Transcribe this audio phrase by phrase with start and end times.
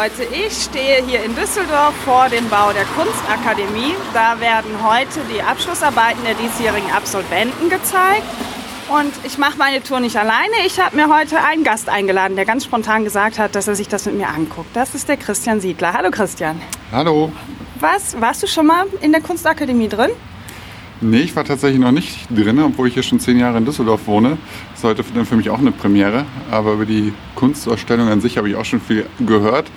[0.00, 0.22] Leute.
[0.24, 3.94] Ich stehe hier in Düsseldorf vor dem Bau der Kunstakademie.
[4.14, 8.22] Da werden heute die Abschlussarbeiten der diesjährigen Absolventen gezeigt.
[8.88, 10.54] Und ich mache meine Tour nicht alleine.
[10.64, 13.88] Ich habe mir heute einen Gast eingeladen, der ganz spontan gesagt hat, dass er sich
[13.88, 14.74] das mit mir anguckt.
[14.74, 15.92] Das ist der Christian Siedler.
[15.92, 16.62] Hallo Christian.
[16.92, 17.30] Hallo.
[17.78, 20.12] Was, warst du schon mal in der Kunstakademie drin?
[21.02, 24.06] Nee, ich war tatsächlich noch nicht drin, obwohl ich hier schon zehn Jahre in Düsseldorf
[24.06, 24.36] wohne.
[24.70, 26.26] Das ist heute für für mich auch eine Premiere.
[26.50, 29.70] Aber über die Kunstausstellung an sich habe ich auch schon viel gehört.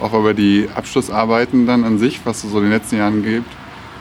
[0.00, 3.50] Auch über die Abschlussarbeiten dann an sich, was es so in den letzten Jahren gibt,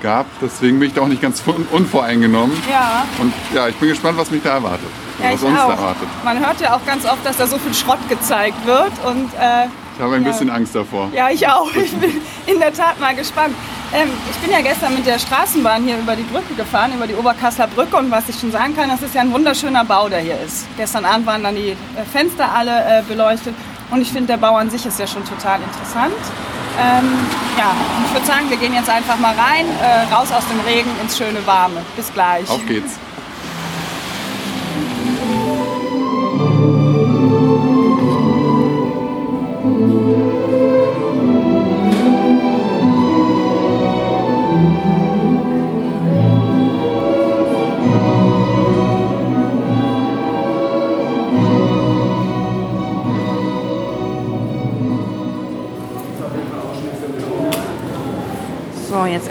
[0.02, 0.26] gab.
[0.42, 2.56] Deswegen bin ich da auch nicht ganz un- unvoreingenommen.
[2.72, 3.06] Ja.
[3.20, 4.88] Und ja, ich bin gespannt, was mich da erwartet.
[5.22, 5.68] Ja, was uns auch.
[5.68, 6.08] da erwartet.
[6.24, 8.92] Man hört ja auch ganz oft, dass da so viel Schrott gezeigt wird.
[9.06, 9.66] Und äh,
[9.98, 10.32] Ich habe ein Ja.
[10.32, 11.10] bisschen Angst davor.
[11.14, 11.70] Ja, ich auch.
[11.76, 12.12] Ich bin
[12.48, 13.54] in der Tat mal gespannt.
[13.92, 17.16] Ähm, ich bin ja gestern mit der Straßenbahn hier über die Brücke gefahren, über die
[17.16, 17.98] Oberkassler Brücke.
[17.98, 20.66] Und was ich schon sagen kann, das ist ja ein wunderschöner Bau, der hier ist.
[20.78, 21.76] Gestern Abend waren dann die äh,
[22.14, 23.54] Fenster alle äh, beleuchtet.
[23.92, 26.14] Und ich finde, der Bau an sich ist ja schon total interessant.
[26.80, 27.12] Ähm,
[27.58, 27.72] ja,
[28.06, 31.18] ich würde sagen, wir gehen jetzt einfach mal rein, äh, raus aus dem Regen ins
[31.18, 31.82] schöne Warme.
[31.96, 32.50] Bis gleich.
[32.50, 32.98] Auf geht's.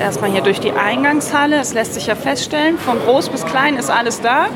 [0.08, 1.58] Erstmal hier durch die Eingangshalle.
[1.58, 2.78] Das lässt sich ja feststellen.
[2.78, 4.46] Von groß bis klein ist alles da.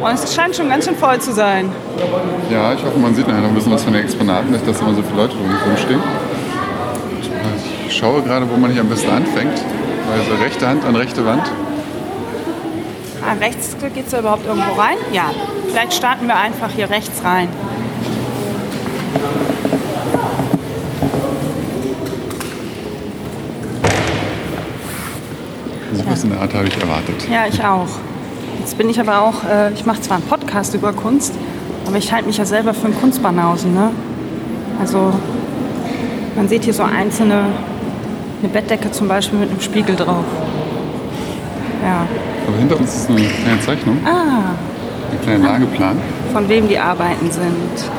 [0.00, 1.68] Und es scheint schon ganz schön voll zu sein.
[2.48, 4.80] Ja, ich hoffe, man sieht nachher noch ein bisschen was von den Exponaten, nicht, dass
[4.80, 6.00] immer so viele Leute drumherum stehen.
[7.88, 9.60] Ich schaue gerade, wo man hier am besten anfängt.
[10.12, 11.50] Also rechte Hand an rechte Wand.
[13.24, 14.96] Ah, rechts geht es da überhaupt irgendwo rein?
[15.12, 15.30] Ja.
[15.68, 17.48] Vielleicht starten wir einfach hier rechts rein.
[25.94, 27.28] So was in der Art habe ich erwartet.
[27.30, 27.88] Ja, ich auch.
[28.58, 31.34] Jetzt bin ich aber auch, äh, ich mache zwar einen Podcast über Kunst,
[31.86, 33.74] aber ich halte mich ja selber für einen Kunstbanausen.
[33.74, 33.90] Ne?
[34.80, 35.12] Also
[36.36, 37.44] man sieht hier so einzelne,
[38.42, 40.24] eine Bettdecke zum Beispiel mit einem Spiegel drauf.
[41.82, 42.06] Ja.
[42.46, 44.52] Aber hinter uns ist eine kleine Zeichnung, Ah,
[45.12, 45.96] ein kleiner Lageplan.
[46.32, 47.90] von wem die Arbeiten sind.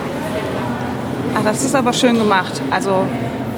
[1.35, 2.61] Ah, das ist aber schön gemacht.
[2.71, 3.05] Also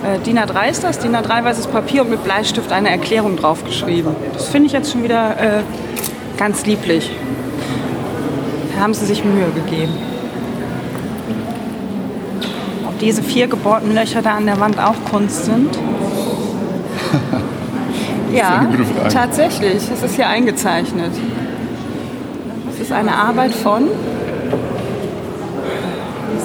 [0.06, 4.16] äh, DIN A3 ist das, DIN A3 weißes Papier und mit Bleistift eine Erklärung draufgeschrieben.
[4.34, 5.62] Das finde ich jetzt schon wieder äh,
[6.38, 7.12] ganz lieblich.
[8.76, 9.94] Da haben sie sich Mühe gegeben.
[12.88, 15.78] Ob diese vier gebohrten Löcher da an der Wand auch Kunst sind?
[18.34, 18.68] ja,
[19.10, 19.90] tatsächlich.
[19.92, 21.12] Es ist hier eingezeichnet.
[22.74, 23.88] Es ist eine Arbeit von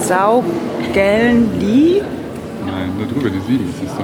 [0.06, 0.44] Sau
[0.92, 2.02] Gellen Lee.
[3.00, 4.02] Da drüber, die sieben, siehst du.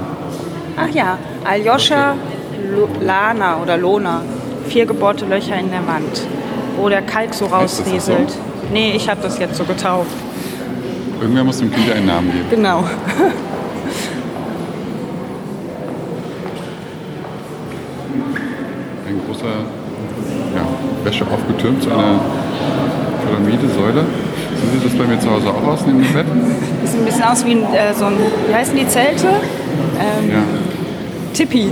[0.75, 2.15] Ach ja, Aljoscha
[2.99, 4.23] Lana oder Lona.
[4.67, 6.23] Vier gebohrte Löcher in der Wand,
[6.77, 8.31] wo der Kalk so rausrieselt.
[8.31, 8.37] so?
[8.73, 10.09] Nee, ich habe das jetzt so getauft.
[11.21, 12.45] Irgendwer muss dem Kind einen Namen geben.
[12.49, 12.83] Genau.
[19.07, 19.45] Ein großer
[20.55, 20.67] ja,
[21.03, 22.19] Wäsche aufgetürmt zu einer
[23.23, 24.05] Pyramide, Säule.
[24.59, 26.25] So sieht das bei mir zu Hause auch aus, neben dem Bett.
[26.81, 28.13] Das sieht ein bisschen aus wie ein, äh, so ein,
[28.47, 29.27] wie heißen die Zelte?
[29.27, 30.43] Ähm, Ja,
[31.33, 31.69] Tippi.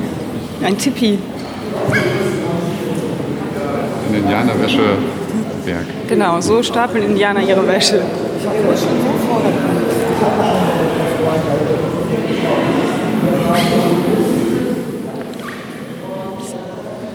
[0.64, 1.18] Ein Tippi.
[4.10, 4.98] ein Indianerwäscheberg.
[6.08, 8.02] Genau, so stapeln Indianer ihre Wäsche.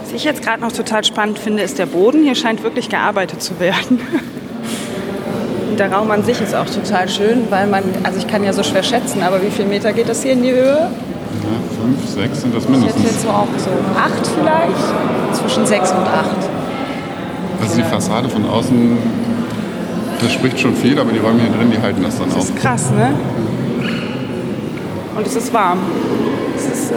[0.03, 2.23] Was ich jetzt gerade noch total spannend finde, ist der Boden.
[2.25, 4.01] Hier scheint wirklich gearbeitet zu werden.
[5.81, 8.63] Der Raum an sich ist auch total schön, weil man, also ich kann ja so
[8.63, 10.77] schwer schätzen, aber wie viel Meter geht das hier in die Höhe?
[10.77, 13.23] Ja, fünf, sechs sind das Ich hätte jetzt mindestens.
[13.23, 16.37] so auch so acht vielleicht, zwischen sechs und acht.
[17.63, 18.99] Also die Fassade von außen,
[20.21, 22.41] das spricht schon viel, aber die Räume hier drin, die halten das dann Das auch.
[22.43, 23.15] ist krass, ne?
[25.17, 25.79] Und es ist warm.
[26.59, 26.95] Es ist, äh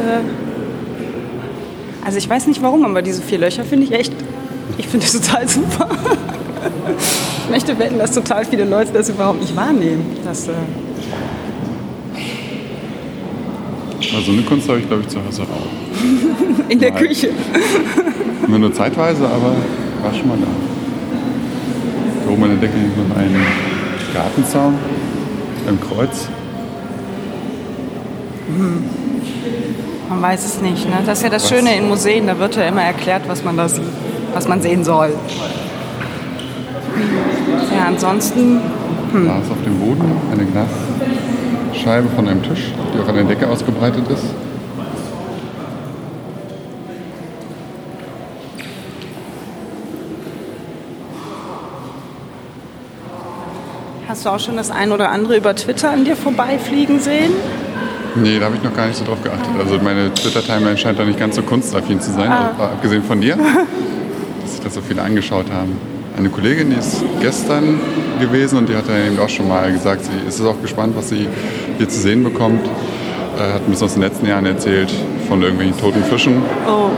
[2.04, 4.12] also ich weiß nicht warum, aber diese vier Löcher finde ich echt,
[4.78, 5.88] ich finde das total super.
[7.44, 10.18] Ich möchte wetten, dass total viele Leute das überhaupt nicht wahrnehmen.
[10.24, 10.54] Dass, äh
[14.16, 16.70] also eine Kunst habe ich, glaube ich, zu Hause auch.
[16.70, 16.92] In der.
[16.92, 17.30] Küche.
[18.48, 19.56] Immer nur zeitweise, aber
[20.02, 20.48] war schon mal da.
[22.26, 23.36] Da oben an der Decke hängt noch ein
[24.14, 24.76] Gartenzaun,
[25.68, 26.28] ein Kreuz.
[28.48, 28.84] Hm.
[30.10, 30.86] Man weiß es nicht.
[30.86, 30.98] Ne?
[31.06, 31.50] Das ist ja das was?
[31.50, 33.84] Schöne in Museen, da wird ja immer erklärt, was man da sieht,
[34.34, 35.14] was man sehen soll.
[37.84, 38.62] Ja, ansonsten.
[39.12, 39.28] Hm.
[39.28, 40.46] Da ist auf dem Boden eine
[41.74, 44.24] Glasscheibe von einem Tisch, die auch an der Decke ausgebreitet ist.
[54.08, 57.34] Hast du auch schon das ein oder andere über Twitter an dir vorbeifliegen sehen?
[58.16, 59.50] Nee, da habe ich noch gar nicht so drauf geachtet.
[59.60, 62.54] Also meine Twitter-Timeline scheint da nicht ganz so kunstaffin zu sein, ah.
[62.60, 63.36] abgesehen von dir,
[64.42, 65.93] dass sich das so viele angeschaut haben.
[66.16, 67.80] Eine Kollegin, die ist gestern
[68.20, 71.10] gewesen und die hat ja eben auch schon mal gesagt, sie ist auch gespannt, was
[71.10, 71.28] sie
[71.78, 72.66] hier zu sehen bekommt.
[72.66, 74.92] Äh, hat bisschen aus den letzten Jahren erzählt
[75.28, 76.44] von irgendwelchen toten Fischen.
[76.68, 76.92] Oh.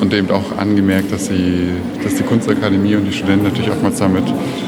[0.00, 1.70] Und eben auch angemerkt, dass, sie,
[2.02, 4.24] dass die Kunstakademie und die Studenten natürlich oftmals damit,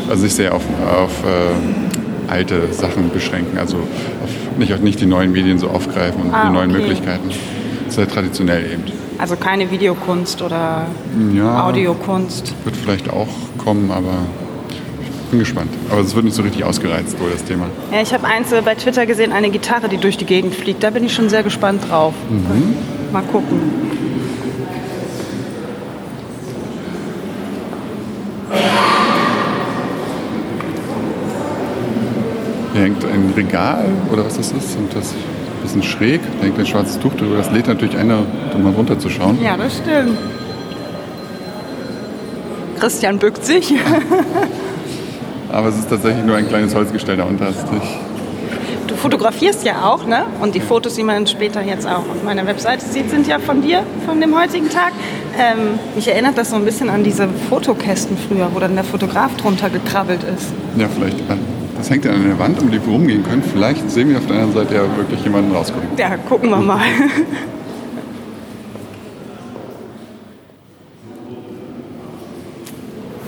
[0.09, 5.31] also sich sehr auf, auf äh, alte Sachen beschränken, also auf, nicht, nicht die neuen
[5.31, 6.81] Medien so aufgreifen und ah, die neuen okay.
[6.81, 7.31] Möglichkeiten.
[7.97, 8.83] Sehr traditionell eben.
[9.17, 10.87] Also keine Videokunst oder
[11.35, 12.53] ja, Audiokunst.
[12.65, 13.27] Wird vielleicht auch
[13.57, 14.19] kommen, aber
[14.69, 15.71] ich bin gespannt.
[15.91, 17.65] Aber es wird nicht so richtig ausgereizt, wohl das Thema.
[17.91, 20.83] Ja, ich habe eins bei Twitter gesehen, eine Gitarre, die durch die Gegend fliegt.
[20.83, 22.13] Da bin ich schon sehr gespannt drauf.
[22.29, 22.77] Mhm.
[23.15, 23.61] Mal gucken.
[32.75, 35.15] Hier hängt ein Regal oder was das ist und das
[35.67, 37.37] bisschen schräg, da hängt ein schwarzes Tuch drüber.
[37.37, 38.19] Das lädt natürlich einer,
[38.55, 39.43] um mal runterzuschauen.
[39.43, 40.17] Ja, das stimmt.
[42.79, 43.75] Christian bückt sich.
[45.51, 47.47] Aber es ist tatsächlich nur ein kleines Holzgestell darunter.
[48.87, 50.27] Du fotografierst ja auch, ne?
[50.41, 53.63] Und die Fotos, die man später jetzt auch auf meiner Webseite sieht, sind ja von
[53.63, 54.93] dir, von dem heutigen Tag.
[55.39, 59.35] Ähm, mich erinnert das so ein bisschen an diese Fotokästen früher, wo dann der Fotograf
[59.37, 60.53] drunter gekrabbelt ist.
[60.77, 61.19] Ja, vielleicht.
[61.77, 63.43] Das hängt ja an der Wand, um die wir rumgehen können.
[63.43, 65.89] Vielleicht sehen wir auf der anderen Seite ja wirklich jemanden rausgucken.
[65.97, 66.81] Ja, gucken wir mal.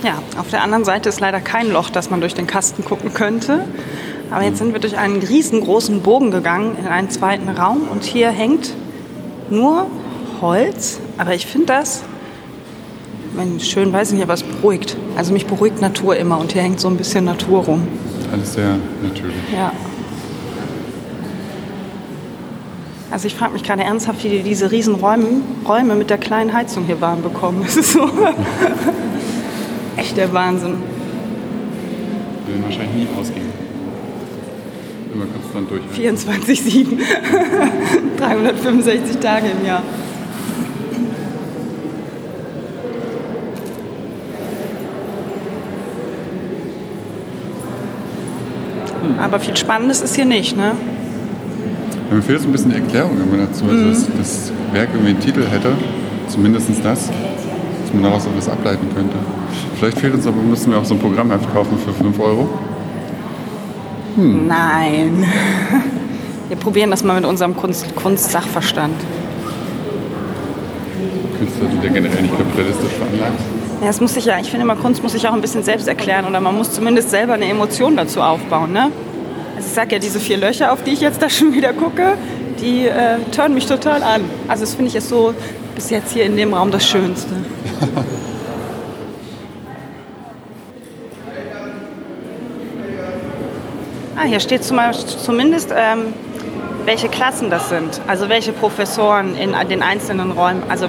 [0.05, 3.12] Ja, auf der anderen Seite ist leider kein Loch, dass man durch den Kasten gucken
[3.12, 3.65] könnte.
[4.31, 8.29] Aber jetzt sind wir durch einen riesengroßen Bogen gegangen in einen zweiten Raum und hier
[8.31, 8.75] hängt
[9.51, 9.89] nur
[10.41, 11.01] Holz.
[11.19, 12.05] Aber ich finde das,
[13.59, 14.97] schön weiß ich nicht, aber es beruhigt.
[15.17, 17.89] Also mich beruhigt Natur immer und hier hängt so ein bisschen Natur rum
[18.33, 19.37] alles sehr natürlich.
[19.53, 19.73] Ja.
[23.11, 26.53] Also ich frage mich gerade ernsthaft, wie die diese riesen Räume, Räume mit der kleinen
[26.53, 27.63] Heizung hier warm bekommen.
[27.65, 28.09] Das ist so
[29.97, 30.75] echt der Wahnsinn.
[32.47, 33.49] Wir werden wahrscheinlich nie ausgehen.
[35.13, 35.83] Immer konstant durch.
[35.97, 36.99] 24-7.
[38.19, 39.83] 365 Tage im Jahr.
[49.29, 50.73] Aber viel Spannendes ist hier nicht, ne?
[52.09, 53.65] Ja, mir fehlt so ein bisschen die Erklärung immer dazu.
[53.65, 53.91] Also mhm.
[53.91, 55.73] dass das Werk irgendwie einen Titel hätte,
[56.29, 59.17] zumindest das, dass man daraus etwas ableiten könnte.
[59.79, 62.49] Vielleicht fehlt uns aber, müssen wir auch so ein Programm kaufen für 5 Euro.
[64.17, 64.47] Hm.
[64.49, 65.27] Nein.
[66.49, 68.94] Wir probieren das mal mit unserem Kunst, Kunstsachverstand.
[71.39, 73.39] Künstler sind ja generell nicht kapitalistisch veranlagt.
[73.82, 75.87] Ja, es muss sich ja, ich finde immer, Kunst muss sich auch ein bisschen selbst
[75.87, 78.73] erklären oder man muss zumindest selber eine Emotion dazu aufbauen.
[78.73, 78.91] Ne?
[79.69, 82.15] Ich sage ja, diese vier Löcher, auf die ich jetzt da schon wieder gucke,
[82.58, 84.25] die äh, turnen mich total an.
[84.48, 85.34] Also das finde ich ist so
[85.75, 87.34] bis jetzt hier in dem Raum das Schönste.
[94.17, 96.15] ah, hier steht zumindest, ähm,
[96.87, 98.01] welche Klassen das sind.
[98.06, 100.63] Also welche Professoren in den einzelnen Räumen.
[100.70, 100.89] Also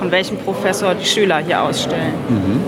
[0.00, 2.14] von welchem Professor die Schüler hier ausstellen.
[2.28, 2.64] Mhm.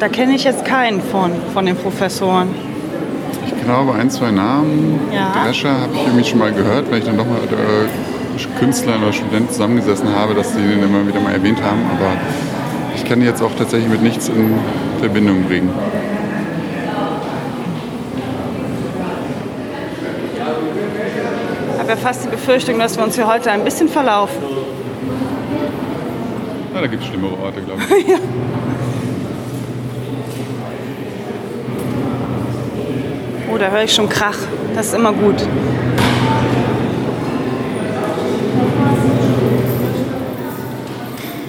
[0.00, 2.69] Da kenne ich jetzt keinen von, von den Professoren.
[3.46, 5.00] Ich glaube, ein, zwei Namen.
[5.12, 5.32] Ja.
[5.32, 9.02] Drescher habe ich irgendwie schon mal gehört, wenn ich dann doch mal mit äh, Künstlern
[9.02, 11.80] oder Studenten zusammengesessen habe, dass sie den immer wieder mal erwähnt haben.
[11.90, 12.12] Aber
[12.94, 14.54] ich kann die jetzt auch tatsächlich mit nichts in
[15.00, 15.70] Verbindung bringen.
[21.74, 24.42] Ich habe ja fast die Befürchtung, dass wir uns hier heute ein bisschen verlaufen.
[26.74, 28.08] Ja, da gibt es schlimmere Orte, glaube ich.
[28.08, 28.16] ja.
[33.52, 34.36] Oh, da höre ich schon Krach.
[34.76, 35.34] Das ist immer gut.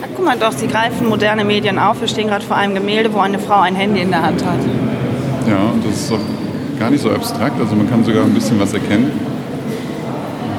[0.02, 2.02] Ach, guck mal, doch, Sie greifen moderne Medien auf.
[2.02, 4.60] Wir stehen gerade vor einem Gemälde, wo eine Frau ein Handy in der Hand hat.
[5.48, 6.20] Ja, und das ist auch
[6.80, 7.60] gar nicht so abstrakt.
[7.60, 9.12] Also man kann sogar ein bisschen was erkennen.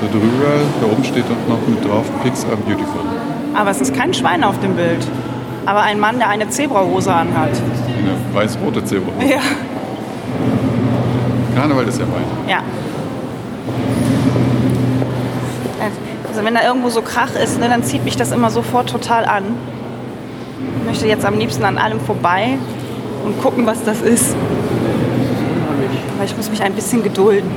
[0.00, 3.02] Da drüber, da oben steht doch noch mit drauf, Pics are beautiful.
[3.54, 5.06] Aber es ist kein Schwein auf dem Bild.
[5.66, 7.50] Aber ein Mann, der eine Zebrahose anhat.
[7.50, 9.12] Eine weiß-rote Zebra.
[9.24, 9.38] Ja.
[11.54, 12.24] Karneval ist ja bald.
[12.48, 12.62] Ja.
[16.28, 19.26] Also wenn da irgendwo so Krach ist, ne, dann zieht mich das immer sofort total
[19.26, 19.44] an.
[20.80, 22.56] Ich möchte jetzt am liebsten an allem vorbei
[23.24, 24.34] und gucken, was das ist.
[26.16, 27.50] Aber ich muss mich ein bisschen gedulden.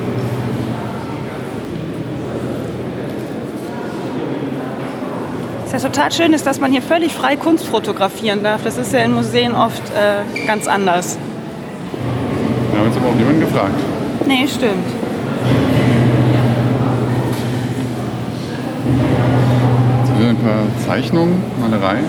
[5.71, 8.63] Was ja total schön ist, dass man hier völlig frei Kunst fotografieren darf.
[8.63, 11.17] Das ist ja in Museen oft äh, ganz anders.
[12.75, 13.73] Wir haben jetzt aber auch niemanden gefragt.
[14.27, 14.85] Nee, stimmt.
[20.01, 21.99] Jetzt wieder ein paar Zeichnungen, Malerei.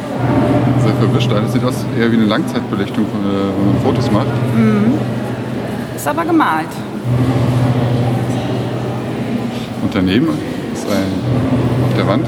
[0.82, 1.30] Sehr verwischt.
[1.30, 4.26] Das sieht aus eher wie eine Langzeitbelichtung, äh, wenn man Fotos macht.
[5.94, 6.66] Ist aber gemalt.
[9.82, 10.28] Und daneben
[10.74, 12.26] ist ein, auf der Wand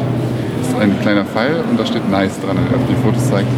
[0.63, 3.49] ist ein kleiner Pfeil und da steht Nice dran, der auf die Fotos zeigt.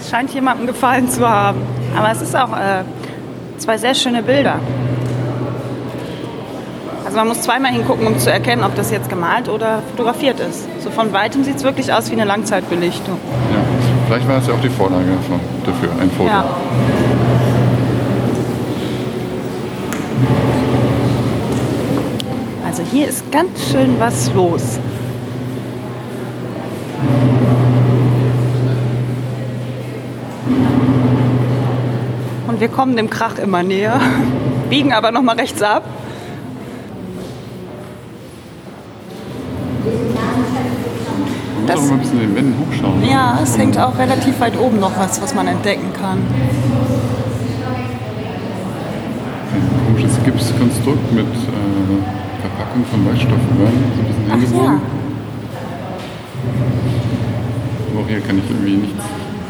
[0.00, 1.58] Es scheint jemandem gefallen zu haben.
[1.96, 2.84] Aber es ist auch äh,
[3.58, 4.60] zwei sehr schöne Bilder.
[7.04, 10.66] Also man muss zweimal hingucken, um zu erkennen, ob das jetzt gemalt oder fotografiert ist.
[10.82, 13.16] So von weitem sieht es wirklich aus wie eine Langzeitbelichtung.
[13.52, 13.60] Ja,
[14.06, 16.28] vielleicht war es ja auch die Vorlage von, dafür, ein Foto.
[16.28, 16.44] Ja.
[22.66, 24.78] Also hier ist ganz schön was los.
[32.56, 34.00] Und wir kommen dem Krach immer näher,
[34.70, 35.82] biegen aber noch mal rechts ab.
[39.84, 43.02] Man muss Das- auch ein bisschen den Wänden hochschauen.
[43.10, 46.18] Ja, es hängt auch relativ weit oben noch was, was man entdecken kann.
[49.52, 54.64] Ein komisches Gipskonstrukt mit äh, Verpackung von Weichstoffröhren, so ein bisschen hingebogen.
[54.64, 54.80] ja.
[57.92, 59.02] Aber auch hier kann ich irgendwie nichts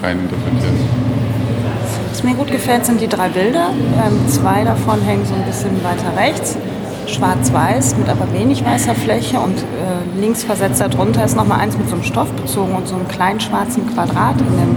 [0.02, 1.15] rein interpretieren.
[2.16, 3.72] Was mir gut gefällt, sind die drei Bilder.
[4.02, 6.56] Ähm, zwei davon hängen so ein bisschen weiter rechts.
[7.06, 11.90] Schwarz-Weiß mit aber wenig weißer Fläche und äh, links versetzt darunter ist nochmal eins mit
[11.90, 14.76] so einem Stoff bezogen und so einem kleinen schwarzen Quadrat in dem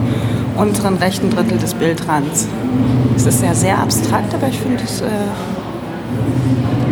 [0.57, 2.49] unteren rechten Drittel des Bildrands.
[3.15, 5.05] Es ist ja sehr abstrakt, aber ich finde es äh,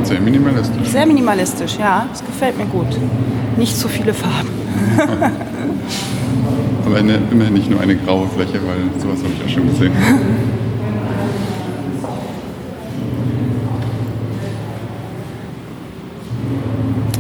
[0.04, 0.88] sehr minimalistisch.
[0.88, 1.77] sehr minimalistisch.
[1.77, 2.98] Ja, es gefällt mir gut.
[3.58, 4.48] Nicht zu viele Farben.
[6.88, 9.91] Aber eine, immerhin nicht nur eine graue Fläche, weil sowas habe ich auch schon gesehen.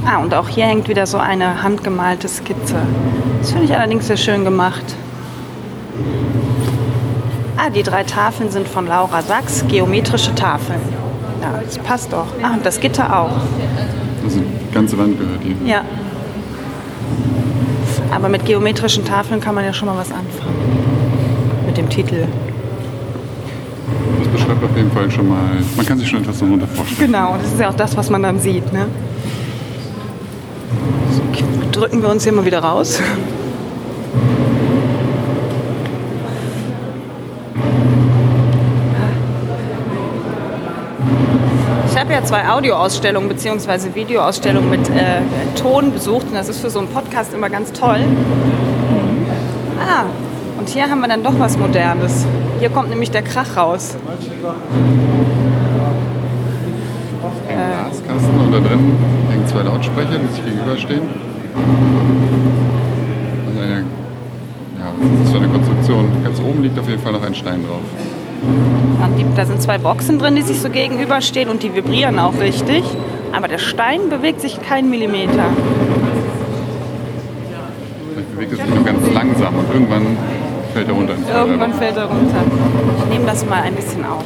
[0.05, 2.77] Ah, und auch hier hängt wieder so eine handgemalte Skizze.
[3.41, 4.85] Das finde ich allerdings sehr schön gemacht.
[7.57, 10.79] Ah, die drei Tafeln sind von Laura Sachs, geometrische Tafeln.
[11.41, 12.27] Ja, das passt doch.
[12.41, 13.35] Ah, und das Gitter auch.
[14.23, 15.55] Also die ganze Wand gehört hier.
[15.69, 15.81] Ja.
[18.17, 20.55] Aber mit geometrischen Tafeln kann man ja schon mal was anfangen.
[21.67, 22.25] Mit dem Titel.
[24.17, 27.11] Das beschreibt auf jeden Fall schon mal, man kann sich schon etwas darunter vorstellen.
[27.11, 28.73] Genau, das ist ja auch das, was man dann sieht.
[28.73, 28.87] Ne?
[31.71, 32.99] Drücken wir uns hier mal wieder raus.
[41.91, 43.95] Ich habe ja zwei Audioausstellungen bzw.
[43.95, 45.21] Videoausstellungen mit äh,
[45.55, 47.99] Ton besucht und das ist für so einen Podcast immer ganz toll.
[49.79, 50.03] Ah,
[50.59, 52.25] und hier haben wir dann doch was Modernes.
[52.59, 53.95] Hier kommt nämlich der Krach raus.
[57.47, 58.97] Ein Glaskasten und da drin
[59.29, 61.03] hängen zwei Lautsprecher, die sich gegenüberstehen.
[63.45, 63.85] Und eine,
[64.79, 66.23] ja, was ist das für eine Konstruktion?
[66.25, 68.16] Ganz oben liegt auf jeden Fall noch ein Stein drauf.
[69.35, 72.83] Da sind zwei Boxen drin, die sich so gegenüberstehen und die vibrieren auch richtig.
[73.33, 75.45] Aber der Stein bewegt sich keinen Millimeter.
[78.13, 80.17] Vielleicht bewegt es sich nur ganz langsam und irgendwann
[80.73, 82.43] fällt er runter Irgendwann fällt er runter.
[82.99, 84.23] Ich nehme das mal ein bisschen auf.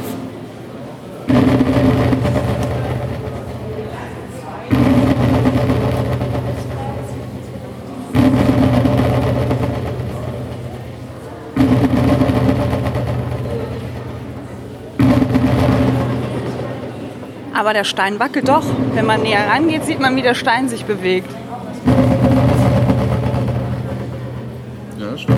[17.61, 18.63] Aber der Stein wackelt doch.
[18.95, 21.29] Wenn man näher rangeht, sieht man, wie der Stein sich bewegt.
[24.97, 25.37] Ja, stimmt.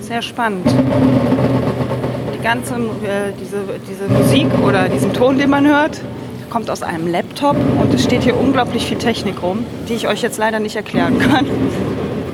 [0.00, 0.66] Sehr spannend.
[2.34, 6.00] Die ganze äh, diese, diese Musik oder diesen Ton, den man hört,
[6.48, 10.22] kommt aus einem Laptop und es steht hier unglaublich viel Technik rum, die ich euch
[10.22, 11.46] jetzt leider nicht erklären kann.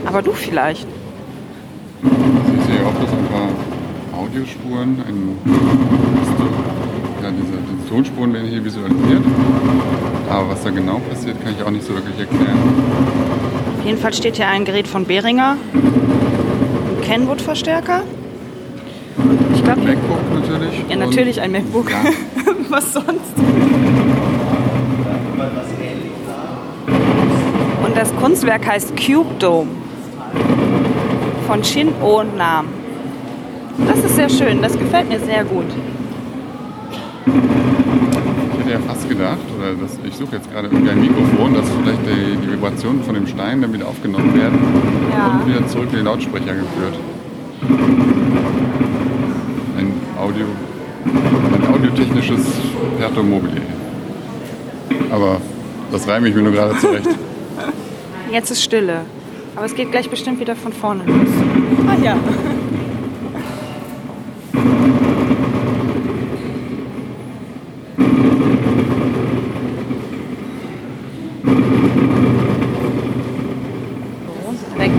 [0.08, 0.86] Aber du vielleicht.
[2.02, 5.36] Ich sehe auch bloß ein paar Audiospuren, ein,
[7.22, 9.22] ja, diese, diese Tonspuren werden hier visualisiert.
[10.30, 12.58] Aber was da genau passiert, kann ich auch nicht so wirklich erklären.
[13.78, 18.02] Auf jeden Fall steht hier ein Gerät von Behringer, ein Kenwood-Verstärker.
[19.54, 20.84] Ich glaube, MacBook natürlich.
[20.88, 21.90] ja natürlich ein MacBook.
[21.90, 21.98] Ja.
[22.70, 23.36] Was sonst?
[27.84, 29.77] Und das Kunstwerk heißt Cube Dome
[31.47, 32.66] von Shin O Nam.
[33.87, 35.64] Das ist sehr schön, das gefällt mir sehr gut.
[37.26, 41.64] Ich hätte ja fast gedacht, oder das, ich suche jetzt gerade irgendwie ein Mikrofon, dass
[41.82, 44.58] vielleicht die, die Vibrationen von dem Stein dann wieder aufgenommen werden
[45.12, 45.40] Ja.
[45.44, 46.99] und wieder zurück in den Lautsprecher geführt.
[49.78, 50.47] Ein Audio,
[51.06, 52.40] ein audiotechnisches
[52.99, 53.62] Perto Mobile.
[55.11, 55.40] Aber
[55.92, 57.08] das reime ich mir nur gerade zurecht.
[58.32, 59.02] Jetzt ist Stille.
[59.58, 61.16] Aber es geht gleich bestimmt wieder von vorne los.
[61.88, 62.16] Ah ja.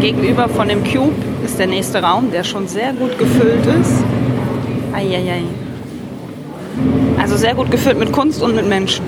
[0.01, 1.13] Gegenüber von dem Cube
[1.45, 4.03] ist der nächste Raum, der schon sehr gut gefüllt ist.
[4.93, 5.43] Eieiei.
[7.17, 9.05] Also sehr gut gefüllt mit Kunst und mit Menschen.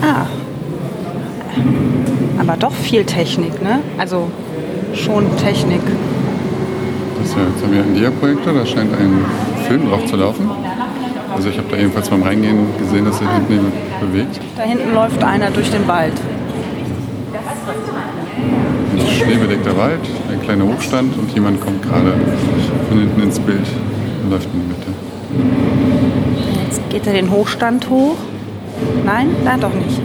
[0.00, 0.26] Ah,
[2.42, 3.80] aber doch viel Technik, ne?
[3.98, 4.28] Also
[4.94, 5.80] schon Technik.
[7.18, 9.24] Das ist ja, jetzt haben wir einen Dia-Projektor, da scheint ein
[9.66, 10.48] Film drauf zu laufen.
[11.34, 14.40] Also ich habe da jedenfalls beim Reingehen gesehen, dass sich hinten jemand bewegt.
[14.56, 16.12] Da hinten läuft einer durch den Wald.
[18.94, 20.00] Ein schneebedeckter Wald,
[20.30, 22.12] ein kleiner Hochstand und jemand kommt gerade
[22.88, 23.66] von hinten ins Bild
[24.22, 24.92] und läuft in die Mitte.
[26.64, 28.16] Jetzt geht er den Hochstand hoch.
[29.04, 30.00] Nein, da doch nicht.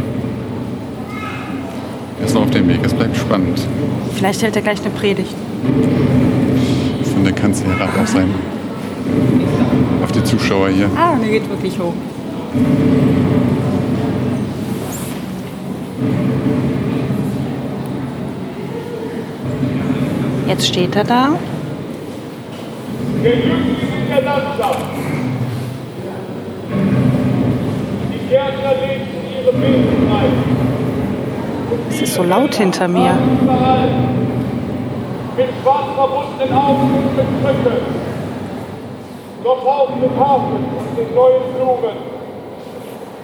[2.27, 3.66] Ist noch auf dem Weg, es bleibt spannend.
[4.13, 5.33] Vielleicht hält er gleich eine Predigt.
[7.13, 8.27] Von der Kanzel herab auf sein,
[10.03, 10.90] auf die Zuschauer hier.
[10.98, 11.94] Ah, der geht wirklich hoch.
[20.48, 21.29] Jetzt steht er da.
[23.24, 24.85] der Landschaft.
[28.11, 30.76] Die Gärtner legten ihre Beeten ein.
[32.00, 33.12] Es ist so laut hinter mir.
[35.36, 37.77] Mit schwarz verbundenen Augen und mit Krücken.
[39.44, 41.98] Dort hauchen mit Hafen und den neuen Blumen.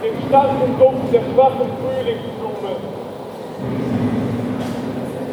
[0.02, 2.78] Den starken Duft der schwachen Frühlingsblumen.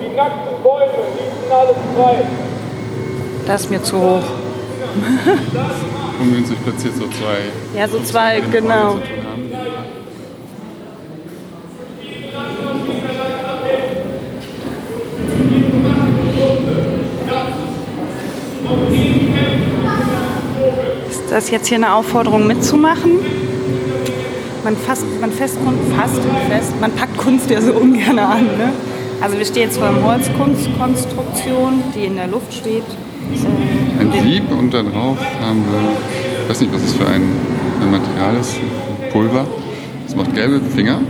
[0.02, 2.16] Die nackten Bäume ließen alles frei.
[3.46, 4.28] Das ist mir zu hoch.
[6.20, 7.78] Ungünstig platziert so zwei.
[7.78, 8.98] Ja, so zwei, genau.
[21.30, 21.38] Haben.
[21.38, 23.18] Ist das jetzt hier eine Aufforderung mitzumachen?
[24.64, 25.56] Man fasst, man fest,
[25.96, 28.44] fast fest, man packt Kunst ja so ungern an.
[28.44, 28.72] Ne?
[29.20, 32.90] Also wir stehen jetzt vor einer Holzkunstkonstruktion, die in der Luft schwebt.
[33.32, 37.22] Äh, Ein Sieb und da drauf haben wir, ich weiß nicht, was es für ein,
[37.80, 38.56] ein Material ist,
[39.12, 39.46] Pulver.
[40.06, 41.00] Das macht gelbe Finger.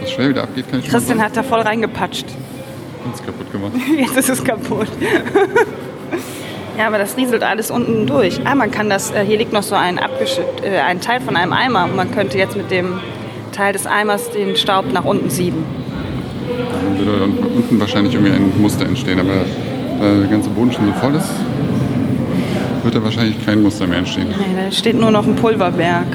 [0.00, 2.26] Das schnell wieder abgeht, kann ich Christian hat da voll reingepatscht.
[3.04, 3.72] Uns kaputt gemacht.
[3.98, 4.88] Jetzt ist es kaputt.
[6.78, 8.40] Ja, aber das rieselt alles unten durch.
[8.44, 11.52] Ah, man kann das, äh, hier liegt noch so ein, äh, ein Teil von einem
[11.52, 11.84] Eimer.
[11.84, 13.00] Und man könnte jetzt mit dem
[13.52, 15.64] Teil des Eimers den Staub nach unten sieben.
[16.96, 19.44] Dann würde dann unten wahrscheinlich irgendwie ein Muster entstehen, aber
[20.00, 21.30] da der ganze Boden schon so voll ist,
[22.82, 24.28] wird da wahrscheinlich kein Muster mehr entstehen.
[24.28, 26.06] Nee, da steht nur noch ein Pulverberg.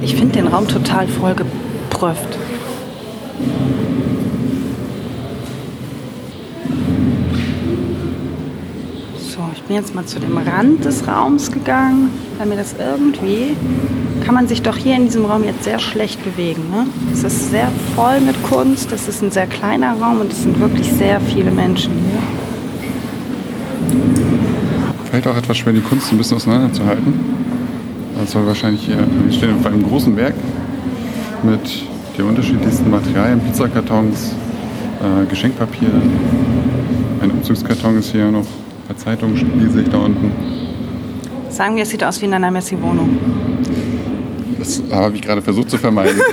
[0.00, 2.38] Ich finde den Raum total vollgeprüft.
[9.68, 13.54] Bin jetzt mal zu dem Rand des Raums gegangen, weil mir das irgendwie,
[14.24, 16.62] kann man sich doch hier in diesem Raum jetzt sehr schlecht bewegen.
[16.70, 16.86] Ne?
[17.12, 20.58] Es ist sehr voll mit Kunst, es ist ein sehr kleiner Raum und es sind
[20.58, 22.18] wirklich sehr viele Menschen hier.
[25.10, 27.12] Fällt auch etwas schwer, die Kunst ein bisschen auseinanderzuhalten.
[28.18, 30.34] Das soll wahrscheinlich hier, wir stehen auf einem großen Berg
[31.42, 31.82] mit
[32.16, 34.32] den unterschiedlichsten Materialien, Pizzakartons,
[35.02, 35.90] äh, Geschenkpapier.
[37.20, 38.46] Ein Umzugskarton ist hier noch,
[38.88, 40.32] paar Zeitungen lese ich da unten.
[41.50, 43.18] Sagen wir, es sieht aus wie in einer Messi-Wohnung.
[44.58, 46.20] Das habe ich gerade versucht zu vermeiden.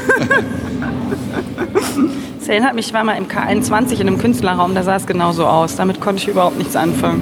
[2.39, 5.47] Das erinnert mich, ich war mal im K21 in einem Künstlerraum, da sah es genauso
[5.47, 5.77] aus.
[5.77, 7.19] Damit konnte ich überhaupt nichts anfangen.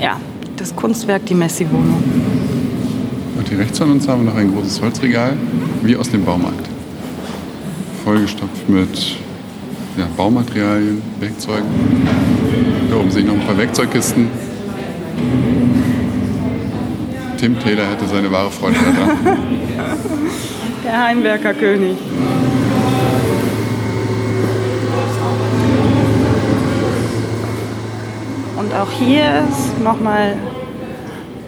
[0.00, 0.20] Ja,
[0.56, 2.00] das Kunstwerk, die Messi-Wohnung.
[3.36, 5.36] Und hier rechts von uns haben wir noch ein großes Holzregal,
[5.82, 6.68] wie aus dem Baumarkt.
[8.04, 9.16] Vollgestopft mit
[9.98, 11.66] ja, Baumaterialien, Werkzeugen.
[12.90, 14.28] Da oben sehe ich noch ein paar Werkzeugkisten.
[17.38, 19.18] Tim Taylor hätte seine wahre Freude daran.
[20.84, 21.96] Der Heimwerkerkönig.
[28.58, 30.34] Und auch hier ist nochmal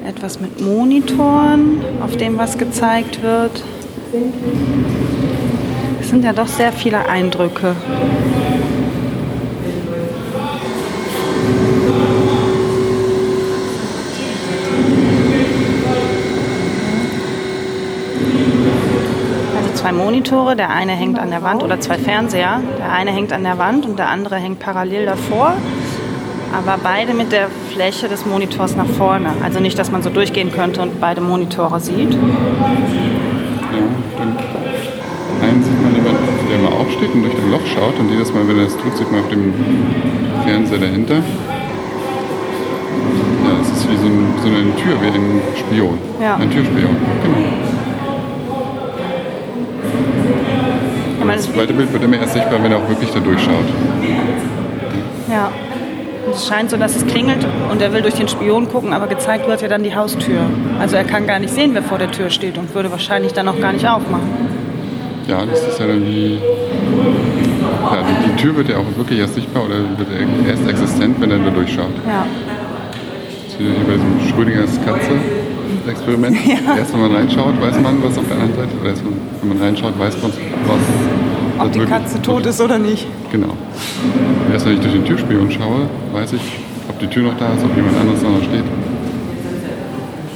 [0.06, 3.64] etwas mit Monitoren, auf dem was gezeigt wird.
[6.00, 7.74] Es sind ja doch sehr viele Eindrücke.
[19.82, 22.60] Zwei Monitore, der eine hängt an der Wand oder zwei Fernseher.
[22.78, 25.54] Der eine hängt an der Wand und der andere hängt parallel davor.
[26.52, 29.30] Aber beide mit der Fläche des Monitors nach vorne.
[29.42, 32.12] Also nicht, dass man so durchgehen könnte und beide Monitore sieht.
[32.12, 32.20] Ja,
[34.14, 34.40] stimmt.
[35.42, 36.18] Einen sieht man jemand,
[36.48, 38.96] der mal aufsteht und durch ein Loch schaut und jedes Mal, wenn er das tut,
[38.96, 39.52] sieht man auf dem
[40.44, 41.16] Fernseher dahinter.
[41.16, 41.20] Ja,
[43.60, 45.98] es ist wie so, ein, so eine Tür, wie ein Spion.
[46.20, 46.36] Ja.
[46.36, 47.61] Ein Türspion, genau.
[51.34, 53.64] Das zweite Bild wird immer erst sichtbar, wenn er auch wirklich da durchschaut.
[55.30, 55.50] Ja.
[56.30, 59.48] Es scheint so, dass es klingelt und er will durch den Spion gucken, aber gezeigt
[59.48, 60.40] wird ja dann die Haustür.
[60.78, 63.48] Also er kann gar nicht sehen, wer vor der Tür steht und würde wahrscheinlich dann
[63.48, 64.30] auch gar nicht aufmachen.
[65.28, 66.38] Ja, das ist ja dann wie.
[67.82, 70.08] Ja, die, die Tür wird ja auch wirklich erst sichtbar oder wird
[70.48, 71.92] erst existent, wenn er da durchschaut.
[72.06, 72.26] Ja.
[73.44, 76.36] Das ist wie bei diesem Schrödingers Katze-Experiment.
[76.78, 79.02] Erst wenn man reinschaut, weiß man, was auf der anderen Seite, oder erst
[79.40, 80.32] wenn man reinschaut, weiß man,
[80.66, 80.78] was.
[81.66, 83.06] Ob die wirklich- Katze tot ist oder nicht.
[83.30, 83.56] Genau.
[84.52, 86.40] Erst wenn ich durch den Türspion schaue, weiß ich,
[86.88, 88.64] ob die Tür noch da ist, ob jemand anderes noch steht.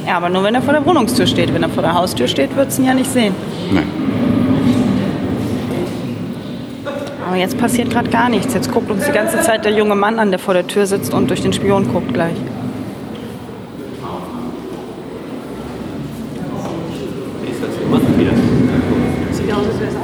[0.07, 1.53] Ja, aber nur wenn er vor der Wohnungstür steht.
[1.53, 3.35] Wenn er vor der Haustür steht, wird es ihn ja nicht sehen.
[3.73, 3.87] Nein.
[7.27, 8.55] Aber jetzt passiert gerade gar nichts.
[8.55, 11.13] Jetzt guckt uns die ganze Zeit der junge Mann an, der vor der Tür sitzt
[11.13, 12.37] und durch den Spion guckt gleich.
[17.43, 18.31] Wie ist das gemacht hier?
[19.33, 19.97] Sieht aus, als wäre es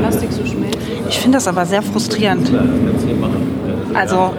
[0.00, 0.78] Plastik so schmilzt.
[1.08, 2.52] Ich finde das aber sehr frustrierend.
[3.94, 4.34] Also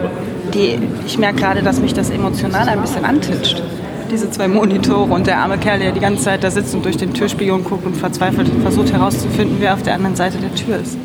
[0.53, 3.63] die, ich merke gerade, dass mich das emotional ein bisschen antitscht.
[4.11, 6.97] Diese zwei Monitore und der arme Kerl, der die ganze Zeit da sitzt und durch
[6.97, 10.95] den Türspion guckt und verzweifelt versucht herauszufinden, wer auf der anderen Seite der Tür ist.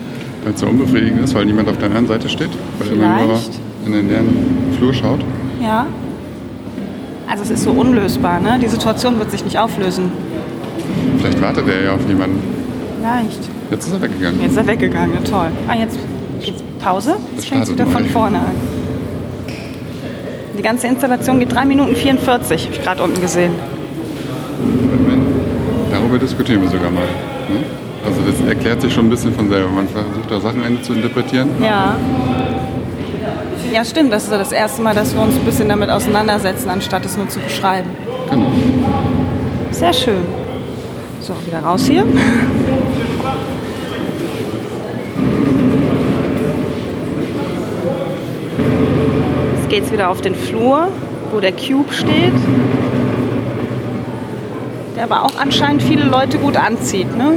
[0.45, 2.51] Weil es so unbefriedigend ist, weil niemand auf der anderen Seite steht.
[2.79, 3.61] Weil immer nur Vielleicht.
[3.87, 4.37] in den leeren
[4.77, 5.21] Flur schaut.
[5.63, 5.87] Ja.
[7.27, 8.59] Also es ist so unlösbar, ne?
[8.61, 10.13] Die Situation wird sich nicht auflösen.
[11.19, 12.41] Vielleicht wartet er ja auf jemanden.
[13.03, 13.49] Leicht.
[13.71, 14.41] Jetzt ist er weggegangen.
[14.41, 15.49] Jetzt ist er weggegangen, toll.
[15.69, 15.99] Ah, jetzt
[16.41, 17.17] geht's Pause.
[17.35, 18.53] Jetzt fängt es wieder von vorne an.
[20.57, 23.53] Die ganze Installation geht 3 Minuten 44, habe ich gerade unten gesehen.
[25.91, 27.03] Darüber diskutieren wir sogar mal.
[27.03, 27.65] Ne?
[28.05, 29.69] Also das erklärt sich schon ein bisschen von selber.
[29.69, 31.51] Man versucht da Sachen zu interpretieren.
[31.61, 31.97] Ja.
[33.73, 34.13] Ja, stimmt.
[34.13, 37.17] Das ist so das erste Mal, dass wir uns ein bisschen damit auseinandersetzen, anstatt es
[37.17, 37.91] nur zu beschreiben.
[38.31, 38.47] Genau.
[39.73, 40.23] Sehr schön.
[41.21, 42.05] So, wieder raus hier.
[49.67, 50.87] Jetzt geht's wieder auf den Flur,
[51.33, 52.33] wo der Cube steht.
[54.95, 57.33] Der aber auch anscheinend viele Leute gut anzieht, ne?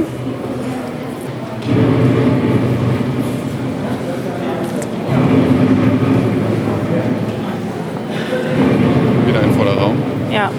[9.26, 9.96] Wieder ein voller Raum.
[10.30, 10.50] Ja.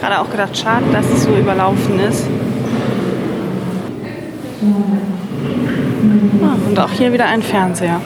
[0.00, 2.24] Gerade auch gedacht, schade, dass es so überlaufen ist.
[6.42, 8.00] Ah, und auch hier wieder ein Fernseher.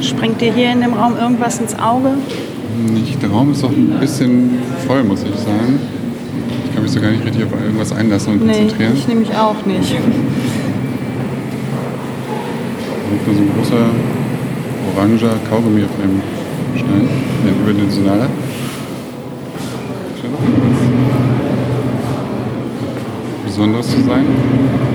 [0.00, 2.10] Springt dir hier in dem Raum irgendwas ins Auge?
[2.92, 5.78] Nicht, der Raum ist auch ein bisschen voll, muss ich sagen.
[6.66, 8.92] Ich kann mich so gar nicht richtig auf irgendwas einlassen und Nee, konzentrieren.
[8.96, 9.94] ich nämlich auch nicht.
[13.26, 13.86] Nur so ein großer
[14.94, 16.20] oranger Kaugummi auf einem
[16.76, 17.08] Stein,
[17.46, 18.28] ein überdimensionaler.
[23.44, 24.24] Besonderes zu sein.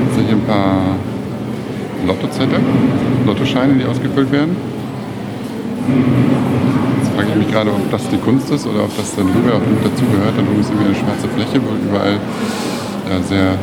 [0.06, 0.96] Jetzt sehe ich ein paar
[2.06, 2.60] Lottozettel,
[3.26, 4.56] Lottoscheine, die ausgefüllt werden.
[7.00, 9.56] Jetzt frage ich mich gerade, ob das die Kunst ist oder ob das dann lieber
[9.56, 10.36] auch mit dazugehört.
[10.36, 12.20] Dann oben ist irgendwie eine schwarze Fläche, wo überall
[13.10, 13.56] ja, sehr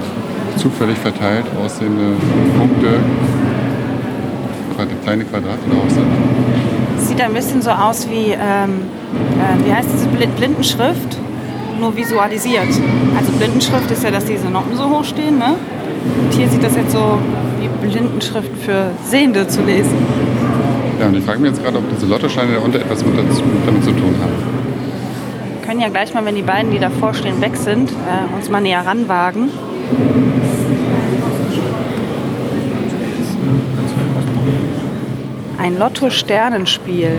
[0.57, 2.17] zufällig verteilt aussehende
[2.59, 2.99] Punkte,
[4.77, 6.07] quad- kleine Quadrate drauf sind.
[7.07, 8.83] Sieht ein bisschen so aus wie, ähm,
[9.39, 11.17] äh, wie heißt diese Bl- Blindenschrift?
[11.81, 12.69] Nur visualisiert.
[13.19, 15.55] Also Blindenschrift ist ja, dass diese Noppen so hoch stehen, ne?
[16.23, 17.19] Und hier sieht das jetzt so
[17.61, 19.95] wie Blindenschrift für Sehende zu lesen.
[20.99, 23.85] Ja, und ich frage mich jetzt gerade, ob diese Lottoscheine darunter etwas mit dazu, damit
[23.85, 24.33] zu tun haben.
[25.61, 28.49] Wir können ja gleich mal, wenn die beiden, die davor stehen, weg sind, äh, uns
[28.49, 29.51] mal näher ranwagen.
[35.66, 37.11] Ein Lotto-Sternenspiel.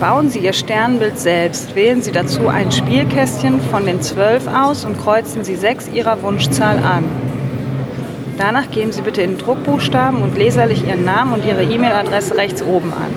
[0.00, 1.76] Bauen Sie Ihr Sternbild selbst.
[1.76, 6.78] Wählen Sie dazu ein Spielkästchen von den zwölf aus und kreuzen Sie sechs Ihrer Wunschzahl
[6.78, 7.04] an.
[8.38, 12.90] Danach geben Sie bitte in Druckbuchstaben und leserlich Ihren Namen und Ihre E-Mail-Adresse rechts oben
[12.90, 13.10] an.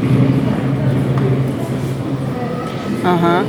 [3.06, 3.43] Aha.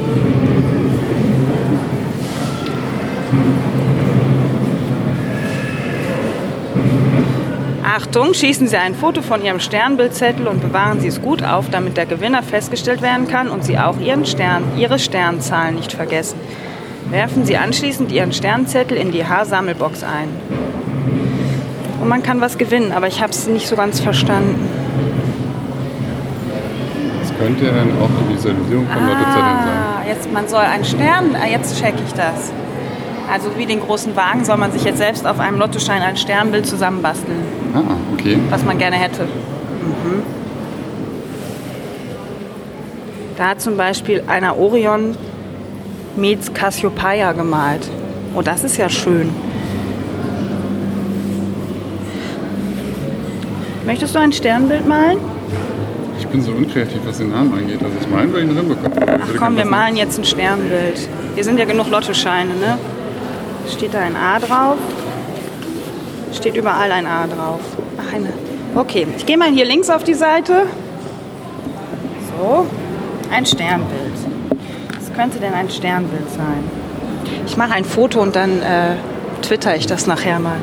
[7.96, 11.96] Achtung, schießen Sie ein Foto von Ihrem Sternbildzettel und bewahren Sie es gut auf, damit
[11.96, 16.38] der Gewinner festgestellt werden kann und Sie auch Ihren Stern, Ihre Sternzahlen nicht vergessen.
[17.08, 20.28] Werfen Sie anschließend Ihren Sternzettel in die Haarsammelbox ein.
[21.98, 24.68] Und man kann was gewinnen, aber ich habe es nicht so ganz verstanden.
[27.22, 29.68] Das könnte ja dann auch die Visualisierung von Lottozetteln sein.
[29.74, 32.52] Ah, jetzt man soll einen Stern, ah, jetzt checke ich das.
[33.30, 36.66] Also wie den großen Wagen soll man sich jetzt selbst auf einem Lottoschein ein Sternbild
[36.66, 37.38] zusammenbasteln,
[37.74, 37.80] Ah,
[38.14, 38.38] okay.
[38.50, 39.24] was man gerne hätte.
[39.24, 40.22] Mhm.
[43.36, 45.16] Da hat zum Beispiel einer Orion
[46.16, 47.86] meets Cassiopeia gemalt.
[48.34, 49.30] Oh, das ist ja schön.
[53.84, 55.18] Möchtest du ein Sternbild malen?
[56.18, 57.78] Ich bin so unkreativ, was den Namen angeht.
[57.82, 59.20] Also das malen wir ihn hinbekommen.
[59.22, 61.08] Ach komm, wir malen jetzt ein Sternbild.
[61.34, 62.78] Hier sind ja genug Lottoscheine, ne?
[63.68, 64.78] Steht da ein A drauf?
[66.32, 67.60] Steht überall ein A drauf.
[67.98, 68.32] Ach, eine.
[68.74, 70.66] Okay, ich gehe mal hier links auf die Seite.
[72.28, 72.66] So,
[73.32, 74.12] ein Sternbild.
[74.96, 76.64] Was könnte denn ein Sternbild sein?
[77.46, 78.96] Ich mache ein Foto und dann äh,
[79.42, 80.58] twitter ich das nachher mal.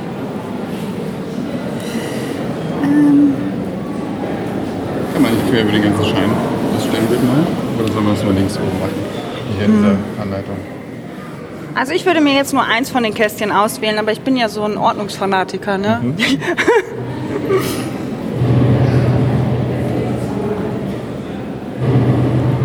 [5.13, 6.31] Kann man nicht quer über den ganzen Schein
[6.75, 7.47] das Sternbild malen?
[7.79, 8.93] Oder soll man das nur links oben machen?
[9.57, 10.82] Hier in dieser Anleitung.
[11.75, 14.47] Also ich würde mir jetzt nur eins von den Kästchen auswählen, aber ich bin ja
[14.47, 15.99] so ein Ordnungsfanatiker, ne?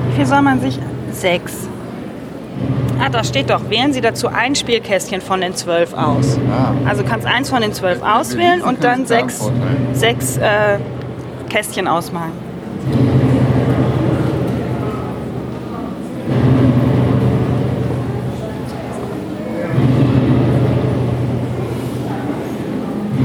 [0.08, 0.78] Wie viel soll man sich?
[1.12, 1.68] Sechs.
[3.00, 6.36] Ah, da steht doch, wählen Sie dazu ein Spielkästchen von den zwölf aus.
[6.50, 6.74] Ah.
[6.86, 9.50] Also kannst eins von den zwölf auswählen und dann sechs,
[9.92, 10.78] sechs äh,
[11.48, 12.32] Kästchen ausmalen.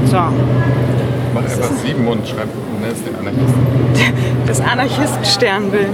[0.06, 0.20] So,
[1.34, 1.42] Mach
[2.04, 2.48] einfach sieben und schreib
[2.80, 3.66] Nest den Anarchisten.
[4.46, 5.88] das Anarchisten-Sternbild.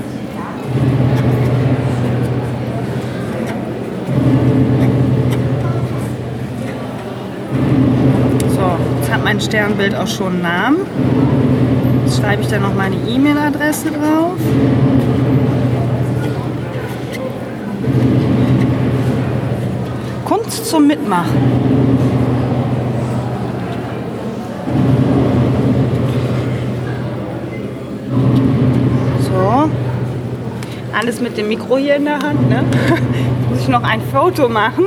[8.49, 10.79] So, jetzt hat mein Sternbild auch schon einen Namen.
[12.05, 14.37] Jetzt schreibe ich da noch meine E-Mail-Adresse drauf.
[20.25, 21.81] Kunst zum Mitmachen.
[29.31, 29.71] So.
[31.01, 32.51] Alles mit dem Mikro hier in der Hand.
[32.51, 32.63] Ne?
[33.49, 34.85] Muss ich noch ein Foto machen.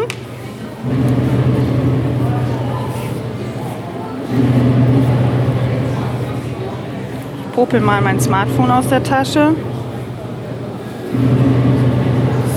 [7.42, 9.56] Ich popel mal mein Smartphone aus der Tasche.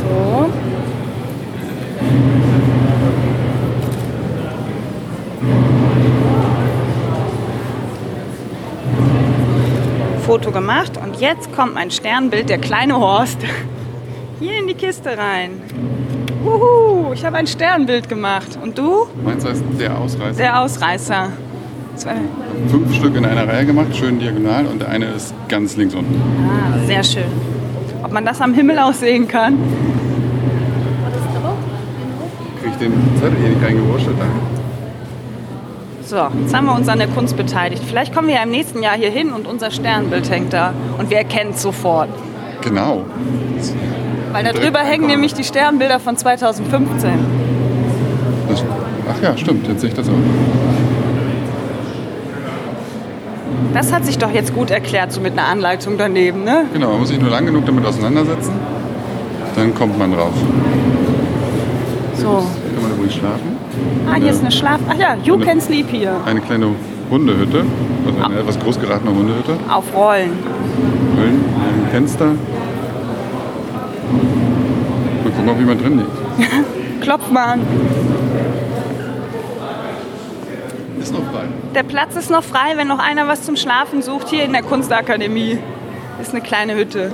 [0.01, 0.51] So.
[10.27, 13.39] Foto gemacht und jetzt kommt mein Sternbild, der kleine Horst,
[14.39, 15.63] hier in die Kiste rein.
[16.45, 18.59] Uhu, ich habe ein Sternbild gemacht.
[18.63, 19.07] Und du?
[19.25, 20.37] Meins heißt der Ausreißer.
[20.37, 21.29] Der Ausreißer.
[21.97, 22.17] Zwei.
[22.69, 26.21] Fünf Stück in einer Reihe gemacht, schön diagonal und der eine ist ganz links unten.
[26.51, 27.25] Ah, sehr schön.
[28.03, 29.57] Ob man das am Himmel auch sehen kann?
[32.63, 34.17] Krieg ich den Zettel hier nicht reingewurschtelt?
[34.19, 34.56] Danke.
[36.07, 37.83] So, jetzt haben wir uns an der Kunst beteiligt.
[37.85, 40.73] Vielleicht kommen wir ja im nächsten Jahr hier hin und unser Sternbild hängt da.
[40.99, 42.09] Und wir erkennen es sofort.
[42.61, 43.05] Genau.
[44.31, 47.11] Weil da drüber hängen nämlich die Sternbilder von 2015.
[48.49, 48.65] Das,
[49.11, 50.13] ach ja, stimmt, jetzt sehe ich das auch.
[53.75, 56.67] Das hat sich doch jetzt gut erklärt, so mit einer Anleitung daneben, ne?
[56.73, 58.53] Genau, man muss sich nur lang genug damit auseinandersetzen.
[59.57, 60.35] Dann kommt man drauf.
[62.15, 63.56] So, kann man übrigens schlafen.
[64.11, 64.81] Ah, hier ist eine Schlaf...
[64.89, 66.17] Ach ja, you can sleep here.
[66.25, 66.69] Eine kleine
[67.11, 67.65] Hundehütte,
[68.07, 69.57] also eine etwas groß geratene Hundehütte.
[69.69, 70.33] Auf Rollen.
[71.17, 72.27] Höhlen, ein Fenster.
[75.25, 77.01] Mal gucken, ob jemand drin liegt.
[77.01, 77.61] Klopf mal an.
[81.01, 81.45] Ist noch frei.
[81.75, 84.29] Der Platz ist noch frei, wenn noch einer was zum Schlafen sucht.
[84.29, 85.59] Hier in der Kunstakademie
[86.21, 87.13] ist eine kleine Hütte.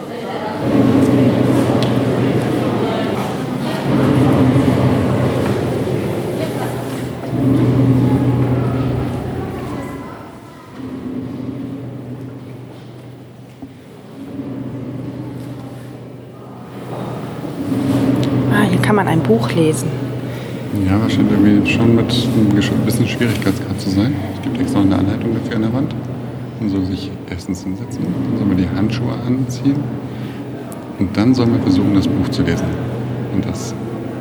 [18.55, 19.89] Ah, hier kann man ein Buch lesen.
[20.87, 24.15] Ja, das scheint irgendwie schon mit einem bisschen Schwierigkeitsgrad zu sein.
[24.35, 25.95] Es gibt extra eine Anleitung dafür an der Wand.
[26.61, 29.77] Man soll sich erstens hinsetzen, dann soll man die Handschuhe anziehen
[30.99, 32.67] und dann soll man versuchen, das Buch zu lesen.
[33.35, 33.75] Und das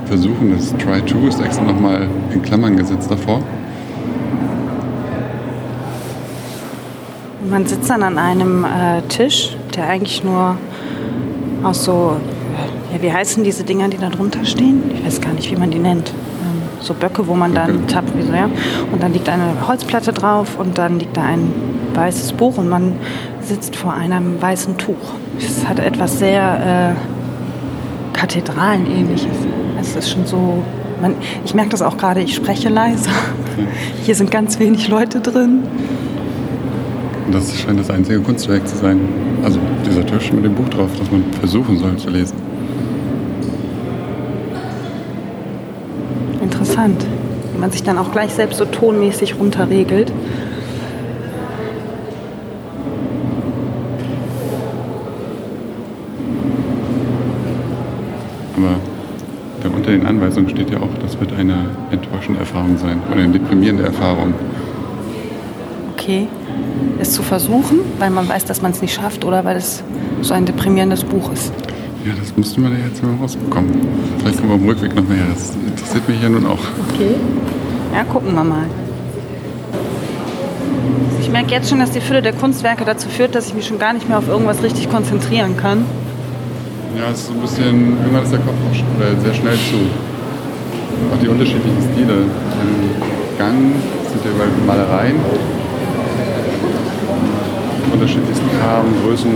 [0.06, 3.41] Versuchen, das Try To, ist extra nochmal in Klammern gesetzt davor.
[7.50, 10.56] Man sitzt dann an einem äh, Tisch, der eigentlich nur
[11.63, 12.15] aus so,
[12.91, 14.84] ja, wie heißen diese Dinger, die da drunter stehen?
[14.95, 16.10] Ich weiß gar nicht, wie man die nennt.
[16.10, 18.49] Ähm, so Böcke, wo man dann tappt, wie so, ja.
[18.91, 21.54] Und dann liegt eine Holzplatte drauf und dann liegt da ein
[21.93, 22.93] weißes Buch und man
[23.41, 24.95] sitzt vor einem weißen Tuch.
[25.38, 29.38] Es hat etwas sehr äh, Kathedralenähnliches.
[29.80, 30.63] Es ist schon so.
[31.01, 33.10] Man, ich merke das auch gerade, ich spreche leise.
[34.04, 35.63] Hier sind ganz wenig Leute drin.
[37.32, 38.99] Das scheint das einzige Kunstwerk zu sein.
[39.43, 42.51] Also dieser Tisch mit dem Buch drauf, das man versuchen soll zu lesen.
[46.84, 47.06] Interessant.
[47.54, 50.12] Wie man sich dann auch gleich selbst so tonmäßig runterregelt.
[58.56, 58.76] Aber
[59.62, 63.34] da unter den Anweisungen steht ja auch, das wird eine enttäuschende Erfahrung sein oder eine
[63.34, 64.34] deprimierende Erfahrung.
[65.94, 66.28] Okay.
[67.00, 69.84] Es zu versuchen, weil man weiß, dass man es nicht schafft oder weil es
[70.22, 71.52] so ein deprimierendes Buch ist.
[72.04, 73.70] Ja, das müsste man ja jetzt mal rausbekommen.
[74.18, 75.24] Vielleicht kommen wir auf dem Rückweg noch mehr.
[75.32, 76.60] Das interessiert mich ja nun auch.
[76.90, 77.16] Okay.
[77.94, 78.66] Ja, gucken wir mal.
[81.20, 83.78] Ich merke jetzt schon, dass die Fülle der Kunstwerke dazu führt, dass ich mich schon
[83.78, 85.86] gar nicht mehr auf irgendwas richtig konzentrieren kann.
[86.98, 89.78] Ja, es ist so ein bisschen, irgendwann ist der Kopf auch äh, sehr schnell zu.
[91.14, 92.14] Auch die unterschiedlichen Stile.
[92.14, 93.58] Im Gang
[94.12, 95.16] sind ja überall Malereien.
[97.94, 99.32] Unterschiedlichsten Farben, Größen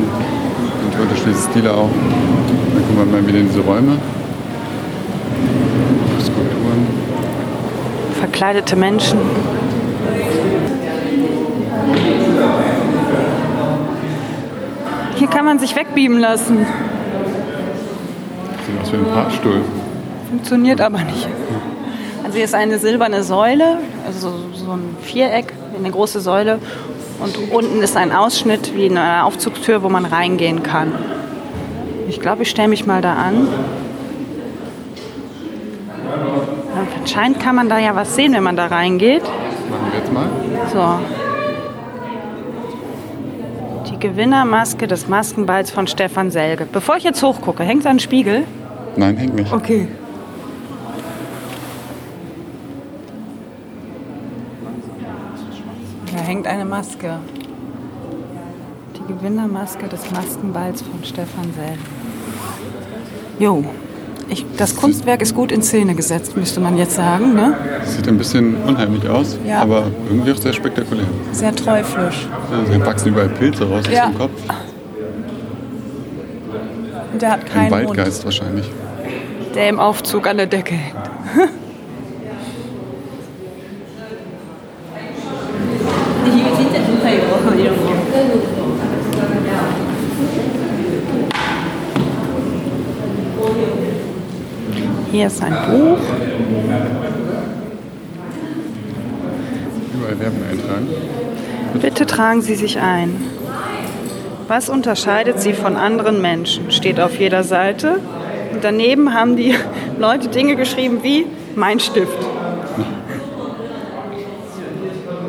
[1.01, 1.89] unterschiedlichen Stile auch.
[1.89, 3.97] Dann kommen wir mal wieder in diese Räume.
[6.19, 6.87] Skulpturen.
[8.19, 9.19] Verkleidete Menschen.
[15.15, 16.65] Hier kann man sich wegbeamen lassen.
[18.65, 19.61] Sieht aus wie ein Fahrstuhl.
[20.29, 21.27] Funktioniert aber nicht.
[22.23, 26.59] Also hier ist eine silberne Säule, also so ein Viereck, eine große Säule.
[27.25, 30.91] Und unten ist ein Ausschnitt wie eine Aufzugstür, wo man reingehen kann.
[32.07, 33.47] Ich glaube, ich stelle mich mal da an.
[36.99, 39.23] Anscheinend kann man da ja was sehen, wenn man da reingeht.
[39.23, 39.31] Das
[39.71, 40.29] machen wir jetzt mal.
[40.71, 40.99] So.
[43.89, 46.67] Die Gewinnermaske des Maskenballs von Stefan Selge.
[46.71, 48.43] Bevor ich jetzt hochgucke, hängt da ein Spiegel?
[48.97, 49.51] Nein, hängt nicht.
[49.51, 49.87] Okay.
[56.45, 57.17] Eine Maske.
[58.95, 61.79] Die Gewinnermaske des Maskenballs von Stefan Selge.
[63.39, 63.63] Jo.
[64.27, 67.35] Ich, das Kunstwerk ist gut in Szene gesetzt, müsste man jetzt sagen.
[67.35, 67.53] Ne?
[67.83, 69.61] Sieht ein bisschen unheimlich aus, Ja.
[69.61, 71.05] aber irgendwie auch sehr spektakulär.
[71.31, 72.27] Sehr teuflisch.
[72.51, 74.05] Also hier wachsen überall Pilze raus Ja.
[74.05, 74.31] aus dem Kopf.
[77.13, 78.69] Und der hat Ein keinen Mund, Waldgeist wahrscheinlich.
[79.53, 80.95] der im Aufzug an der Decke hängt.
[95.15, 95.97] Hier ist ein Buch.
[99.93, 100.87] Überall Werbung eintragen.
[101.81, 103.15] Bitte tragen Sie sich ein.
[104.49, 106.69] Was unterscheidet Sie von anderen Menschen?
[106.69, 108.01] Steht auf jeder Seite.
[108.51, 109.55] Und daneben haben die
[109.97, 111.25] Leute Dinge geschrieben wie
[111.55, 112.19] mein Stift.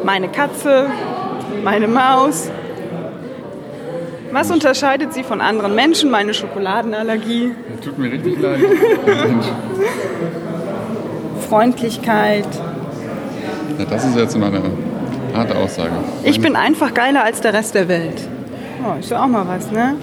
[0.02, 0.90] Meine Katze,
[1.62, 2.50] meine Maus.
[4.36, 6.10] Was unterscheidet Sie von anderen Menschen?
[6.10, 8.60] Meine Schokoladenallergie, Tut mir richtig leid.
[11.48, 12.44] Freundlichkeit.
[13.78, 14.60] Ja, das ist jetzt mal eine
[15.34, 15.92] harte Aussage.
[16.22, 18.28] Ich bin einfach geiler als der Rest der Welt.
[18.84, 19.94] Oh, ist ja auch mal was, ne?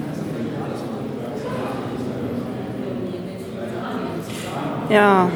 [4.90, 5.30] Ja.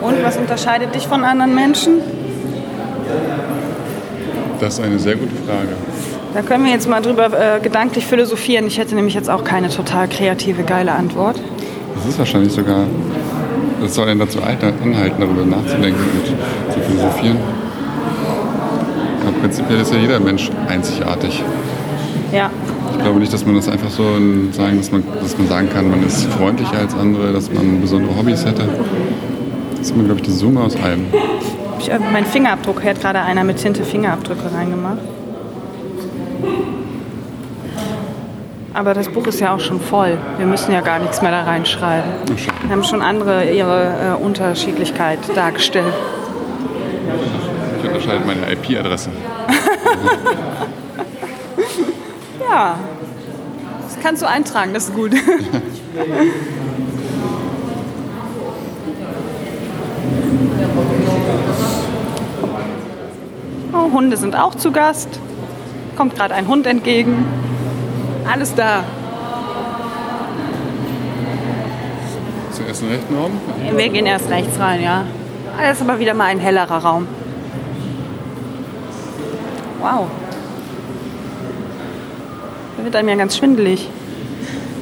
[0.00, 2.00] Und was unterscheidet dich von anderen Menschen?
[4.58, 5.76] Das ist eine sehr gute Frage.
[6.34, 8.66] Da können wir jetzt mal drüber äh, gedanklich philosophieren.
[8.66, 11.40] Ich hätte nämlich jetzt auch keine total kreative, geile Antwort.
[11.96, 12.84] Das ist wahrscheinlich sogar,
[13.80, 17.38] das soll einen dazu anhalten, darüber nachzudenken und zu philosophieren.
[19.22, 21.42] Aber prinzipiell ist ja jeder Mensch einzigartig.
[22.32, 22.50] Ja,
[22.92, 24.02] Ich glaube nicht, dass man das einfach so
[24.52, 28.16] sagen, dass man, dass man sagen kann, man ist freundlicher als andere, dass man besondere
[28.16, 28.68] Hobbys hätte.
[29.72, 31.06] Das ist mir, glaube ich, die Summe aus allem.
[31.80, 34.98] ich, äh, mein Fingerabdruck hat gerade einer mit Tinte Fingerabdrücke reingemacht.
[38.74, 40.18] Aber das Buch ist ja auch schon voll.
[40.36, 42.10] Wir müssen ja gar nichts mehr da reinschreiben.
[42.62, 45.92] Wir haben schon andere ihre äh, Unterschiedlichkeit dargestellt.
[47.80, 49.10] Ich unterscheide meine IP-Adresse.
[52.50, 52.78] Ja,
[53.82, 55.12] das kannst du eintragen, das ist gut.
[63.70, 65.20] Oh, Hunde sind auch zu Gast.
[65.98, 67.26] Kommt gerade ein Hund entgegen.
[68.32, 68.84] Alles da.
[72.52, 73.32] Zuerst den rechten Raum.
[73.76, 75.02] Wir gehen erst rechts rein, ja.
[75.60, 77.08] Das ist aber wieder mal ein hellerer Raum.
[79.80, 80.06] Wow.
[82.76, 83.88] Da wird einem ja ganz schwindelig.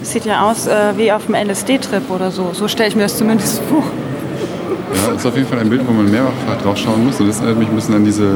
[0.01, 2.51] Das sieht ja aus äh, wie auf einem LSD-Trip oder so.
[2.53, 3.85] So stelle ich mir das zumindest vor.
[4.95, 7.19] Ja, das ist auf jeden Fall ein Bild, wo man mehrfach drauf schauen muss.
[7.21, 8.27] Und das erinnert mich ein bisschen an diese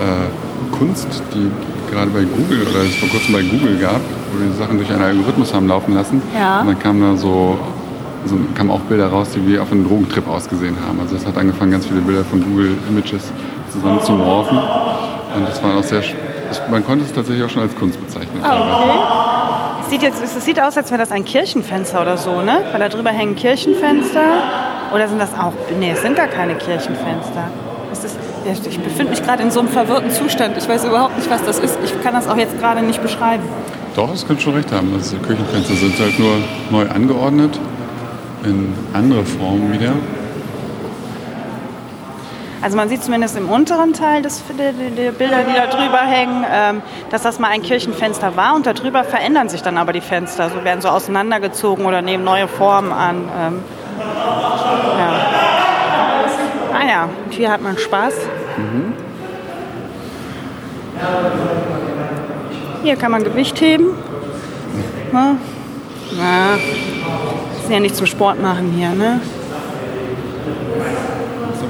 [0.00, 1.50] äh, Kunst, die
[1.90, 4.00] gerade bei Google oder es vor kurzem bei Google gab,
[4.32, 6.22] wo die Sachen durch einen Algorithmus haben laufen lassen.
[6.36, 6.60] Ja.
[6.60, 7.58] Und dann kamen da so,
[8.24, 11.00] so kamen auch Bilder raus, die wie auf einem Drogentrip ausgesehen haben.
[11.00, 13.32] Also es hat angefangen, ganz viele Bilder von Google Images
[13.72, 14.58] zusammen zu morphen.
[14.58, 16.02] Und das war auch sehr,
[16.70, 18.42] man konnte es tatsächlich auch schon als Kunst bezeichnen.
[19.82, 22.60] Es sieht, jetzt, es sieht aus, als wäre das ein Kirchenfenster oder so, ne?
[22.72, 24.20] Weil da drüber hängen Kirchenfenster.
[24.94, 25.52] Oder sind das auch.
[25.78, 27.50] Nee, es sind gar keine Kirchenfenster.
[28.44, 30.56] Ich befinde mich gerade in so einem verwirrten Zustand.
[30.56, 31.78] Ich weiß überhaupt nicht, was das ist.
[31.84, 33.42] Ich kann das auch jetzt gerade nicht beschreiben.
[33.94, 34.92] Doch, das könnte schon recht haben.
[34.96, 36.36] Das Küchenfenster sind halt nur
[36.70, 37.58] neu angeordnet,
[38.44, 39.92] in andere Formen wieder.
[42.60, 45.98] Also man sieht zumindest im unteren Teil des, der, der, der Bilder, die da drüber
[45.98, 50.00] hängen, ähm, dass das mal ein Kirchenfenster war und darüber verändern sich dann aber die
[50.00, 50.50] Fenster.
[50.50, 53.28] So werden so auseinandergezogen oder nehmen neue Formen an.
[53.38, 53.64] Ähm.
[56.88, 58.14] Ja, und hier hat man Spaß.
[62.82, 63.88] Hier kann man Gewicht heben.
[65.12, 65.36] Na,
[66.16, 66.54] na,
[67.62, 69.20] ist ja nicht zum Sport machen hier, ne?
[71.60, 71.66] So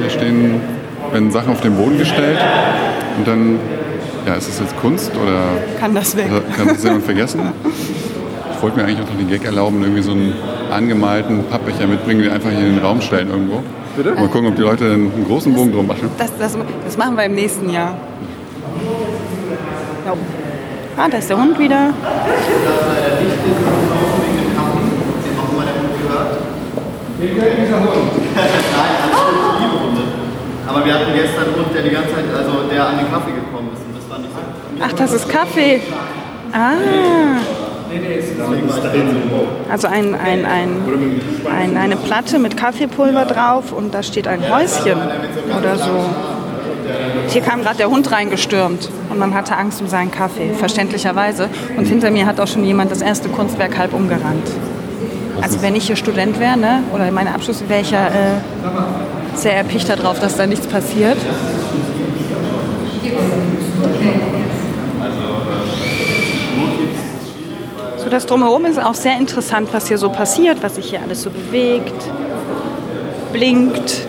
[0.00, 0.60] Hier stehen,
[1.10, 2.38] werden Sachen auf den Boden gestellt
[3.18, 3.58] und dann,
[4.24, 5.40] ja, ist es jetzt Kunst oder
[5.80, 6.26] Kann das weg.
[6.30, 7.40] oder kann das jemand vergessen?
[8.54, 10.32] Ich wollte mir eigentlich auch noch den Gag erlauben, irgendwie so einen
[10.70, 13.64] angemalten Pappbecher mitbringen, den einfach hier in den Raum stellen irgendwo.
[13.96, 14.14] Bitte?
[14.14, 16.10] Mal gucken, ob die Leute einen großen Bogen drum machen.
[16.16, 17.94] Das, das, das machen wir im nächsten Jahr.
[20.06, 20.14] Ja.
[20.96, 21.92] Ah, da ist der Hund wieder.
[30.66, 33.32] Aber wir hatten gestern einen Hund, der die ganze Zeit, also der an den Kaffee
[33.32, 34.82] gekommen ist und das war nicht so.
[34.84, 35.82] Ach, das ist Kaffee.
[36.52, 36.72] Ah.
[39.70, 40.82] Also ein, ein, ein,
[41.50, 44.98] ein, eine Platte mit Kaffeepulver drauf und da steht ein Häuschen
[45.58, 46.04] oder so.
[47.28, 51.48] Hier kam gerade der Hund reingestürmt und man hatte Angst um seinen Kaffee, verständlicherweise.
[51.76, 54.48] Und hinter mir hat auch schon jemand das erste Kunstwerk halb umgerannt.
[55.40, 58.10] Also wenn ich hier Student wäre, ne, oder meine Abschluss, wäre ich ja äh,
[59.34, 61.16] sehr erpicht darauf, dass da nichts passiert.
[68.12, 71.30] Das Drumherum ist auch sehr interessant, was hier so passiert, was sich hier alles so
[71.30, 71.94] bewegt,
[73.32, 74.06] blinkt.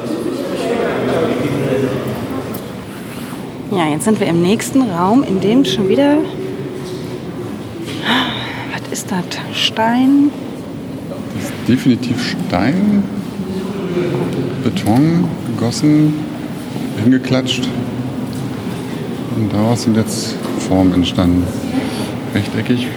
[3.72, 6.18] Ja, jetzt sind wir im nächsten Raum, in dem schon wieder.
[8.74, 9.24] Was ist das?
[9.58, 10.32] Stein?
[11.36, 13.04] Das ist definitiv Stein,
[14.64, 16.14] Beton, gegossen,
[17.02, 17.70] hingeklatscht.
[19.38, 20.36] Und daraus sind jetzt
[20.68, 21.48] Formen entstanden.
[22.36, 22.88] Rechteckig.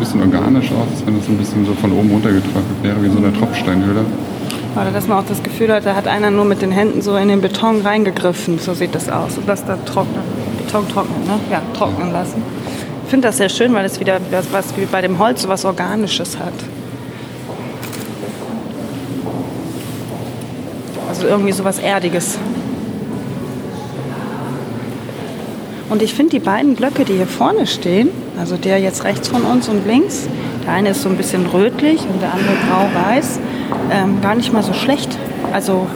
[0.00, 3.18] Bisschen organisch aus, als wenn das ein bisschen so von oben runtergetrocknet wäre, wie so
[3.18, 4.02] eine Tropfsteinhöhle.
[4.74, 7.16] Oder dass man auch das Gefühl hat, da hat einer nur mit den Händen so
[7.16, 8.58] in den Beton reingegriffen.
[8.58, 9.36] So sieht das aus.
[9.36, 10.24] Und das da trocknet,
[10.56, 11.38] Beton trocknen, ne?
[11.50, 12.42] Ja, trocknen lassen.
[13.04, 15.48] Ich finde das sehr schön, weil es wieder was, was wie bei dem Holz so
[15.50, 16.54] was Organisches hat.
[21.10, 22.38] Also irgendwie so was Erdiges.
[25.90, 29.42] Und ich finde die beiden Blöcke, die hier vorne stehen, also der jetzt rechts von
[29.42, 30.28] uns und links,
[30.64, 33.40] Der eine ist so ein bisschen rötlich und der andere grau-weiß.
[33.90, 35.18] Ähm, gar nicht mal so schlecht.
[35.52, 35.86] Also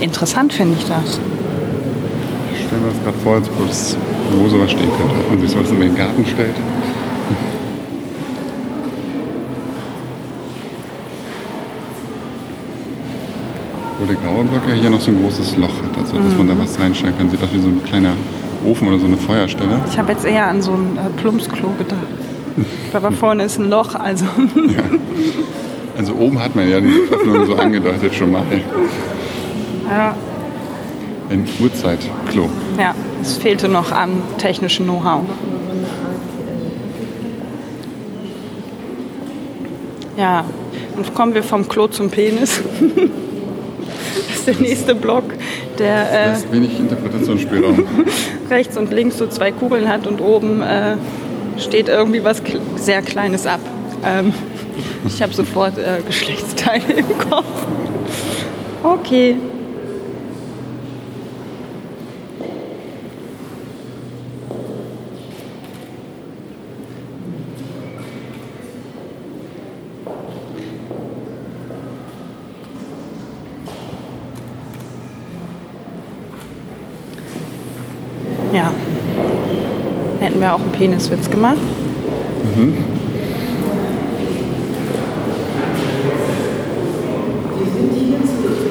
[0.00, 1.20] interessant finde ich das.
[2.54, 3.96] Ich stelle mir das gerade vor, als ob das
[4.32, 5.14] wo sowas stehen könnte.
[5.20, 6.54] Ob man sich sowas in den Garten stellt.
[13.98, 16.48] Wo der graue Block ja hier noch so ein großes Loch hat, also dass man
[16.48, 17.30] da was reinstellen kann.
[17.30, 18.12] Sieht aus wie so ein kleiner
[18.66, 19.80] Ofen oder so eine Feuerstelle.
[19.90, 21.98] Ich habe jetzt eher an so ein äh, Plumpsklo gedacht.
[22.92, 24.24] Aber vorne ist ein Loch, also
[25.96, 28.42] Also oben hat man ja die Öffnung so angedeutet schon mal.
[29.88, 30.14] ja,
[31.30, 32.48] Ein Uhrzeitklo.
[32.78, 35.22] ja, es fehlte noch an technischem Know-how.
[40.16, 40.44] Ja,
[40.96, 42.60] und kommen wir vom Klo zum Penis.
[44.28, 45.24] das ist der nächste Block,
[45.80, 47.84] der äh, ist wenig Interpretationsspielraum.
[48.50, 50.96] rechts und links so zwei Kugeln hat und oben äh,
[51.58, 52.42] steht irgendwie was
[52.76, 53.60] sehr Kleines ab.
[54.04, 54.32] Ähm,
[55.06, 57.46] ich habe sofort äh, Geschlechtsteile im Kopf.
[58.82, 59.36] Okay.
[78.52, 78.72] Ja.
[80.18, 81.58] Hätten wir auch einen Peniswitz gemacht.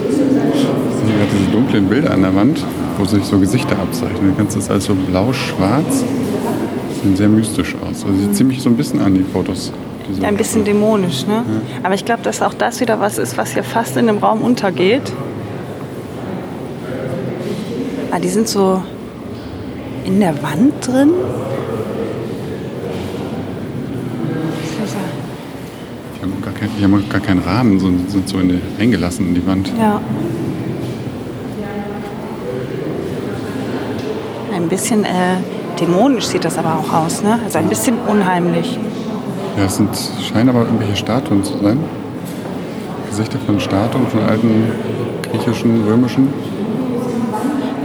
[0.09, 2.63] Ich sehe gerade diese dunklen Bilder an der Wand,
[2.97, 4.31] wo sich so Gesichter abzeichnen.
[4.31, 6.03] Du kannst das alles so blau-schwarz.
[7.03, 8.03] Sehen sehr mystisch aus.
[8.05, 9.71] Also sieht ziemlich so ein bisschen an, die Fotos.
[10.09, 11.43] die so Ja, ein bisschen dämonisch, ne?
[11.83, 14.41] Aber ich glaube, dass auch das wieder was ist, was hier fast in dem Raum
[14.41, 15.11] untergeht.
[18.11, 18.81] Ah, die sind so
[20.05, 21.11] in der Wand drin.
[26.17, 29.27] Die haben gar, kein, die haben gar keinen Rahmen, sondern sind so in die, eingelassen
[29.27, 29.71] in die Wand.
[29.79, 30.01] Ja.
[34.53, 35.37] Ein bisschen äh,
[35.79, 37.39] dämonisch sieht das aber auch aus, ne?
[37.43, 38.77] Also ein bisschen unheimlich.
[39.57, 39.89] Ja, es sind,
[40.21, 41.79] scheinen aber irgendwelche Statuen zu sein.
[43.09, 44.71] Gesichter von Statuen, von alten
[45.23, 46.27] griechischen, römischen.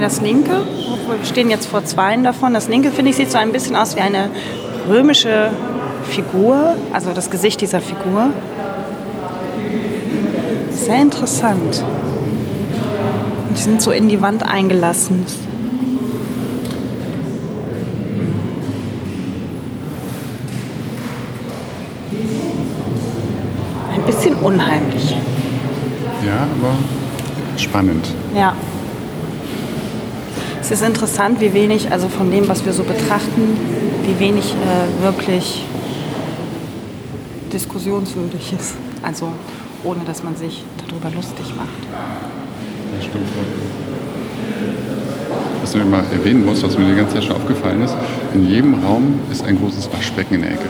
[0.00, 2.54] Das linke, wir stehen jetzt vor zweien davon.
[2.54, 4.30] Das linke, finde ich, sieht so ein bisschen aus wie eine
[4.88, 5.50] römische
[6.10, 8.30] Figur, also das Gesicht dieser Figur.
[10.84, 11.82] Sehr interessant.
[13.48, 15.24] Und die sind so in die Wand eingelassen.
[23.94, 25.16] Ein bisschen unheimlich.
[26.26, 26.74] Ja, aber
[27.56, 28.06] spannend.
[28.36, 28.54] Ja.
[30.60, 33.56] Es ist interessant, wie wenig, also von dem, was wir so betrachten,
[34.02, 35.64] wie wenig äh, wirklich
[37.54, 38.74] diskussionswürdig ist.
[39.02, 39.32] Also
[39.82, 40.64] ohne, dass man sich
[41.00, 41.68] darüber lustig macht.
[42.96, 43.26] Das stimmt.
[45.62, 47.96] Was man immer erwähnen muss, was mir die ganze Zeit schon aufgefallen ist,
[48.34, 50.68] in jedem Raum ist ein großes Waschbecken in der Ecke.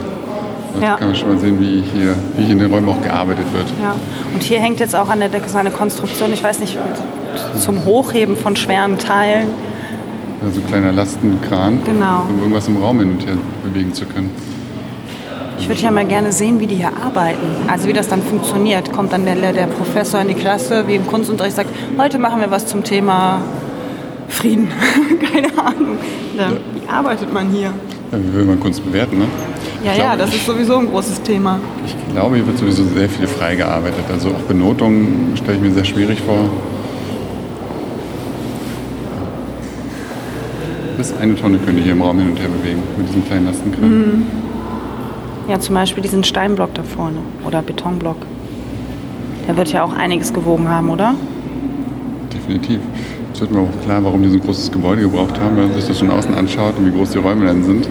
[0.80, 0.96] Da Ja.
[0.96, 3.66] kann man schon mal sehen, wie hier, wie hier in den Räumen auch gearbeitet wird.
[3.82, 3.94] Ja.
[4.32, 6.78] Und hier hängt jetzt auch an der Decke so eine Konstruktion, ich weiß nicht,
[7.58, 9.48] zum Hochheben von schweren Teilen.
[10.44, 12.26] Also ein kleiner Lastenkran, Genau.
[12.28, 14.30] um irgendwas im Raum hin und her bewegen zu können.
[15.58, 17.46] Ich würde ja mal gerne sehen, wie die hier arbeiten.
[17.68, 18.92] Also wie das dann funktioniert.
[18.92, 22.50] Kommt dann der, der Professor in die Klasse, wie im Kunstunterricht, sagt, heute machen wir
[22.50, 23.40] was zum Thema
[24.28, 24.68] Frieden.
[25.32, 25.98] Keine Ahnung.
[26.36, 26.50] Ja.
[26.50, 27.72] Wie arbeitet man hier?
[28.12, 29.26] Ja, wie will man Kunst bewerten, ne?
[29.84, 31.60] Ja, ja, das ist sowieso ein großes Thema.
[31.84, 34.04] Ich glaube, hier wird sowieso sehr viel frei gearbeitet.
[34.10, 36.48] Also auch Benotungen stelle ich mir sehr schwierig vor.
[40.96, 43.46] Bis eine Tonne können die hier im Raum hin und her bewegen mit diesem kleinen
[43.46, 44.26] Lastenkran.
[45.48, 48.16] Ja, zum Beispiel diesen Steinblock da vorne oder Betonblock.
[49.46, 51.14] Der wird ja auch einiges gewogen haben, oder?
[52.32, 52.80] Definitiv.
[53.34, 55.74] Es wird mir auch klar, warum die so ein großes Gebäude gebraucht haben, wenn man
[55.74, 57.88] sich das von außen anschaut und wie groß die Räume dann sind.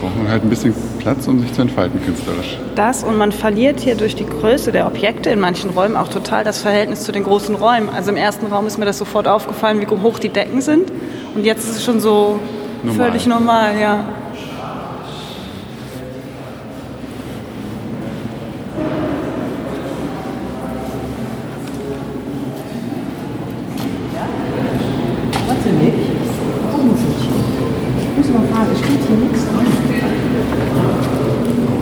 [0.00, 2.58] Braucht man halt ein bisschen Platz, um sich zu entfalten künstlerisch.
[2.74, 6.42] Das und man verliert hier durch die Größe der Objekte in manchen Räumen auch total
[6.42, 7.90] das Verhältnis zu den großen Räumen.
[7.90, 10.90] Also im ersten Raum ist mir das sofort aufgefallen, wie hoch die Decken sind.
[11.34, 12.38] Und jetzt ist es schon so
[12.82, 13.08] Normal.
[13.08, 14.04] völlig normal, ja.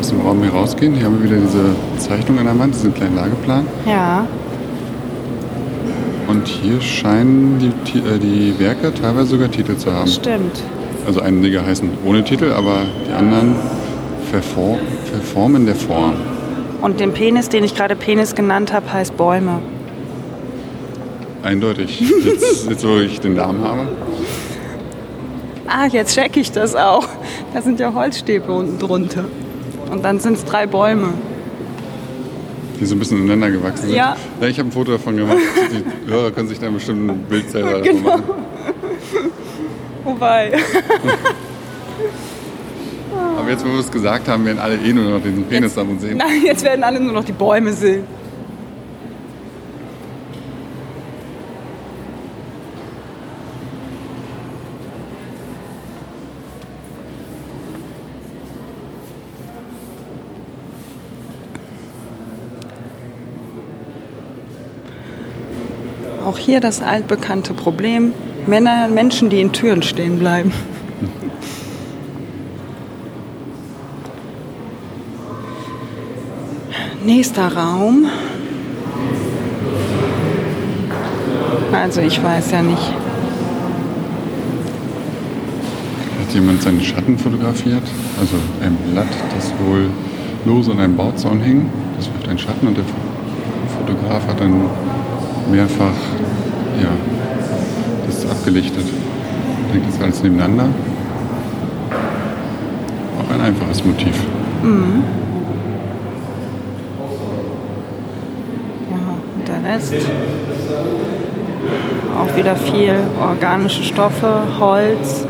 [0.01, 2.95] Aus dem Raum hier rausgehen, hier haben wir wieder diese Zeichnung an der Wand, diesen
[2.95, 3.67] kleinen Lageplan.
[3.87, 4.27] Ja,
[6.29, 10.07] Und hier scheinen die, äh, die Werke teilweise sogar Titel zu haben.
[10.09, 10.63] stimmt.
[11.07, 13.57] Also einige heißen ohne Titel, aber die anderen
[14.31, 14.79] verfor
[15.11, 16.15] verformen der Form.
[16.83, 19.61] Und den Penis, den ich gerade Penis genannt habe, heißt Bäume.
[21.43, 22.01] Eindeutig.
[22.25, 23.89] Jetzt, jetzt wo ich den Namen habe.
[25.67, 27.09] Ah, jetzt check ich das auch.
[27.55, 29.25] Da sind ja Holzstäbe unten drunter.
[29.91, 31.15] Und dann sind es drei Bäume.
[32.81, 33.97] die so ein bisschen ineinander gewachsen sind.
[33.97, 34.17] Ja.
[34.41, 35.39] ja ich habe ein Foto davon gemacht.
[36.07, 38.09] Die Hörer können sich dann bestimmt ein Bild selber davon Genau.
[38.11, 38.23] machen.
[40.05, 40.53] Wobei.
[43.37, 45.91] Aber jetzt, wo wir es gesagt haben, werden alle eh nur noch diesen Penis am
[45.91, 46.19] und sehen.
[46.19, 48.05] Nein, jetzt werden alle nur noch die Bäume sehen.
[66.29, 68.13] Auch hier das altbekannte Problem.
[68.47, 70.53] Männer, Menschen, die in Türen stehen bleiben.
[77.03, 78.09] Nächster Raum.
[81.73, 82.93] Also ich weiß ja nicht.
[86.21, 87.85] Hat jemand seinen Schatten fotografiert?
[88.21, 89.89] Also ein Blatt, das wohl
[90.45, 91.71] lose an einem Bauzaun hing.
[91.97, 92.85] Das wirft einen Schatten und der
[93.79, 94.69] Fotograf hat dann
[95.51, 95.95] mehrfach
[96.83, 96.91] ja,
[98.07, 98.85] das abgelichtet.
[98.85, 100.69] Ich denke, das ist alles nebeneinander.
[103.19, 104.15] Auch ein einfaches Motiv.
[108.91, 108.99] Ja,
[109.37, 109.95] und der Rest.
[112.19, 115.27] Auch wieder viel organische Stoffe, Holz.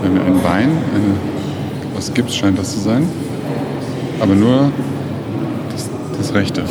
[0.00, 3.06] Wir haben hier ein Bein, eine, aus Gips scheint das zu sein.
[4.20, 4.70] Aber nur
[5.72, 6.64] das, das rechte.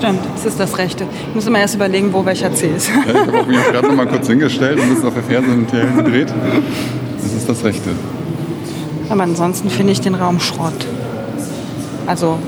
[0.00, 1.04] Stimmt, es ist das Rechte.
[1.28, 2.88] Ich muss immer erst überlegen, wo welcher C ist.
[2.88, 5.22] Ja, ich habe auch mich auch gerade noch mal kurz hingestellt und das auf der
[5.22, 6.32] Ferse und gedreht.
[7.22, 7.90] Das ist das rechte.
[9.10, 10.86] Aber ansonsten finde ich den Raum Schrott.
[12.06, 12.38] Also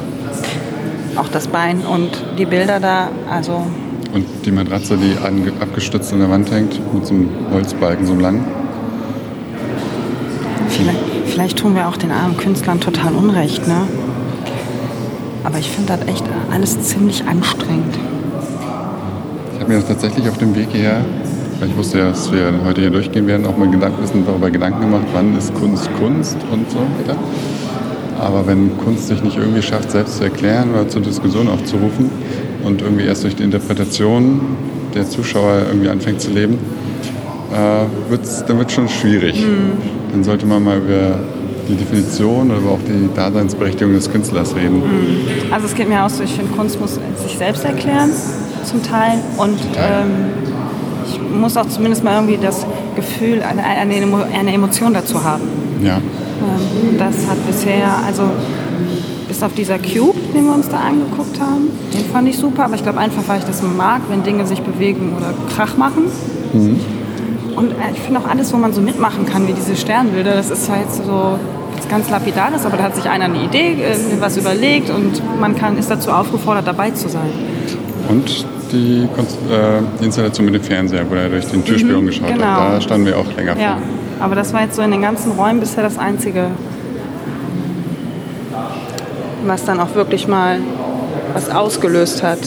[1.17, 3.67] auch das Bein und die Bilder da, also
[4.15, 5.15] Und die Matratze, die
[5.61, 8.45] abgestützt an der Wand hängt, mit so einem Holzbalken, so einem langen.
[10.71, 13.87] vielleicht, vielleicht tun wir auch den armen Künstlern total Unrecht, ne?
[15.63, 17.95] Ich finde das echt alles ziemlich anstrengend.
[19.55, 21.05] Ich habe mir das tatsächlich auf dem Weg hierher,
[21.61, 24.51] weil ich wusste ja, dass wir heute hier durchgehen werden, auch mal Gedanken, bisschen darüber
[24.51, 27.17] Gedanken gemacht, wann ist Kunst Kunst und so weiter.
[28.19, 32.11] Aber wenn Kunst sich nicht irgendwie schafft, selbst zu erklären oder zur Diskussion aufzurufen
[32.65, 34.41] und irgendwie erst durch die Interpretation
[34.97, 36.59] der Zuschauer irgendwie anfängt zu leben,
[37.53, 39.47] äh, wird's, dann wird es schon schwierig.
[40.11, 41.21] Dann sollte man mal über
[41.69, 44.83] die Definition oder aber auch die Daseinsberechtigung des Künstlers reden.
[45.51, 48.11] Also es geht mir auch so, ich finde, Kunst muss sich selbst erklären,
[48.65, 49.19] zum Teil.
[49.37, 50.11] Und ähm,
[51.07, 55.43] ich muss auch zumindest mal irgendwie das Gefühl, eine, eine, Emo- eine Emotion dazu haben.
[55.83, 55.97] Ja.
[55.97, 58.23] Ähm, das hat bisher, also
[59.29, 62.75] bis auf dieser Cube, den wir uns da angeguckt haben, den fand ich super, aber
[62.75, 66.05] ich glaube einfach, weil ich das mag, wenn Dinge sich bewegen oder Krach machen.
[67.63, 70.51] Und äh, ich finde auch alles, wo man so mitmachen kann, wie diese Sternbilder, das
[70.51, 71.39] ist jetzt so
[71.89, 75.79] ganz Lapidares, aber da hat sich einer eine Idee, äh, was überlegt und man kann,
[75.79, 77.31] ist dazu aufgefordert, dabei zu sein.
[78.09, 82.47] Und die, äh, die Installation mit dem Fernseher, wo er durch den Türspion geschaut genau.
[82.47, 82.73] hat.
[82.75, 84.25] Da standen wir auch länger Ja, vor.
[84.25, 86.47] aber das war jetzt so in den ganzen Räumen bisher das Einzige,
[89.45, 90.59] was dann auch wirklich mal
[91.33, 92.41] was ausgelöst hat.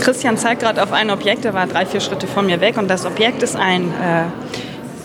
[0.00, 2.88] Christian zeigt gerade auf ein Objekt, der war drei, vier Schritte von mir weg und
[2.88, 4.24] das Objekt ist ein äh,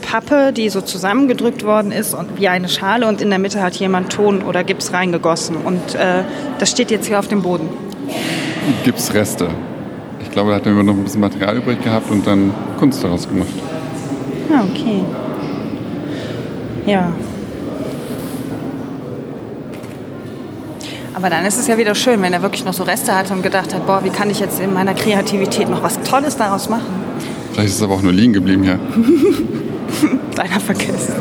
[0.02, 3.76] Pappe, die so zusammengedrückt worden ist und wie eine Schale und in der Mitte hat
[3.76, 6.24] jemand Ton oder Gips reingegossen und äh,
[6.60, 7.70] das steht jetzt hier auf dem Boden.
[8.84, 9.50] Gipsreste.
[10.22, 13.28] Ich glaube, da hat er noch ein bisschen Material übrig gehabt und dann Kunst daraus
[13.28, 13.50] gemacht.
[14.52, 15.04] Ah, okay.
[16.86, 17.12] Ja.
[21.24, 23.44] Aber dann ist es ja wieder schön, wenn er wirklich noch so Reste hatte und
[23.44, 26.84] gedacht hat, boah, wie kann ich jetzt in meiner Kreativität noch was Tolles daraus machen?
[27.54, 28.78] Vielleicht ist es aber auch nur liegen geblieben hier.
[30.36, 31.14] Leider vergessen.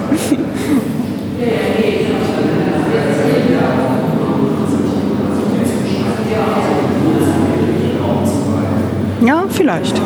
[9.24, 10.02] Ja, vielleicht.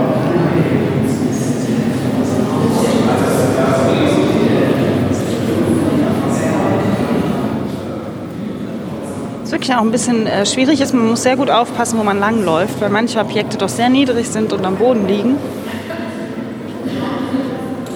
[9.56, 10.92] wirklich auch ein bisschen äh, schwierig ist.
[10.92, 14.52] Man muss sehr gut aufpassen, wo man langläuft, weil manche Objekte doch sehr niedrig sind
[14.52, 15.36] und am Boden liegen.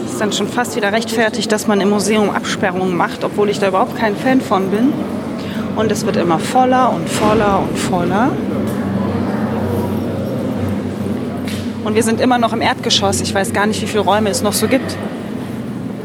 [0.06, 3.68] Ist dann schon fast wieder rechtfertigt, dass man im Museum Absperrungen macht, obwohl ich da
[3.68, 4.94] überhaupt kein Fan von bin.
[5.76, 8.30] Und es wird immer voller und voller und voller.
[11.84, 13.20] Und wir sind immer noch im Erdgeschoss.
[13.20, 14.96] Ich weiß gar nicht, wie viele Räume es noch so gibt.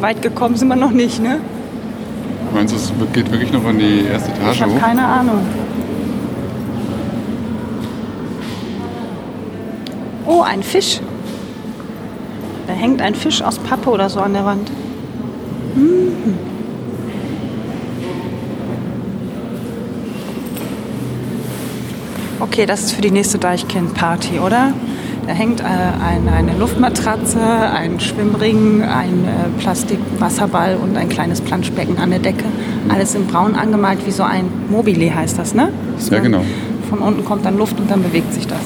[0.02, 1.40] Weit gekommen sind wir noch nicht, ne?
[2.56, 4.80] Meinst du, es geht wirklich noch an die erste Ich Etage habe hoch?
[4.80, 5.42] keine Ahnung.
[10.26, 11.02] Oh, ein Fisch.
[12.66, 14.72] Da hängt ein Fisch aus Pappe oder so an der Wand.
[15.76, 16.14] Mhm.
[22.40, 24.72] Okay, das ist für die nächste Deichkind-Party, oder?
[25.28, 31.98] Da hängt äh, ein, eine Luftmatratze, ein Schwimmring, ein äh, Plastikwasserball und ein kleines Planschbecken
[31.98, 32.46] an der Decke.
[32.90, 35.70] Alles in braun angemalt, wie so ein Mobile heißt das, ne?
[35.96, 36.42] Dass Ja, genau.
[36.90, 38.60] Von unten kommt dann Luft und dann bewegt sich das.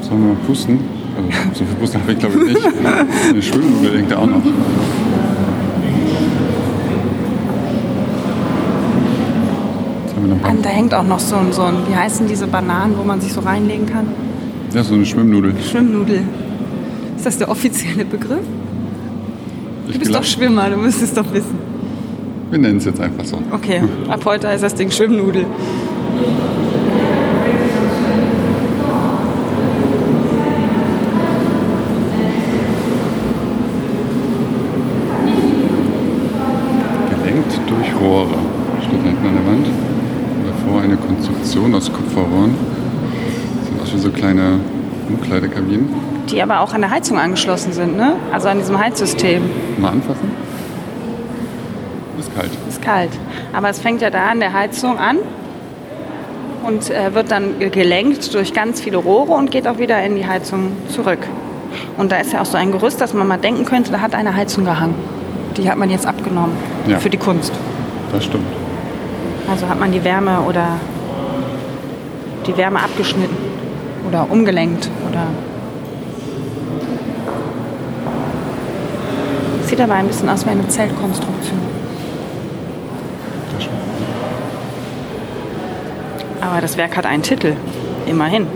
[0.00, 0.80] Sollen wir mal pusten?
[1.14, 1.28] Also,
[1.58, 2.66] so viel Pusten habe ich glaube ich nicht.
[3.28, 4.42] Eine Schwimmnudel hängt da auch noch
[10.48, 13.20] Und da hängt auch noch so ein, so ein, wie heißen diese Bananen, wo man
[13.20, 14.06] sich so reinlegen kann?
[14.74, 15.54] Ja, so eine Schwimmnudel.
[15.68, 16.22] Schwimmnudel.
[17.16, 18.38] Ist das der offizielle Begriff?
[19.86, 21.58] Ich Du bist glaub, doch Schwimmer, du müsstest doch wissen.
[22.50, 23.38] wir nennen es jetzt einfach so.
[23.50, 25.44] Okay, ab heute heißt das Ding Schwimmnudel.
[37.10, 38.34] Gelenkt durch Rohre.
[38.82, 39.66] Steht da hinten an der Wand.
[39.66, 42.54] Und davor eine Konstruktion aus Kupferrohren.
[43.64, 44.58] Sieht aus wie so kleine
[45.08, 45.88] Umkleidekabinen.
[46.40, 48.14] Die aber auch an der Heizung angeschlossen sind, ne?
[48.32, 49.42] Also an diesem Heizsystem.
[49.76, 50.30] Mal anfassen.
[52.18, 52.50] Ist kalt.
[52.66, 53.10] Ist kalt.
[53.52, 55.18] Aber es fängt ja da an der Heizung an
[56.66, 60.16] und äh, wird dann ge- gelenkt durch ganz viele Rohre und geht auch wieder in
[60.16, 61.18] die Heizung zurück.
[61.98, 64.14] Und da ist ja auch so ein Gerüst, dass man mal denken könnte, da hat
[64.14, 64.94] eine Heizung gehangen.
[65.58, 66.98] Die hat man jetzt abgenommen Ja.
[67.00, 67.52] für die Kunst.
[68.14, 68.46] Das stimmt.
[69.50, 70.68] Also hat man die Wärme oder
[72.46, 73.36] die Wärme abgeschnitten
[74.08, 75.24] oder umgelenkt oder
[79.70, 81.60] sieht aber ein bisschen aus wie eine Zeltkonstruktion.
[86.40, 87.54] Aber das Werk hat einen Titel,
[88.04, 88.48] immerhin.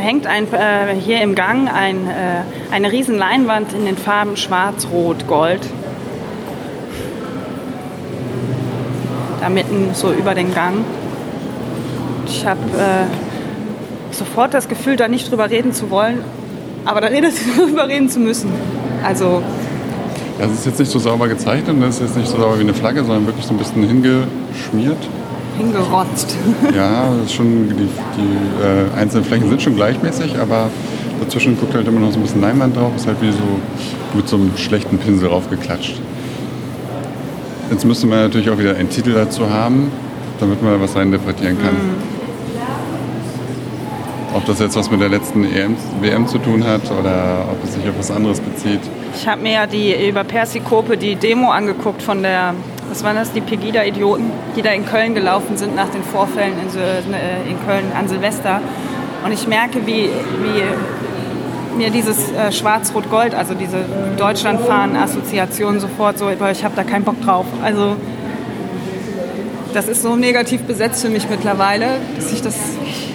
[0.00, 4.36] Da hängt ein, äh, hier im Gang ein, äh, eine riesen Leinwand in den Farben
[4.36, 5.60] Schwarz, Rot, Gold.
[9.40, 10.84] Da mitten so über den Gang.
[12.26, 16.22] Ich habe äh, sofort das Gefühl, da nicht drüber reden zu wollen,
[16.84, 17.08] aber da
[17.56, 18.50] drüber reden zu müssen.
[19.04, 19.42] Also
[20.38, 22.62] Ja, es ist jetzt nicht so sauber gezeichnet es ist jetzt nicht so sauber wie
[22.62, 24.98] eine Flagge, sondern wirklich so ein bisschen hingeschmiert.
[25.60, 26.36] Hingerotzt.
[26.74, 30.70] Ja, schon, die, die äh, einzelnen Flächen sind schon gleichmäßig, aber
[31.20, 33.38] dazwischen guckt halt immer noch so ein bisschen Leinwand drauf, ist halt wie so
[34.14, 36.00] mit so einem schlechten Pinsel draufgeklatscht.
[37.70, 39.90] Jetzt müsste man natürlich auch wieder einen Titel dazu haben,
[40.40, 41.76] damit man da was reininterpretieren kann.
[44.34, 47.74] Ob das jetzt was mit der letzten EM, WM zu tun hat oder ob es
[47.74, 48.80] sich auf was anderes bezieht.
[49.14, 52.54] Ich habe mir ja die über Persikope die Demo angeguckt von der,
[52.90, 57.14] was waren das, die Pegida-Idioten, die da in Köln gelaufen sind nach den Vorfällen in,
[57.14, 58.60] äh, in Köln an Silvester.
[59.24, 60.10] Und ich merke, wie,
[60.42, 63.84] wie mir dieses äh, Schwarz-Rot-Gold, also diese
[64.18, 67.46] Deutschlandfahren-Assoziation sofort so, ich habe da keinen Bock drauf.
[67.62, 67.96] Also
[69.72, 71.86] das ist so negativ besetzt für mich mittlerweile,
[72.16, 72.56] dass ich das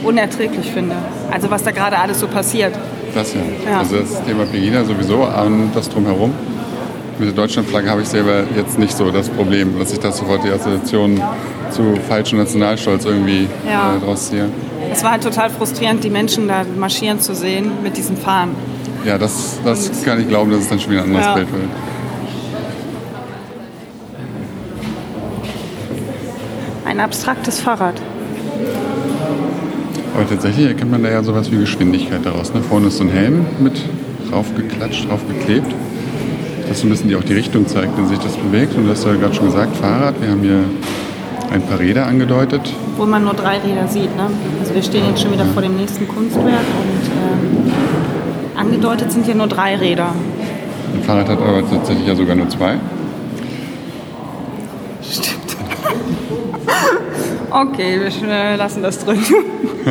[0.03, 0.95] unerträglich finde.
[1.31, 2.73] Also was da gerade alles so passiert.
[3.13, 3.41] Das ja.
[3.69, 3.79] Ja.
[3.79, 6.33] Also das Thema Pegida sowieso und das drumherum.
[7.17, 10.43] Mit der Deutschlandflagge habe ich selber jetzt nicht so das Problem, dass ich da sofort
[10.43, 11.21] die Assoziation
[11.71, 13.95] zu falschem Nationalstolz irgendwie Ja.
[13.95, 14.49] äh, draus ziehe.
[14.91, 18.53] Es war halt total frustrierend, die Menschen da marschieren zu sehen mit diesen Fahnen.
[19.05, 21.33] Ja, das, das kann ich glauben, dass es dann schon wieder ein anderes Ja.
[21.35, 21.61] Bild wird.
[26.85, 27.95] Ein abstraktes Fahrrad.
[30.15, 32.53] Aber tatsächlich erkennt man da ja sowas wie Geschwindigkeit daraus.
[32.53, 32.61] Ne?
[32.61, 33.73] Vorne ist so ein Helm mit
[34.29, 35.73] draufgeklatscht, draufgeklebt.
[36.67, 38.75] Das so ein bisschen die auch die Richtung zeigt, in sich das bewegt.
[38.75, 40.19] Und du hast ja gerade schon gesagt, Fahrrad.
[40.21, 40.63] Wir haben hier
[41.51, 42.61] ein paar Räder angedeutet.
[42.97, 44.15] Wo man nur drei Räder sieht.
[44.15, 44.29] Ne?
[44.59, 47.71] Also wir stehen jetzt schon wieder vor dem nächsten Kunstwerk und ähm,
[48.57, 50.13] angedeutet sind hier nur drei Räder.
[50.93, 52.77] Ein Fahrrad hat aber tatsächlich ja sogar nur zwei.
[55.03, 55.55] Stimmt.
[57.51, 59.19] okay, wir äh, lassen das drin.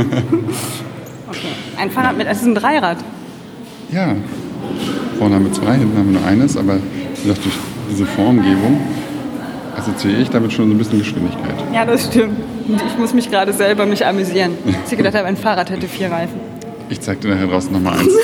[1.28, 1.48] okay.
[1.78, 2.98] Ein Fahrrad mit, es ist ein Dreirad.
[3.92, 4.16] Ja.
[5.18, 6.78] Vorne haben wir zwei, hinten haben wir nur eines, aber
[7.24, 7.38] durch
[7.90, 8.80] diese Formgebung
[9.76, 11.54] assoziiere ich damit schon so ein bisschen Geschwindigkeit.
[11.72, 12.38] Ja, das stimmt.
[12.68, 14.52] Ich muss mich gerade selber mich amüsieren.
[14.90, 16.40] Ich gedacht habe, ein Fahrrad hätte vier Reifen.
[16.88, 18.12] Ich zeig dir nachher draußen nochmal eins.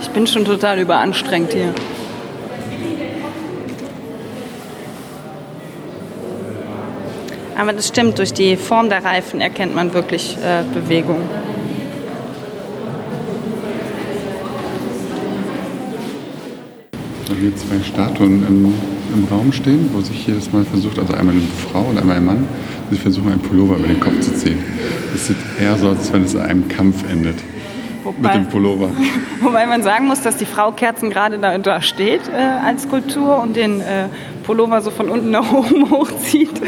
[0.00, 1.74] Ich bin schon total überanstrengt hier.
[7.56, 11.20] Aber das stimmt, durch die Form der Reifen erkennt man wirklich äh, Bewegung.
[17.24, 18.74] Da haben hier zwei Statuen im,
[19.14, 22.24] im Raum stehen, wo sich jedes Mal versucht, also einmal eine Frau und einmal ein
[22.24, 22.48] Mann,
[22.90, 24.58] sie versuchen einen Pullover über den Kopf zu ziehen.
[25.14, 27.36] Es sieht eher so aus, als wenn es in einem Kampf endet.
[27.36, 28.90] Mit Wobei, dem Pullover.
[29.40, 33.42] wobei man sagen muss, dass die Frau Kerzen gerade da, da steht äh, als Skulptur
[33.42, 34.08] und den äh,
[34.44, 36.60] Pullover so von unten nach oben hochzieht.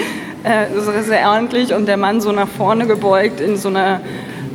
[0.42, 4.00] Äh, so sehr ordentlich und der Mann so nach vorne gebeugt in so einer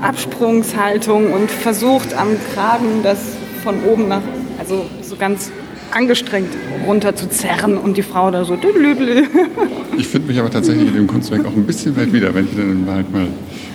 [0.02, 3.20] Absprungshaltung und versucht am Kragen das
[3.64, 4.22] von oben nach,
[4.60, 5.52] also so ganz
[5.96, 6.50] angestrengt
[6.86, 8.58] runter zu zerren und die Frau da so.
[9.98, 12.56] Ich finde mich aber tatsächlich in dem Kunstwerk auch ein bisschen weit wieder, wenn ich
[12.56, 13.28] dann halt mal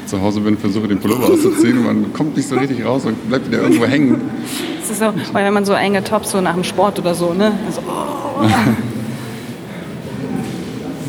[0.07, 3.29] zu Hause bin, versuche den Pullover auszuziehen und man kommt nicht so richtig raus und
[3.29, 4.21] bleibt wieder irgendwo hängen.
[4.81, 7.33] Das ist so, weil wenn man so enge Tops so nach dem Sport oder so,
[7.33, 7.53] ne?
[7.67, 8.45] Also, oh.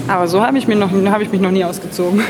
[0.07, 2.21] Aber so habe ich, noch- hab ich mich noch nie ausgezogen.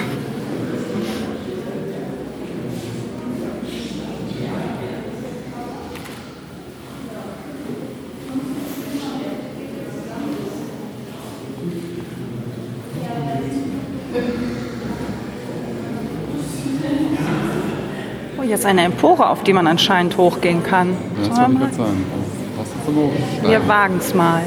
[18.62, 20.96] Jetzt eine Empore, auf die man anscheinend hochgehen kann.
[21.18, 23.50] Das Sollen wollte wir ich gerade sagen.
[23.50, 24.44] Wir wagen es mal.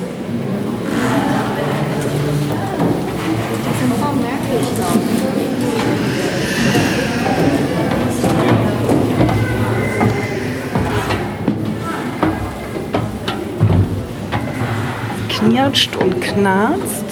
[15.28, 17.04] Knirscht und knarzt.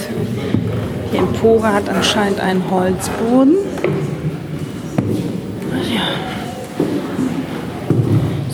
[1.13, 3.57] Die Empore hat anscheinend einen Holzboden.
[5.93, 6.03] Ja.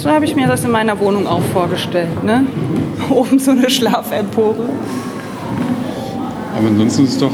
[0.09, 2.25] So habe ich mir das in meiner Wohnung auch vorgestellt.
[2.25, 2.47] Ne?
[3.11, 4.71] Oben so eine Schlafempore.
[6.57, 7.31] Aber ansonsten ist es doch.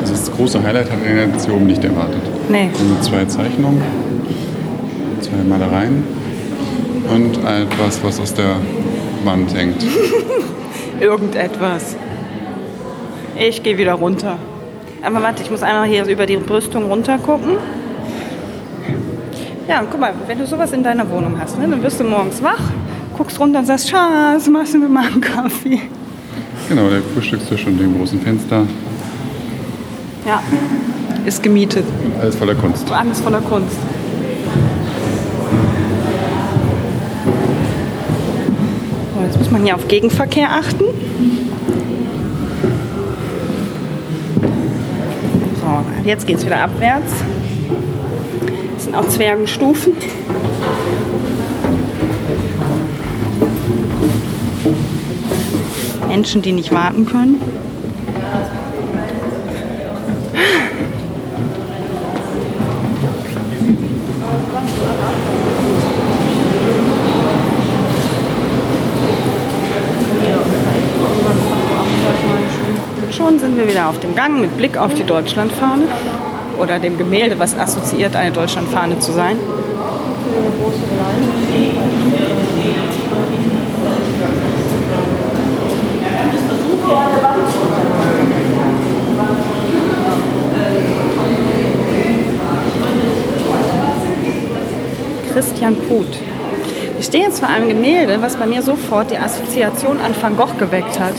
[0.00, 2.22] Also das große Highlight hat er jetzt hier oben nicht erwartet.
[2.48, 2.70] Nee.
[2.72, 3.82] Haben zwei Zeichnungen,
[5.20, 6.02] zwei Malereien
[7.14, 8.56] und etwas, was aus der
[9.24, 9.84] Wand hängt.
[11.00, 11.96] Irgendetwas.
[13.38, 14.38] Ich gehe wieder runter.
[15.02, 17.58] Aber warte, ich muss einmal hier über die Brüstung runter gucken.
[19.68, 22.04] Ja, und guck mal, wenn du sowas in deiner Wohnung hast, ne, dann wirst du
[22.04, 22.72] morgens wach,
[23.18, 25.82] guckst runter und sagst, Schatz, machst du mir mal einen Kaffee?
[26.70, 28.66] Genau, der Frühstückstisch und dem großen Fenster.
[30.26, 30.42] Ja,
[31.26, 31.84] ist gemietet.
[32.18, 32.90] Alles voller Kunst.
[32.90, 33.76] Alles voller Kunst.
[39.14, 40.84] So, jetzt muss man hier auf Gegenverkehr achten.
[45.60, 47.12] So, jetzt geht es wieder abwärts.
[48.98, 49.92] Auch Zwergenstufen.
[56.08, 57.40] Menschen, die nicht warten können.
[73.12, 75.84] Schon sind wir wieder auf dem Gang mit Blick auf die Deutschlandfahne
[76.58, 79.36] oder dem Gemälde, was assoziiert, eine Deutschlandfahne zu sein.
[95.32, 96.06] Christian Puth.
[96.98, 100.58] Ich stehe jetzt vor einem Gemälde, was bei mir sofort die Assoziation an Van Gogh
[100.58, 101.14] geweckt hat.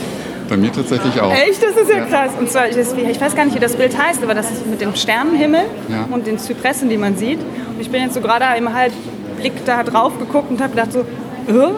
[0.49, 1.31] Bei mir tatsächlich auch.
[1.31, 1.61] Echt?
[1.63, 2.05] Das ist ja, Ja.
[2.05, 2.31] krass.
[2.39, 4.65] Und zwar, ich, das- ich weiß gar nicht, wie das Bild heißt, aber das ist
[4.67, 6.07] mit dem Sternenhimmel Ja.
[6.11, 7.39] und den Zypressen, die man sieht.
[7.39, 10.99] Und ich bin jetzt so gerade im Halbblick da drauf geguckt und habe gedacht so,
[10.99, 11.69] äh,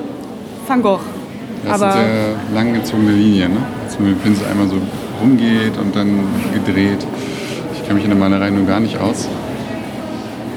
[0.68, 1.02] Van Gogh.
[1.66, 3.60] Das aber sind sehr langgezogene Linien, ne?
[3.86, 4.78] Dass man mit dem Pinsel einmal so
[5.22, 7.06] rumgeht und dann gedreht.
[7.76, 9.28] Ich kenne mich in der Malerei nur gar nicht aus.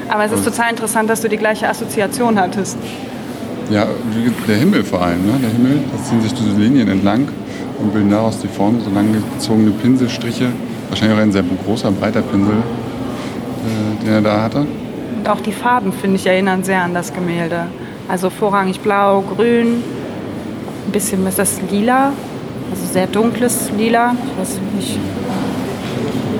[0.07, 2.77] aber es ist total interessant, dass du die gleiche Assoziation hattest.
[3.71, 5.33] Ja, wie- der Himmel vor allem, ne?
[5.41, 7.27] Der Himmel, da ziehen sich diese Linien entlang
[7.79, 10.47] und bilden daraus die Form, so langgezogene Pinselstriche.
[10.89, 14.59] Wahrscheinlich auch ein sehr großer, breiter Pinsel, äh, den er da hatte.
[14.59, 17.67] Und auch die Farben, finde ich, erinnern sehr an das Gemälde.
[18.07, 19.83] Also vorrangig blau, grün,
[20.87, 22.11] ein bisschen ist das lila,
[22.69, 24.13] also sehr dunkles Lila.
[24.13, 24.99] Ich weiß nicht.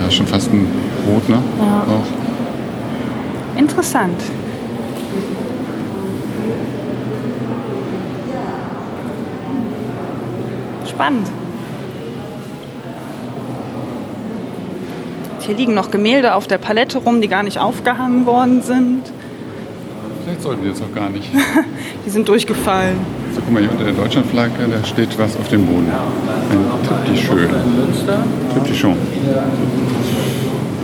[0.01, 0.67] Ja, schon fast ein
[1.07, 1.37] Rot, ne?
[1.59, 1.85] Ja.
[1.93, 3.59] Auch.
[3.59, 4.21] Interessant.
[10.95, 11.27] Spannend.
[15.41, 19.03] Hier liegen noch Gemälde auf der Palette rum, die gar nicht aufgehangen worden sind.
[20.23, 21.29] Vielleicht sollten wir jetzt auch gar nicht.
[22.05, 22.97] Die sind durchgefallen.
[23.33, 25.91] So, guck mal, hier unter der Deutschlandflagge, da steht was auf dem Boden.
[25.91, 27.37] Ein Triptychon.
[28.53, 28.97] Triptychon.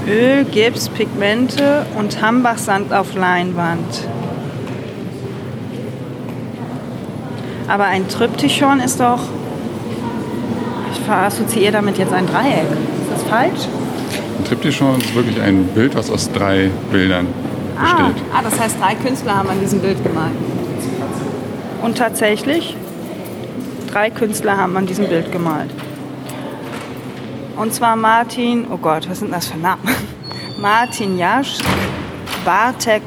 [0.07, 4.07] Öl, Gips, Pigmente und Hambachsand auf Leinwand.
[7.67, 9.21] Aber ein Tryptychon ist doch.
[11.09, 12.63] Assoziiere damit jetzt ein Dreieck.
[12.71, 13.67] Ist das falsch?
[14.37, 17.27] Ein Triptychon ist wirklich ein Bild, was aus drei Bildern
[17.77, 18.23] Ah, besteht.
[18.33, 20.33] ah, das heißt, drei Künstler haben an diesem Bild gemalt.
[21.81, 22.75] Und tatsächlich,
[23.91, 25.71] drei Künstler haben an diesem Bild gemalt.
[27.57, 29.81] Und zwar Martin, oh Gott, was sind das für Namen?
[30.61, 31.57] Martin Jasch,
[32.45, 33.01] Bartek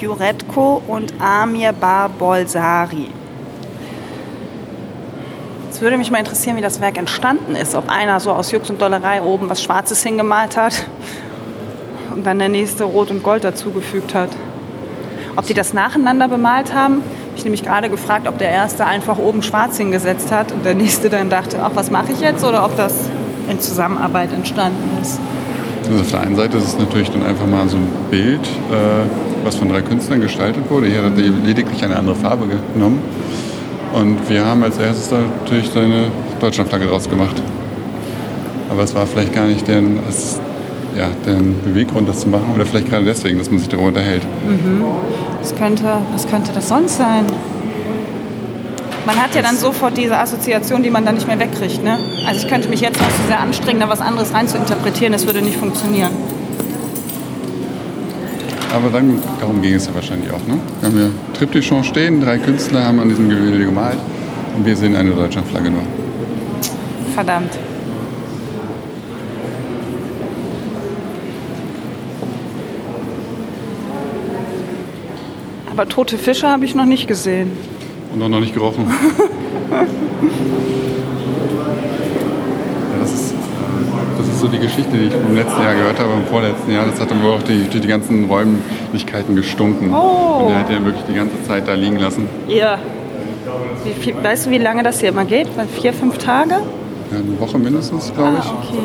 [0.00, 3.08] Juretko und Amir Barbolsari.
[5.78, 7.76] Es würde mich mal interessieren, wie das Werk entstanden ist.
[7.76, 10.84] Ob einer so aus Jux und Dollerei oben was Schwarzes hingemalt hat
[12.12, 14.30] und dann der nächste Rot und Gold dazugefügt hat.
[15.36, 19.18] Ob die das nacheinander bemalt haben, habe ich nämlich gerade gefragt, ob der erste einfach
[19.18, 22.44] oben schwarz hingesetzt hat und der nächste dann dachte, ach, was mache ich jetzt?
[22.44, 23.08] Oder ob das
[23.48, 25.20] in Zusammenarbeit entstanden ist.
[25.88, 29.44] Also auf der einen Seite ist es natürlich dann einfach mal so ein Bild, äh,
[29.44, 30.88] was von drei Künstlern gestaltet wurde.
[30.88, 33.00] Hier hat er lediglich eine andere Farbe genommen.
[33.92, 36.10] Und wir haben als erstes natürlich seine
[36.40, 37.42] Deutschlandflagge draus gemacht.
[38.70, 40.38] Aber es war vielleicht gar nicht der, es,
[40.96, 42.52] ja, der Beweggrund, das zu machen.
[42.54, 44.22] Oder vielleicht gerade deswegen, dass man sich darüber unterhält.
[45.40, 47.24] Was könnte, was könnte das sonst sein?
[49.06, 51.82] Man hat ja dann sofort diese Assoziation, die man dann nicht mehr wegkriegt.
[51.82, 51.98] Ne?
[52.26, 55.12] Also ich könnte mich jetzt noch so sehr anstrengen, da was anderes rein zu interpretieren,
[55.12, 56.10] das würde nicht funktionieren.
[58.74, 60.46] Aber dann, darum ging es ja wahrscheinlich auch.
[60.46, 60.58] Ne?
[60.80, 63.98] Wir haben hier Triptychon stehen, drei Künstler haben an diesem Gemälde gemalt.
[64.56, 65.82] Und wir sehen eine Deutschlandflagge nur.
[67.14, 67.52] Verdammt.
[75.70, 77.52] Aber tote Fische habe ich noch nicht gesehen.
[78.12, 78.86] Und auch noch nicht gerochen.
[79.70, 79.86] ja,
[83.00, 83.34] das, ist,
[84.18, 86.86] das ist so die Geschichte, die ich im letzten Jahr gehört habe, im vorletzten Jahr.
[86.86, 89.92] Das hat dann wohl auch die, die, die ganzen Räumlichkeiten gestunken.
[89.92, 90.42] Oh.
[90.42, 92.28] Und der hat ja wirklich die ganze Zeit da liegen lassen.
[92.46, 92.78] Ja.
[93.84, 95.48] Wie viel, weißt du, wie lange das hier immer geht?
[95.80, 96.54] Vier, fünf Tage?
[97.10, 98.44] Ja, eine Woche mindestens, glaube ich.
[98.44, 98.78] Ah, okay.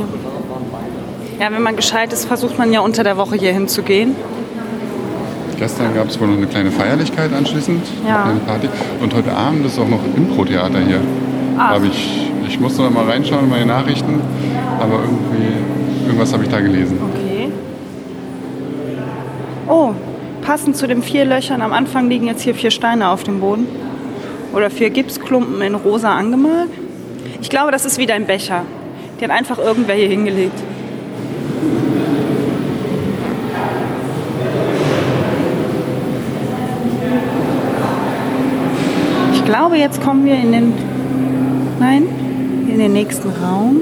[1.39, 4.16] Ja, wenn man gescheit ist, versucht man ja unter der Woche hier hinzugehen.
[5.60, 7.86] Gestern gab es wohl noch eine kleine Feierlichkeit anschließend.
[8.08, 8.24] Ja.
[8.24, 8.70] Eine Party.
[9.01, 11.01] Und heute Abend ist auch noch Impro-Theater hier.
[11.58, 14.20] Hab ich, ich musste noch mal reinschauen in meine Nachrichten,
[14.80, 16.97] aber irgendwie, irgendwas habe ich da gelesen.
[17.11, 17.49] Okay.
[19.67, 19.91] Oh,
[20.41, 23.67] passend zu den vier Löchern am Anfang liegen jetzt hier vier Steine auf dem Boden.
[24.53, 26.69] Oder vier Gipsklumpen in rosa angemalt.
[27.41, 28.63] Ich glaube, das ist wieder ein Becher.
[29.19, 30.59] Die hat einfach irgendwer hier hingelegt.
[39.34, 40.74] Ich glaube, jetzt kommen wir in den.
[41.80, 42.03] Nein,
[42.69, 43.78] in den nächsten Raum.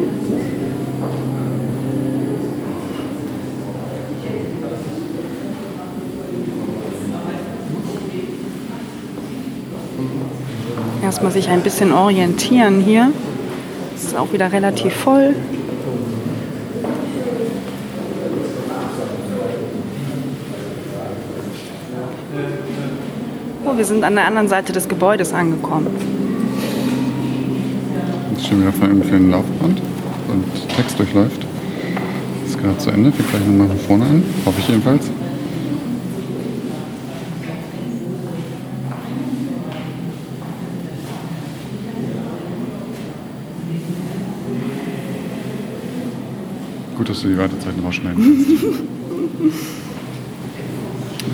[11.22, 13.12] Erstmal sich ein bisschen orientieren hier.
[13.96, 15.36] Es ist auch wieder relativ voll.
[23.64, 25.90] Oh, wir sind an der anderen Seite des Gebäudes angekommen.
[28.32, 29.80] Jetzt stehen wir vor einem kleinen Laufband
[30.28, 31.46] und Text durchläuft.
[32.48, 33.12] Ist gerade zu Ende.
[33.12, 34.24] Fängt gleich nochmal von vorne an.
[34.44, 35.12] Hoffe ich jedenfalls.
[47.12, 48.24] Dass du die Wartezeiten rausschneiden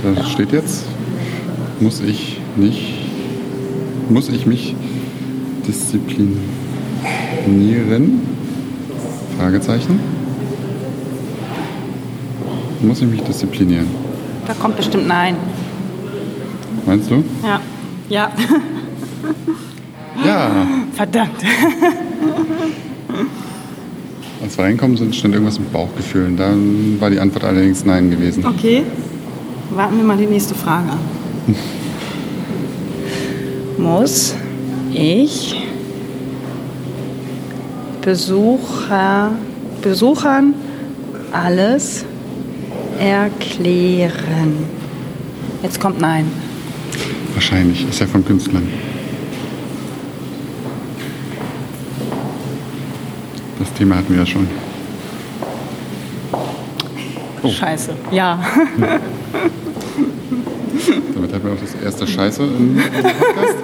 [0.04, 0.16] kannst.
[0.16, 0.86] Da steht jetzt,
[1.80, 2.96] muss ich nicht,
[4.10, 4.76] muss ich mich
[5.68, 6.42] disziplinieren?
[9.38, 10.00] Fragezeichen.
[12.82, 13.88] Muss ich mich disziplinieren?
[14.48, 15.36] Da kommt bestimmt Nein.
[16.88, 17.24] Meinst du?
[17.44, 17.62] Ja.
[18.10, 18.32] Ja.
[20.26, 20.68] Ja.
[20.94, 21.44] Verdammt.
[24.58, 26.36] Wir reinkommen sind, stand irgendwas mit Bauchgefühlen.
[26.36, 28.43] Dann war die Antwort allerdings Nein gewesen.
[28.43, 28.84] Okay.
[29.70, 30.99] Warten wir mal die nächste Frage an.
[33.78, 34.34] Muss
[34.91, 35.64] ich
[38.01, 39.32] Besucher,
[39.84, 40.55] Besuchern
[41.32, 42.03] alles
[42.99, 44.66] erklären?
[45.62, 46.26] Jetzt kommt Nein.
[47.36, 47.88] Wahrscheinlich.
[47.88, 48.68] Ist ja von Künstlern.
[53.78, 54.48] Thema hatten wir ja schon.
[57.44, 57.50] Oh.
[57.50, 57.94] Scheiße.
[58.12, 58.40] Ja.
[61.14, 63.56] Damit hatten wir auch das erste Scheiße im Podcast.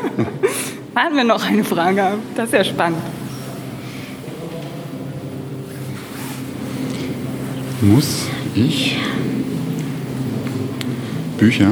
[0.94, 2.20] Warten wir noch eine Frage.
[2.36, 3.00] Das ist ja spannend.
[7.82, 9.00] Muss ich
[11.40, 11.72] Bücher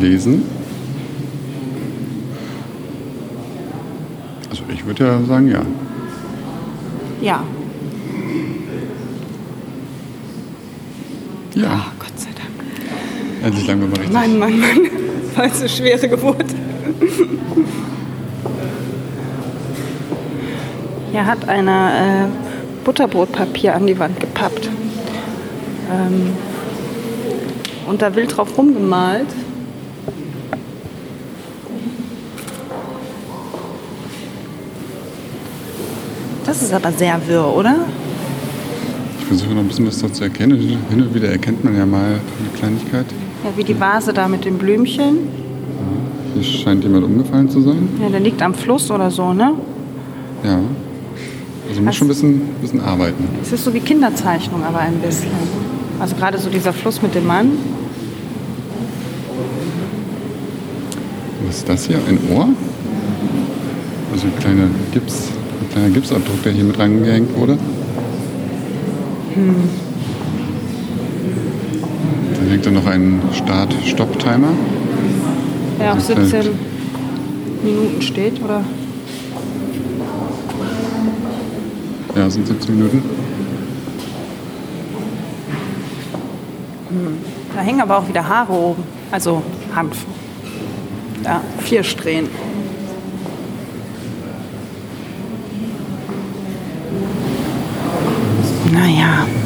[0.00, 0.42] lesen?
[4.50, 5.62] Also ich würde ja sagen, ja.
[7.26, 7.42] Ja.
[11.56, 13.44] Ja, Oh, Gott sei Dank.
[13.44, 14.12] endlich lang wir mal richtig.
[14.12, 14.90] Mann, Mann, Mann.
[15.34, 16.44] Voll so schwere Geburt.
[21.10, 24.68] Hier hat einer äh, Butterbrotpapier an die Wand gepappt.
[25.90, 26.32] Ähm,
[27.88, 29.26] und da wild drauf rumgemalt.
[36.46, 37.74] Das ist aber sehr wirr, oder?
[39.18, 40.58] Ich versuche noch ein bisschen was dazu erkennen.
[40.58, 43.06] Hin und wieder erkennt man ja mal eine Kleinigkeit.
[43.44, 45.18] Ja, wie die Vase da mit den Blümchen.
[46.34, 47.88] Hier scheint jemand umgefallen zu sein.
[48.00, 49.54] Ja, der liegt am Fluss oder so, ne?
[50.44, 50.60] Ja.
[51.68, 53.24] Also muss schon ein bisschen, bisschen arbeiten.
[53.42, 55.30] Es ist so wie Kinderzeichnung, aber ein bisschen.
[55.98, 57.52] Also gerade so dieser Fluss mit dem Mann.
[61.46, 61.96] Was ist das hier?
[62.08, 62.48] Ein Ohr?
[64.12, 65.30] Also ein kleiner Gips,
[65.76, 67.58] kleiner Gipsabdruck, der hier mit reingehängt wurde.
[72.34, 74.48] Dann hängt da noch ein Start-Stopp-Timer.
[75.78, 76.50] Der auf Das ist 17 halt-
[77.62, 78.64] Minuten steht, oder?
[82.16, 83.02] Ja, sind 17 Minuten.
[87.54, 88.82] Da hängen aber auch wieder Haare oben.
[89.10, 89.42] Also
[89.74, 90.06] Hanf.
[91.22, 92.28] Ja, vier Strähnen.
[98.76, 99.26] Naja.
[99.26, 99.45] Es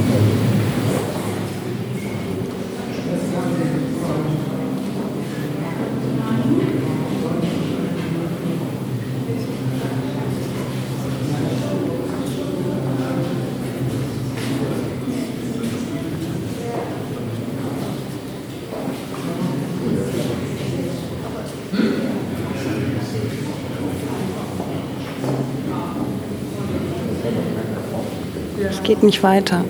[28.91, 29.65] geht nicht weiter.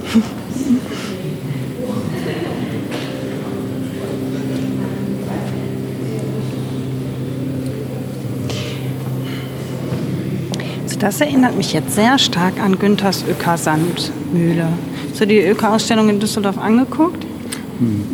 [10.84, 14.68] Also das erinnert mich jetzt sehr stark an Günthers Öker Sandmühle.
[15.10, 17.26] Hast du die Öker-Ausstellung in Düsseldorf angeguckt?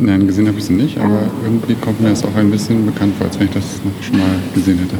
[0.01, 3.15] Nein, gesehen habe ich sie nicht, aber irgendwie kommt mir das auch ein bisschen bekannt
[3.17, 4.97] vor, als wenn ich das noch schon mal gesehen hätte.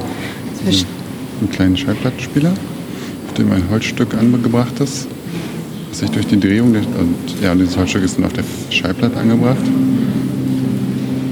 [0.65, 0.87] Das ist
[1.43, 5.09] ein kleiner Schallplattenspieler, auf dem ein Holzstück angebracht ist,
[5.99, 9.57] sich durch die Drehung, der, und ja, dieses Holzstück ist dann auf der Schallplatte angebracht,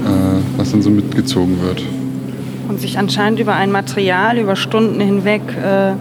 [0.05, 1.83] äh, was dann so mitgezogen wird.
[2.67, 5.93] Und sich anscheinend über ein Material über Stunden hinweg äh,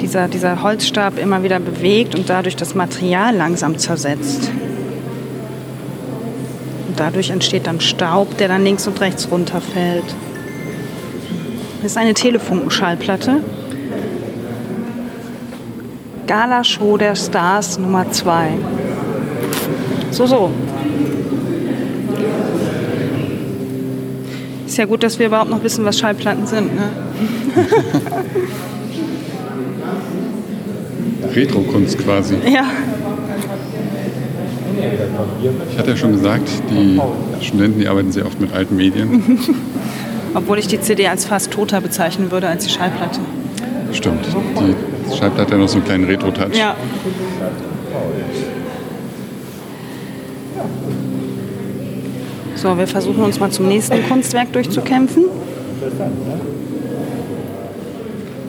[0.00, 4.50] dieser, dieser Holzstab immer wieder bewegt und dadurch das Material langsam zersetzt.
[6.88, 10.04] Und dadurch entsteht dann Staub, der dann links und rechts runterfällt.
[11.82, 13.42] Das ist eine Telefunkenschallplatte.
[16.32, 18.52] Gala Show der Stars Nummer 2.
[20.12, 20.50] So, so.
[24.66, 26.74] Ist ja gut, dass wir überhaupt noch wissen, was Schallplatten sind.
[26.74, 26.88] Ne?
[31.34, 32.36] Retro-Kunst quasi.
[32.50, 32.64] Ja.
[35.70, 36.98] Ich hatte ja schon gesagt, die
[37.44, 39.38] Studenten, die arbeiten sehr oft mit alten Medien.
[40.34, 43.20] Obwohl ich die CD als fast toter bezeichnen würde als die Schallplatte.
[43.92, 44.24] Stimmt.
[44.58, 46.56] Die Schallplatte hat ja noch so einen kleinen Retro-Touch.
[46.56, 46.76] Ja.
[52.56, 55.24] So, wir versuchen uns mal zum nächsten Kunstwerk durchzukämpfen.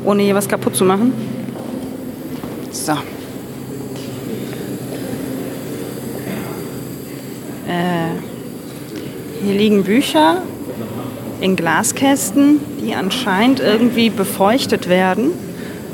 [0.05, 1.13] Ohne hier was kaputt zu machen.
[2.71, 2.91] So.
[7.67, 8.11] Äh,
[9.43, 10.43] hier liegen Bücher
[11.41, 15.31] in Glaskästen, die anscheinend irgendwie befeuchtet werden.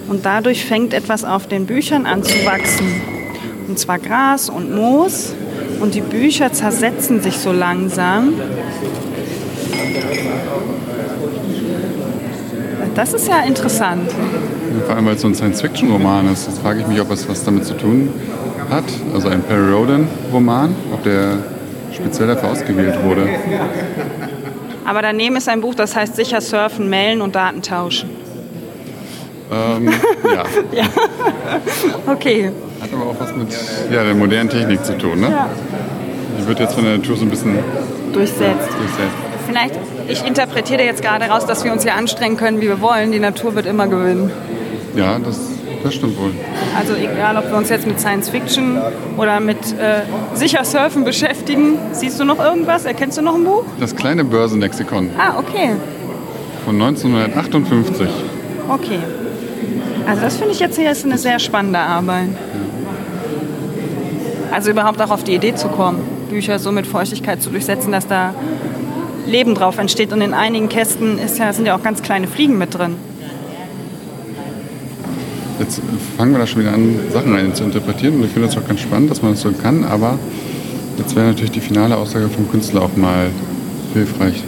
[0.10, 3.02] Und dadurch fängt etwas auf den Büchern an zu wachsen.
[3.68, 5.36] Und zwar Gras und Moos.
[5.80, 8.34] Und die Bücher zersetzen sich so langsam.
[12.96, 14.12] Das ist ja interessant.
[14.86, 16.48] Vor allem, weil es so ein Science-Fiction-Roman ist.
[16.48, 18.10] Jetzt frage ich mich, ob es was damit zu tun
[18.70, 18.86] hat.
[19.14, 21.38] Also ein Perry Rodan-Roman, ob der
[21.94, 23.30] speziell dafür ausgewählt wurde.
[24.86, 28.19] Aber daneben ist ein Buch, das heißt sicher surfen, mailen und Daten tauschen.
[29.52, 29.88] Ähm,
[30.74, 30.84] ja.
[32.12, 32.52] Okay.
[32.82, 33.48] Hat aber auch was mit
[33.92, 35.20] ja, der modernen Technik zu tun.
[35.22, 35.30] Ne?
[35.30, 35.50] Ja.
[36.40, 37.58] Die wird jetzt von der Natur so ein bisschen
[38.14, 38.70] Durchsetzt.
[38.70, 39.18] durchsetzt.
[39.48, 39.76] Vielleicht,
[40.08, 43.12] ich interpretiere jetzt gerade raus, dass wir uns hier anstrengen können, wie wir wollen.
[43.12, 44.32] Die Natur wird immer gewinnen.
[44.96, 45.40] Ja, das,
[45.84, 46.32] das stimmt wohl.
[46.78, 48.80] Also egal, ob wir uns jetzt mit Science Fiction
[49.18, 50.02] oder mit äh,
[50.36, 51.80] sicher Surfen beschäftigen.
[51.92, 52.86] Siehst du noch irgendwas?
[52.86, 53.64] Erkennst du noch ein Buch?
[53.80, 55.72] Das kleine Börsenlexikon Ah, okay.
[56.66, 58.08] von 1958.
[58.68, 59.00] Okay.
[60.10, 62.30] Also das finde ich jetzt hier ist eine sehr spannende Arbeit.
[64.52, 68.08] Also überhaupt auch auf die Idee zu kommen, Bücher so mit Feuchtigkeit zu durchsetzen, dass
[68.08, 68.34] da
[69.28, 70.12] Leben drauf entsteht.
[70.12, 72.96] Und in einigen Kästen ist ja, sind ja auch ganz kleine Fliegen mit drin.
[75.60, 75.80] Jetzt
[76.18, 78.16] fangen wir da schon wieder an, Sachen rein zu interpretieren.
[78.16, 79.84] Und ich finde das auch ganz spannend, dass man das so kann.
[79.84, 80.18] Aber
[80.98, 83.30] jetzt wäre natürlich die finale Aussage vom Künstler auch mal
[83.94, 84.44] hilfreich.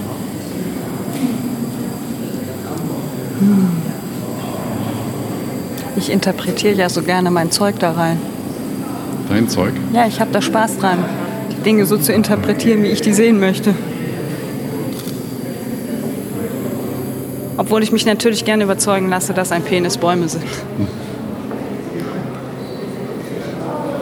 [6.01, 8.19] Ich interpretiere ja so gerne mein Zeug da rein.
[9.29, 9.73] Dein Zeug.
[9.93, 10.97] Ja, ich habe da Spaß dran,
[11.51, 13.75] die Dinge so zu interpretieren, wie ich die sehen möchte.
[17.55, 20.43] Obwohl ich mich natürlich gerne überzeugen lasse, dass ein Penis Bäume sind.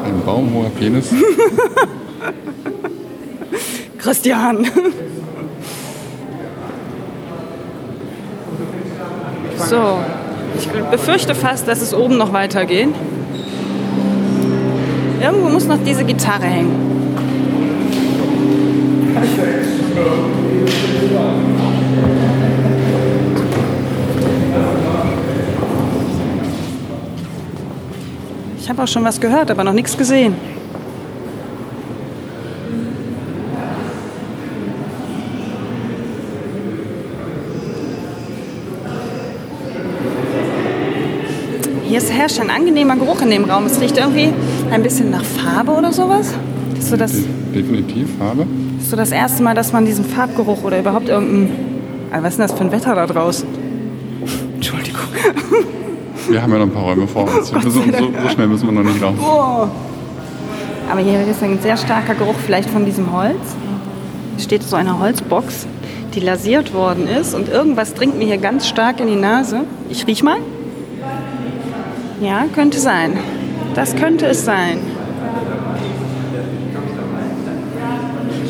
[0.05, 1.09] Ein baumhoher Penis.
[3.97, 4.65] Christian!
[9.57, 9.99] So,
[10.59, 12.89] ich befürchte fast, dass es oben noch weitergeht.
[15.21, 16.89] Irgendwo muss noch diese Gitarre hängen.
[28.59, 30.35] Ich habe auch schon was gehört, aber noch nichts gesehen.
[42.29, 43.65] Herrscht ein angenehmer Geruch in dem Raum.
[43.65, 44.31] Es riecht irgendwie
[44.69, 46.31] ein bisschen nach Farbe oder sowas.
[46.75, 47.13] Das ist so das,
[47.55, 48.45] Definitiv Farbe.
[48.75, 51.49] das ist so das erste Mal, dass man diesen Farbgeruch oder überhaupt irgendein.
[52.11, 53.47] Ah, Was ist denn das für ein Wetter da draußen?
[54.55, 54.99] Entschuldigung.
[56.29, 57.51] Wir haben ja noch ein paar Räume vor uns.
[57.63, 59.15] Müssen, so, so schnell müssen wir noch nicht raus.
[59.19, 59.67] Oh.
[60.91, 63.37] Aber hier ist ein sehr starker Geruch vielleicht von diesem Holz.
[64.37, 65.65] Es steht so eine Holzbox,
[66.13, 69.61] die lasiert worden ist und irgendwas dringt mir hier ganz stark in die Nase.
[69.89, 70.37] Ich riech mal.
[72.21, 73.17] Ja, könnte sein.
[73.75, 74.79] Das könnte es sein.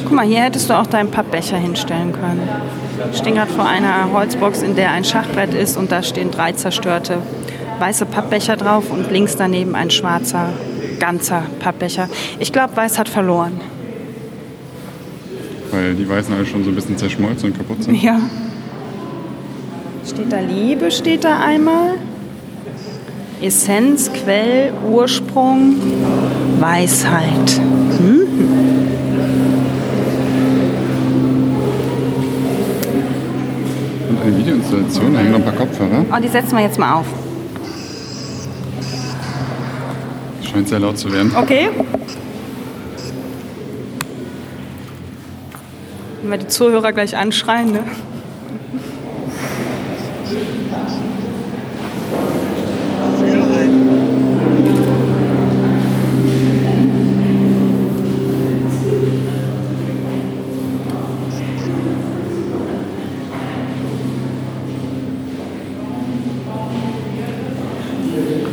[0.04, 2.50] Guck mal, hier hättest du auch deinen Pappbecher hinstellen können.
[3.12, 6.54] Ich stehe gerade vor einer Holzbox, in der ein Schachbrett ist und da stehen drei
[6.54, 7.20] zerstörte
[7.80, 10.50] weiße Pappbecher drauf und links daneben ein schwarzer,
[11.00, 12.10] ganzer Pappbecher.
[12.40, 13.62] Ich glaube, Weiß hat verloren.
[15.72, 18.02] Weil die Weißen alle schon so ein bisschen zerschmolzen und kaputt sind.
[18.02, 18.20] Ja.
[20.06, 21.96] Steht da Liebe, steht da einmal.
[23.42, 25.76] Essenz, Quell, Ursprung,
[26.60, 27.62] Weisheit.
[27.98, 28.28] Hm?
[34.10, 36.06] Und eine Videoinstallation, da hängen noch ein paar Kopfhörer.
[36.12, 37.06] Oh, die setzen wir jetzt mal auf.
[40.44, 41.32] Scheint sehr laut zu werden.
[41.36, 41.70] Okay.
[46.22, 47.84] Wenn wir die Zuhörer gleich anschreien, ne?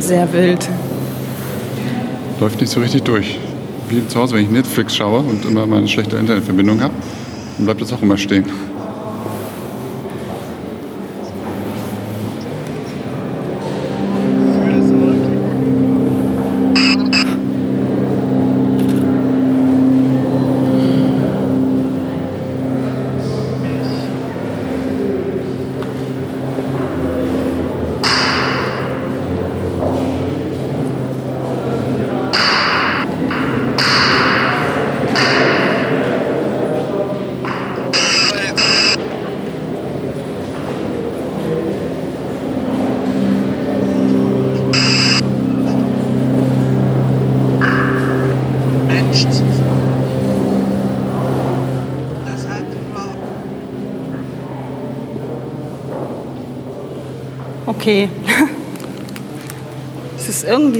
[0.07, 0.69] Sehr wild.
[2.39, 3.37] Läuft nicht so richtig durch.
[3.89, 6.93] Wie zu Hause, wenn ich Netflix schaue und immer mal eine schlechte Internetverbindung habe,
[7.57, 8.45] dann bleibt das auch immer stehen.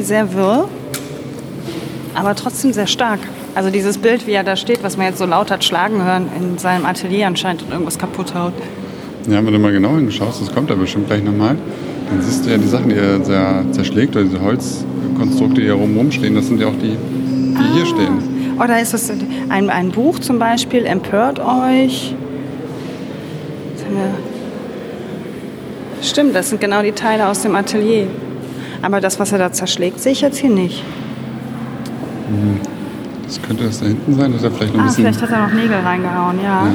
[0.08, 0.68] Sehr wirr,
[2.16, 3.20] aber trotzdem sehr stark.
[3.54, 6.28] Also dieses Bild, wie er da steht, was man jetzt so laut hat schlagen hören,
[6.40, 8.54] in seinem Atelier anscheinend und irgendwas kaputt haut.
[9.30, 11.56] Ja, wenn du mal genau hingeschaust, das kommt da bestimmt gleich nochmal,
[12.10, 15.74] dann siehst du ja die Sachen, die er zer- zerschlägt, oder diese Holzkonstrukte, die hier
[15.74, 18.56] rum stehen, das sind ja auch die, die hier stehen.
[18.64, 19.12] Oder ist das
[19.50, 22.16] ein, ein Buch zum Beispiel, Empört euch?
[26.02, 28.08] Stimmt, das sind genau die Teile aus dem Atelier.
[28.88, 30.82] Aber das, was er da zerschlägt, sehe ich jetzt hier nicht.
[33.26, 35.04] Das könnte das da hinten sein, dass er vielleicht noch ein Ah, bisschen...
[35.04, 36.68] vielleicht hat er noch Nägel reingehauen, ja.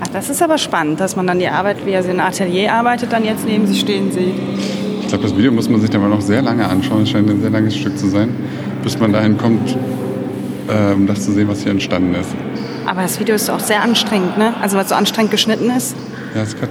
[0.00, 2.72] Ach, das ist aber spannend, dass man dann die Arbeit, wie er sie in Atelier
[2.72, 4.34] arbeitet, dann jetzt neben sich stehen sieht.
[5.02, 7.02] Ich glaube, das Video muss man sich dann mal noch sehr lange anschauen.
[7.04, 8.30] Es scheint ein sehr langes Stück zu sein,
[8.82, 9.76] bis man dahin kommt,
[10.96, 12.30] um das zu sehen, was hier entstanden ist.
[12.86, 14.52] Aber das Video ist auch sehr anstrengend, ne?
[14.60, 15.94] Also weil es so anstrengend geschnitten ist.
[16.34, 16.70] Ja, es, hat,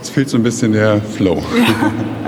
[0.00, 1.38] es fehlt so ein bisschen der Flow.
[1.42, 1.44] Oh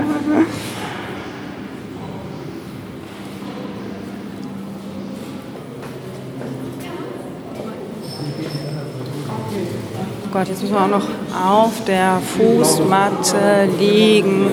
[10.41, 11.05] Gott, jetzt müssen wir auch noch
[11.39, 14.49] auf der Fußmatte liegen.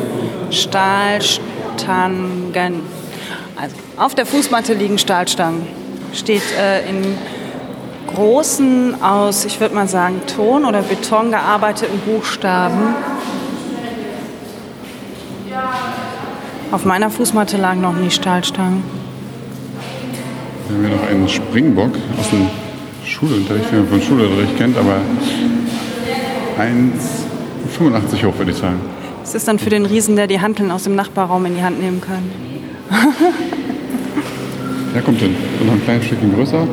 [0.50, 1.32] Stahlstangen.
[3.56, 5.66] Also auf der Fußmatte liegen Stahlstangen.
[6.12, 7.16] Steht äh, in
[8.14, 12.94] großen aus, ich würde mal sagen, Ton oder Beton gearbeiteten Buchstaben.
[16.70, 18.84] Auf meiner Fußmatte lagen noch nie Stahlstangen.
[20.68, 22.50] Wir haben hier noch einen Springbock aus dem
[23.06, 25.00] Schulunterricht, wie man von Schulunterricht kennt, aber
[26.58, 28.80] 1,85 hoch, würde ich sagen.
[29.22, 31.80] Das ist dann für den Riesen, der die Hanteln aus dem Nachbarraum in die Hand
[31.80, 32.30] nehmen kann.
[34.94, 35.36] Der kommt hin.
[35.60, 36.66] Und noch ein kleines Stückchen größer.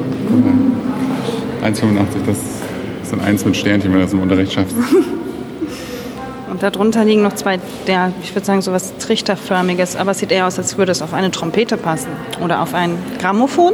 [1.63, 4.75] 1,85, das ist dann eins mit Sternchen, wenn du das im Unterricht schaffst.
[6.49, 10.31] Und darunter liegen noch zwei, der, ich würde sagen, so was Trichterförmiges, aber es sieht
[10.31, 12.07] eher aus, als würde es auf eine Trompete passen.
[12.41, 13.73] Oder auf ein Grammophon.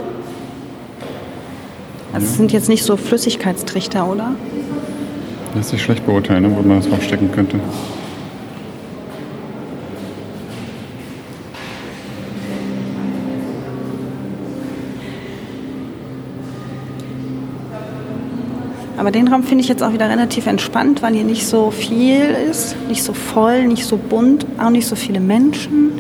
[2.12, 4.32] Also es sind jetzt nicht so Flüssigkeitstrichter, oder?
[5.54, 7.60] Lässt sich schlecht beurteilen, ne, wo man das draufstecken könnte.
[19.02, 22.36] Aber den Raum finde ich jetzt auch wieder relativ entspannt, weil hier nicht so viel
[22.50, 25.92] ist, nicht so voll, nicht so bunt, auch nicht so viele Menschen.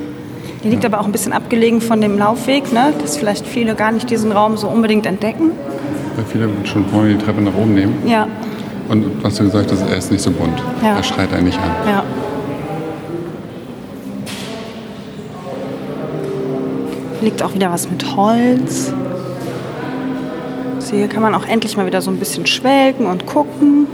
[0.61, 2.94] Hier liegt aber auch ein bisschen abgelegen von dem Laufweg, ne?
[3.02, 5.49] dass vielleicht viele gar nicht diesen Raum so unbedingt entdecken.
[6.15, 7.95] Weil viele schon vorne die Treppe nach oben nehmen.
[8.06, 8.28] Ja,
[8.91, 10.61] Und was du gesagt hast, er ist nicht so bunt.
[10.84, 10.97] Ja.
[10.97, 11.72] Er schreit einen nicht an.
[11.88, 12.03] ja.
[17.22, 18.91] Liegt auch wieder was mit Holz.
[20.80, 23.88] So, hier kann man auch endlich mal wieder so ein bisschen schwelgen und gucken.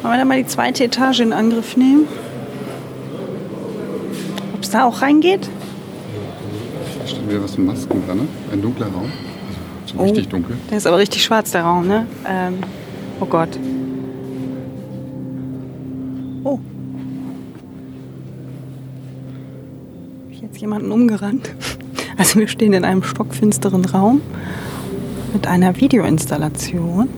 [0.00, 2.08] Wollen wir dann mal die zweite Etage in Angriff nehmen?
[4.54, 5.50] Ob es da auch reingeht?
[7.32, 8.28] Wieder was mit Masken dran, ne?
[8.52, 9.10] Ein dunkler Raum.
[9.84, 10.54] Also so richtig dunkel.
[10.68, 12.06] Der ist aber richtig schwarz, der Raum, ne?
[12.28, 12.58] Ähm,
[13.20, 13.48] oh Gott.
[16.44, 16.58] Oh.
[20.24, 21.54] Hab ich jetzt jemanden umgerannt?
[22.18, 24.20] Also wir stehen in einem stockfinsteren Raum
[25.32, 27.08] mit einer Videoinstallation.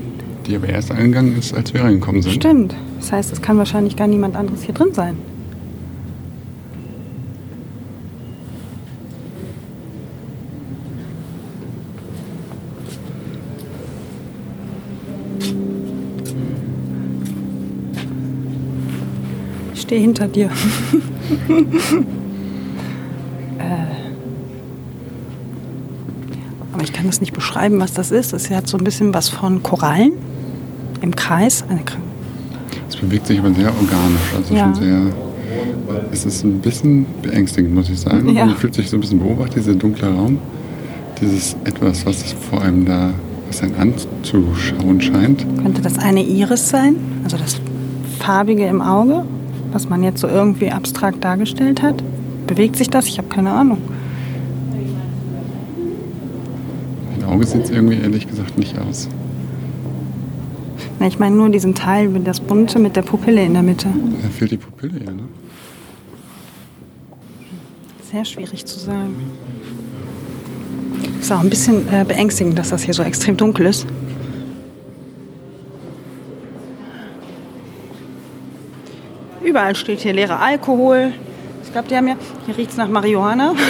[0.47, 2.35] Die aber erst angegangen ist, als wir reingekommen sind.
[2.35, 2.74] Stimmt.
[3.01, 5.19] Das heißt, es kann wahrscheinlich gar niemand anderes hier drin sein.
[19.73, 20.51] Ich stehe hinter dir.
[26.73, 28.32] Aber ich kann das nicht beschreiben, was das ist.
[28.32, 30.12] Es hat so ein bisschen was von Korallen
[31.02, 31.65] im Kreis.
[32.89, 34.35] Es bewegt sich aber sehr organisch.
[34.36, 34.65] Also Ja.
[34.65, 35.01] schon sehr.
[36.11, 38.28] Es ist ein bisschen beängstigend, muss ich sagen.
[38.35, 38.47] Ja.
[38.47, 40.39] Man fühlt sich so ein bisschen beobachtet, dieser dunkle Raum.
[41.20, 43.11] Dieses etwas, was vor allem da,
[43.47, 45.47] was einen anzuschauen scheint.
[45.62, 46.97] Könnte das eine Iris sein?
[47.23, 47.61] Also das
[48.19, 49.24] Farbige im Auge,
[49.74, 52.02] was man jetzt so irgendwie abstrakt dargestellt hat?
[52.46, 53.06] Bewegt sich das?
[53.06, 53.78] Ich habe keine Ahnung.
[57.10, 59.09] Mein Auge sieht es irgendwie ehrlich gesagt nicht aus.
[61.01, 63.88] Na, Ich meine nur diesen Teil, das Bunte mit der Pupille in der Mitte.
[64.22, 65.22] Da fehlt die Pupille hier, ne?
[68.12, 69.16] Sehr schwierig zu sagen.
[71.20, 73.86] Ist auch ein bisschen äh, beängstigend, dass das hier so extrem dunkel ist.
[79.55, 81.12] Überall steht hier leerer Alkohol.
[81.62, 82.16] Ich glaube, die haben ja.
[82.44, 83.55] Hier riecht es nach Marihuana.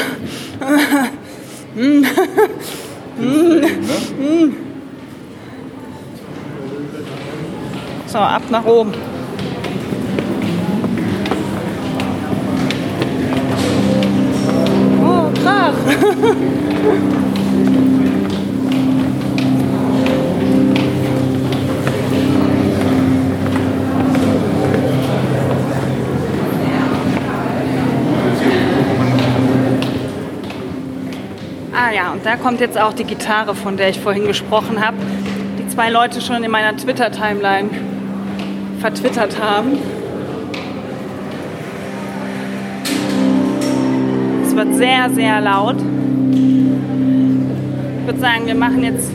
[8.07, 8.95] So, ab nach oben.
[15.03, 15.75] Oh, krach!
[32.25, 34.97] da kommt jetzt auch die Gitarre, von der ich vorhin gesprochen habe,
[35.59, 37.69] die zwei Leute schon in meiner Twitter-Timeline
[38.81, 39.79] vertwittert haben.
[44.43, 45.77] Es wird sehr, sehr laut.
[48.01, 49.11] Ich würde sagen, wir machen jetzt,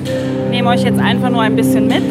[0.51, 2.03] nehmen euch jetzt einfach nur ein bisschen mit.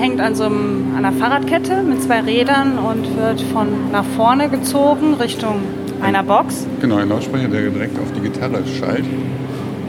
[0.00, 4.48] Hängt an so einem, an einer Fahrradkette mit zwei Rädern und wird von nach vorne
[4.48, 5.56] gezogen Richtung
[6.02, 6.66] einer Box.
[6.80, 9.04] Genau, ein Lautsprecher, der direkt auf die Gitarre schallt.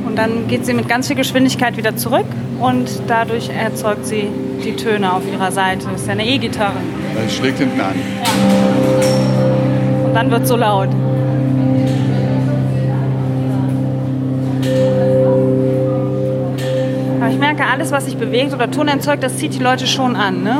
[0.05, 2.25] Und dann geht sie mit ganz viel Geschwindigkeit wieder zurück
[2.59, 4.27] und dadurch erzeugt sie
[4.63, 5.87] die Töne auf ihrer Seite.
[5.89, 6.75] Das ist ja eine E-Gitarre.
[7.15, 7.95] Das schlägt hinten an.
[10.05, 10.89] Und dann wird so laut.
[17.41, 20.43] Merke, alles, was sich bewegt oder Ton erzeugt, das zieht die Leute schon an.
[20.43, 20.59] Ne?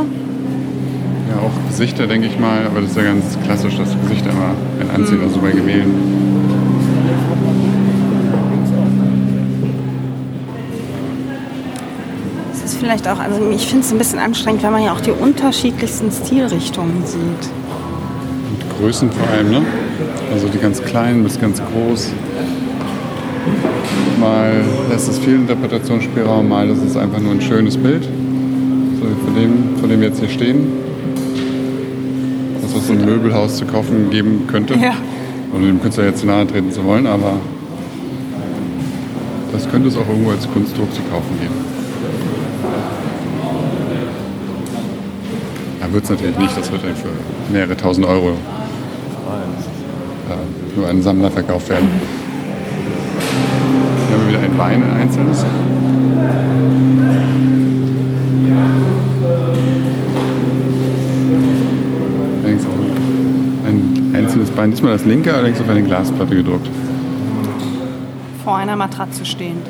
[1.30, 4.52] Ja, auch Gesichter, denke ich mal, aber das ist ja ganz klassisch, dass Gesichter immer
[4.82, 5.94] einen anziehen, also bei Gemälden.
[12.52, 15.02] Es ist vielleicht auch, also ich finde es ein bisschen anstrengend, wenn man ja auch
[15.02, 17.20] die unterschiedlichsten Stilrichtungen sieht.
[17.20, 19.62] Und Größen vor allem, ne?
[20.34, 22.12] Also die ganz kleinen bis ganz groß.
[24.22, 28.03] Mal lässt es viel Interpretationsspielraum, mal das ist einfach nur ein schönes Bild.
[28.03, 30.68] So von dem, von dem wir jetzt hier stehen.
[32.61, 34.76] Das, was so ein Möbelhaus zu kaufen geben könnte.
[34.76, 34.93] Ja.
[35.56, 37.34] Ohne dem Künstler jetzt nahe treten zu wollen, aber
[39.52, 41.56] das könnte es auch irgendwo als Kunstdruck zu kaufen geben.
[45.81, 47.10] Ja, wird es natürlich nicht, das wird dann für
[47.52, 48.30] mehrere tausend Euro
[50.30, 51.89] äh, nur an Sammler verkauft werden.
[54.32, 55.44] Wieder ein Wein, ein einzelnes.
[63.66, 66.70] Ein einzelnes Bein, diesmal das linke, allerdings auf eine Glasplatte gedruckt.
[68.45, 69.68] Vor einer Matratze stehend.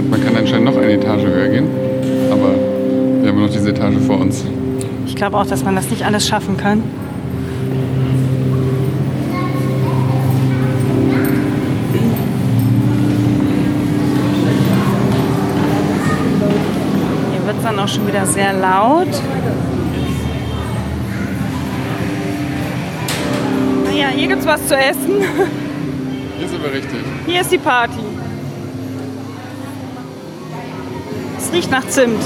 [0.00, 1.68] Gerade, man kann anscheinend noch eine Etage höher gehen,
[2.30, 2.54] aber
[3.20, 4.44] wir haben noch diese Etage vor uns.
[5.06, 6.82] Ich glaube auch, dass man das nicht alles schaffen kann.
[17.32, 19.08] Hier wird es dann auch schon wieder sehr laut.
[23.84, 25.20] Naja, hier gibt's was zu essen.
[26.38, 27.00] Hier ist aber richtig.
[27.26, 27.98] Hier ist die Party.
[31.50, 32.22] Es riecht nach Zimt.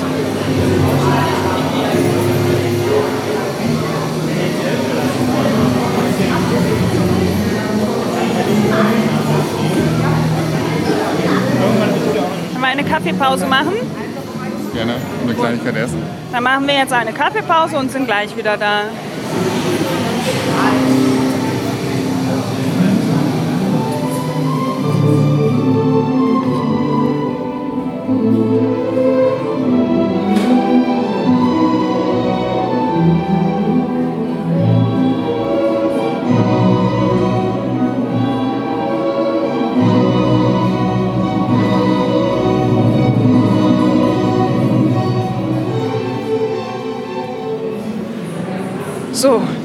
[12.53, 13.73] Wollen wir eine Kaffeepause machen?
[14.75, 16.03] Gerne eine Kleinigkeit essen.
[16.31, 18.83] Dann machen wir jetzt eine Kaffeepause und sind gleich wieder da.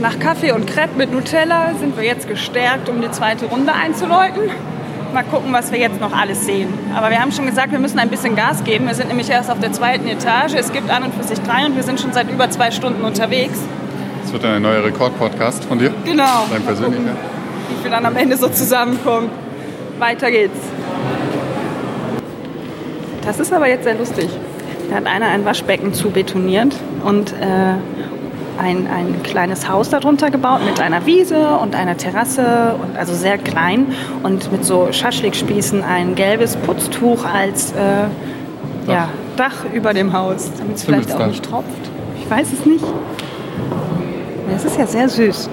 [0.01, 4.43] Nach Kaffee und Crepe mit Nutella sind wir jetzt gestärkt, um die zweite Runde einzuläuten.
[5.13, 6.71] Mal gucken, was wir jetzt noch alles sehen.
[6.95, 8.85] Aber wir haben schon gesagt, wir müssen ein bisschen Gas geben.
[8.85, 10.53] Wir sind nämlich erst auf der zweiten Etage.
[10.53, 13.03] Es gibt an und für sich drei und wir sind schon seit über zwei Stunden
[13.03, 13.59] unterwegs.
[14.23, 15.91] Das wird ein neuer Rekord-Podcast von dir.
[16.05, 16.45] Genau.
[16.51, 17.15] Dein persönlicher.
[17.69, 19.29] Wie wir dann am Ende so zusammenkommen.
[19.97, 20.59] Weiter geht's.
[23.25, 24.29] Das ist aber jetzt sehr lustig.
[24.89, 27.73] Da hat einer ein Waschbecken zu betoniert und äh,
[28.59, 33.37] ein, ein kleines Haus darunter gebaut mit einer Wiese und einer Terrasse und also sehr
[33.37, 33.87] klein
[34.23, 40.77] und mit so Schaschlikspießen ein gelbes Putztuch als äh, ja, Dach über dem Haus, damit
[40.77, 41.89] es vielleicht auch nicht tropft.
[42.21, 42.85] Ich weiß es nicht.
[44.55, 45.49] Es ist ja sehr süß.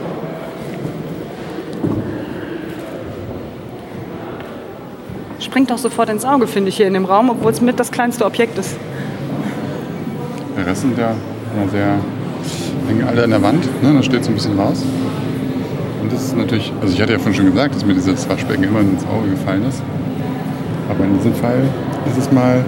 [5.38, 7.92] Springt auch sofort ins Auge, finde ich, hier in dem Raum, obwohl es mit das
[7.92, 8.76] kleinste Objekt ist.
[10.56, 11.98] Der Rest sind ja, ja sehr,
[13.16, 13.94] alle an der Wand, ne?
[13.94, 14.82] das steht so ein bisschen raus.
[16.02, 18.64] Und das ist natürlich, also ich hatte ja vorhin schon gesagt, dass mir dieses Waschbecken
[18.64, 19.82] immer ins Auge gefallen ist.
[20.88, 21.62] Aber in diesem Fall
[22.08, 22.64] ist es mal,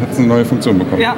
[0.00, 1.00] hat es eine neue Funktion bekommen.
[1.00, 1.16] Ja.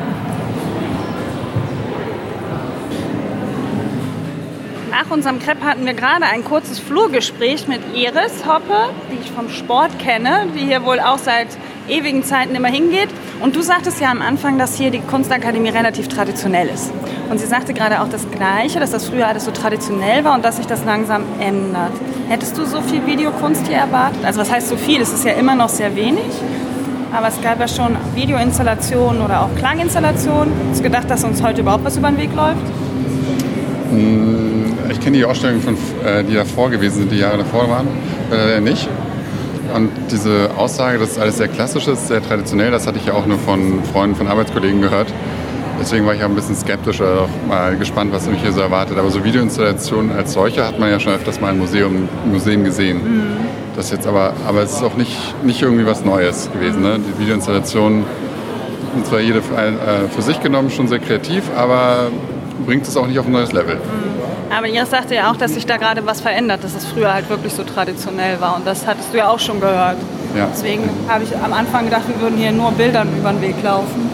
[4.91, 9.49] Nach unserem Crepe hatten wir gerade ein kurzes Flurgespräch mit Iris Hoppe, die ich vom
[9.49, 11.49] Sport kenne, die hier wohl auch seit
[11.89, 13.09] ewigen Zeiten immer hingeht.
[13.41, 16.93] Und du sagtest ja am Anfang, dass hier die Kunstakademie relativ traditionell ist.
[17.31, 20.45] Und sie sagte gerade auch das Gleiche, dass das früher alles so traditionell war und
[20.45, 21.93] dass sich das langsam ändert.
[22.29, 24.25] Hättest du so viel Videokunst hier erwartet?
[24.25, 25.01] Also was heißt so viel?
[25.01, 26.25] Es ist ja immer noch sehr wenig.
[27.13, 30.53] Aber es gab ja schon Videoinstallationen oder auch Klanginstallationen.
[30.71, 32.63] Hast du gedacht, dass uns heute überhaupt was über den Weg läuft?
[34.91, 37.87] Ich kenne die Ausstellungen, von, äh, die davor gewesen sind, die Jahre davor waren,
[38.33, 38.89] äh, nicht.
[39.75, 43.27] Und diese Aussage, dass alles sehr klassisch ist, sehr traditionell, das hatte ich ja auch
[43.27, 45.13] nur von Freunden, von Arbeitskollegen gehört.
[45.81, 48.97] Deswegen war ich auch ein bisschen skeptischer, auch mal gespannt, was mich hier so erwartet.
[48.99, 52.63] Aber so Videoinstallationen als solche hat man ja schon öfters mal im Museum, im Museum
[52.63, 53.01] gesehen.
[53.75, 56.83] Das jetzt aber, aber es ist auch nicht, nicht irgendwie was Neues gewesen.
[56.83, 57.01] Ne?
[57.01, 58.05] Die Videoinstallationen
[58.95, 62.11] sind zwar jede für, äh, für sich genommen schon sehr kreativ, aber
[62.65, 63.79] bringt es auch nicht auf ein neues Level.
[64.51, 67.29] Aber Iris sagte ja auch, dass sich da gerade was verändert, dass es früher halt
[67.29, 68.57] wirklich so traditionell war.
[68.57, 69.97] Und das hattest du ja auch schon gehört.
[70.37, 70.49] Ja.
[70.53, 74.11] Deswegen habe ich am Anfang gedacht, wir würden hier nur Bildern über den Weg laufen.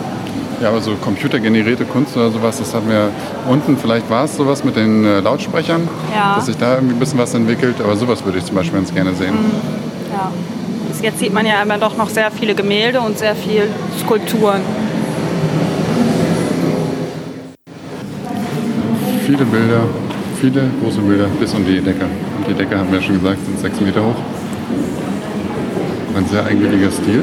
[0.62, 3.08] Ja, aber so computergenerierte Kunst oder sowas, das haben wir
[3.48, 6.34] unten, vielleicht war es sowas mit den äh, Lautsprechern, Ja.
[6.36, 8.92] dass sich da irgendwie ein bisschen was entwickelt, aber sowas würde ich zum Beispiel ganz
[8.94, 9.32] gerne sehen.
[10.12, 10.30] Ja.
[10.88, 13.70] Bis jetzt sieht man ja immer doch noch sehr viele Gemälde und sehr viel
[14.04, 14.60] Skulpturen.
[19.24, 19.80] Viele Bilder,
[20.40, 22.06] viele große Bilder bis um die Decke.
[22.38, 24.16] Und die Decke, haben wir schon gesagt, sind sechs Meter hoch.
[26.16, 27.22] Ein sehr eigenwilliger Stil.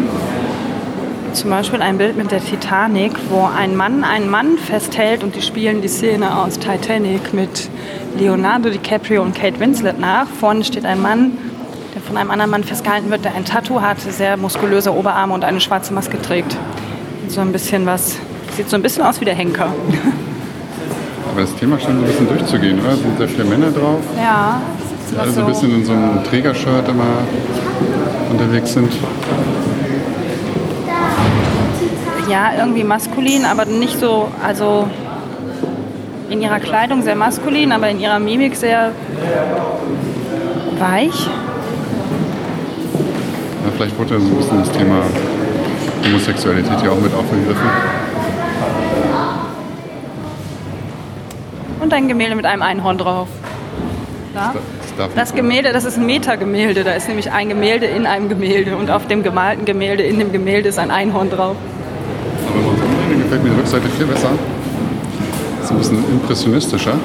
[1.34, 5.42] Zum Beispiel ein Bild mit der Titanic, wo ein Mann einen Mann festhält und die
[5.42, 7.70] spielen die Szene aus Titanic mit
[8.18, 10.28] Leonardo DiCaprio und Kate Winslet nach.
[10.28, 11.32] Vorne steht ein Mann,
[11.94, 15.44] der von einem anderen Mann festgehalten wird, der ein Tattoo hat, sehr muskulöse Oberarme und
[15.44, 16.56] eine schwarze Maske trägt.
[17.28, 18.18] So ein bisschen was,
[18.56, 19.74] sieht so ein bisschen aus wie der Henker.
[21.38, 22.94] Aber das Thema scheint so ein bisschen durchzugehen, oder?
[22.94, 24.60] Es sind sehr viele Männer drauf, Ja,
[25.12, 27.20] die alle so ein bisschen in so einem Trägershirt immer
[28.32, 28.92] unterwegs sind.
[32.28, 34.88] Ja, irgendwie maskulin, aber nicht so, also
[36.32, 38.94] in ihrer Kleidung sehr maskulin, aber in ihrer Mimik sehr
[40.80, 41.28] weich.
[43.64, 45.04] Ja, vielleicht wurde ja so ein bisschen das Thema
[46.04, 47.70] Homosexualität ja auch mit aufgegriffen.
[51.88, 53.30] Und ein Gemälde mit einem Einhorn drauf.
[54.36, 54.54] Ja?
[54.98, 56.84] Das Das Gemälde, das ist ein Metagemälde.
[56.84, 60.34] Da ist nämlich ein Gemälde in einem Gemälde und auf dem gemalten Gemälde in dem
[60.34, 61.56] Gemälde ist ein Einhorn drauf.
[62.50, 64.32] Aber Gemälde gefällt mir die Rückseite viel besser.
[65.64, 66.96] Ist ein bisschen impressionistischer.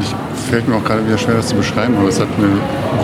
[0.00, 2.48] Ich fällt mir auch gerade wieder schwer, das zu beschreiben, aber es hat eine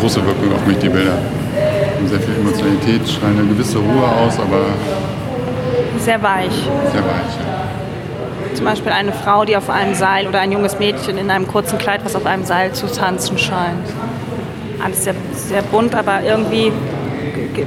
[0.01, 1.13] große Wirkung auf mich, die Bilder.
[1.13, 4.65] Haben Sehr viel Emotionalität, strahlen eine gewisse Ruhe aus, aber
[6.01, 6.53] Sehr weich.
[6.93, 7.35] sehr weich.
[7.39, 8.55] Ja.
[8.55, 11.79] Zum Beispiel eine Frau, die auf einem Seil oder ein junges Mädchen in einem kurzen
[11.79, 13.87] Kleid, was auf einem Seil zu tanzen scheint.
[14.85, 16.73] Alles sehr, sehr bunt, aber irgendwie
[17.35, 17.67] ge- ge-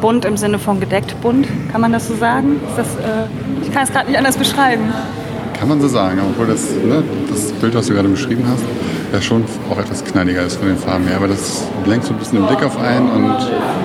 [0.00, 1.46] bunt im Sinne von gedeckt bunt.
[1.70, 2.60] Kann man das so sagen?
[2.76, 3.26] Das, äh,
[3.62, 4.92] ich kann es gerade nicht anders beschreiben.
[5.58, 8.62] Kann man so sagen, obwohl das, ne, das Bild, was du gerade beschrieben hast,
[9.12, 11.16] ja schon auch etwas knalliger ist von den Farben her.
[11.18, 13.36] Aber das lenkt so ein bisschen den Blick auf einen und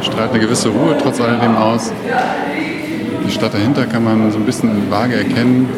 [0.01, 1.91] strahlt eine gewisse Ruhe trotz alledem aus.
[3.29, 5.69] Die Stadt dahinter kann man so ein bisschen vage erkennen.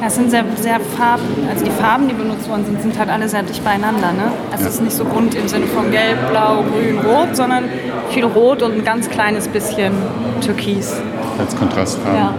[0.00, 3.28] Das sind sehr, sehr Farben, also die Farben, die benutzt worden sind, sind halt alle
[3.28, 4.12] sehr dicht beieinander.
[4.12, 4.32] Ne?
[4.54, 4.68] Es Ja.
[4.68, 7.64] ist nicht so bunt im Sinne von gelb, blau, grün, rot, sondern
[8.08, 9.92] viel rot und ein ganz kleines bisschen
[10.40, 10.94] türkis.
[11.38, 12.18] als Kontrastfarben.
[12.18, 12.34] Ja.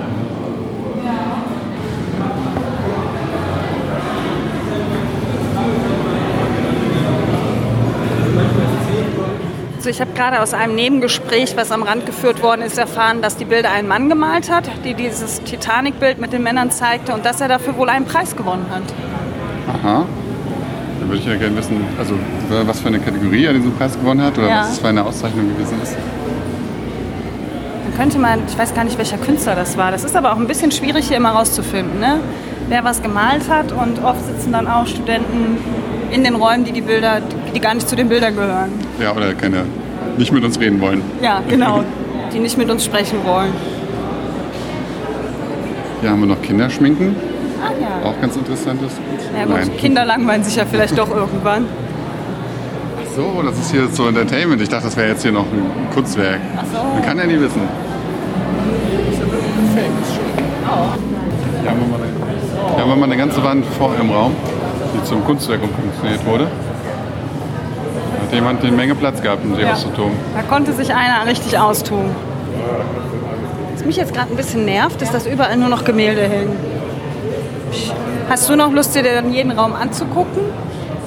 [9.81, 13.37] Also ich habe gerade aus einem Nebengespräch, was am Rand geführt worden ist, erfahren, dass
[13.37, 17.41] die Bilder ein Mann gemalt hat, die dieses Titanic-Bild mit den Männern zeigte und dass
[17.41, 18.83] er dafür wohl einen Preis gewonnen hat.
[19.67, 20.05] Aha.
[20.99, 22.13] Da würde ich ja gerne wissen, also
[22.67, 24.59] was für eine Kategorie er diesen Preis gewonnen hat oder Ja.
[24.61, 25.95] was es für eine Auszeichnung gewesen ist.
[27.83, 29.89] Dann könnte man, ich weiß gar nicht, welcher Künstler das war.
[29.89, 32.19] Das ist aber auch ein bisschen schwierig hier immer rauszufinden, ne?
[32.69, 33.71] wer was gemalt hat.
[33.71, 35.57] Und oft sitzen dann auch Studenten
[36.11, 37.21] in den Räumen, die die Bilder,
[37.53, 38.71] die gar nicht zu den Bildern gehören.
[38.99, 39.65] Ja, oder keine,
[40.17, 41.01] nicht mit uns reden wollen.
[41.21, 41.83] Ja, genau.
[42.33, 43.51] Die nicht mit uns sprechen wollen.
[45.99, 47.13] Hier haben wir noch Kinderschminken,
[47.61, 48.09] Ah ja.
[48.09, 48.93] auch ganz interessantes.
[49.37, 51.65] Ja gut, Kinder langweilen sich ja vielleicht doch irgendwann.
[53.15, 54.61] So, das ist hier so Entertainment.
[54.61, 56.39] Ich dachte, das wäre jetzt hier noch ein Kunstwerk.
[56.55, 56.81] Ach so.
[56.93, 57.61] Man kann ja nie wissen.
[61.61, 64.31] Hier haben wir mal eine, hier haben wir mal eine ganze Wand vor im Raum,
[64.95, 66.47] die zum Kunstwerk umfunktioniert wurde.
[68.31, 69.73] Da hat jemand eine Menge Platz gehabt, um sie Ja.
[69.73, 70.13] auszutoben.
[70.33, 72.11] Da konnte sich einer richtig austun.
[73.73, 76.55] Was mich jetzt gerade ein bisschen nervt, ist, dass überall nur noch Gemälde hängen.
[78.29, 80.43] Hast du noch Lust, dir dann jeden Raum anzugucken?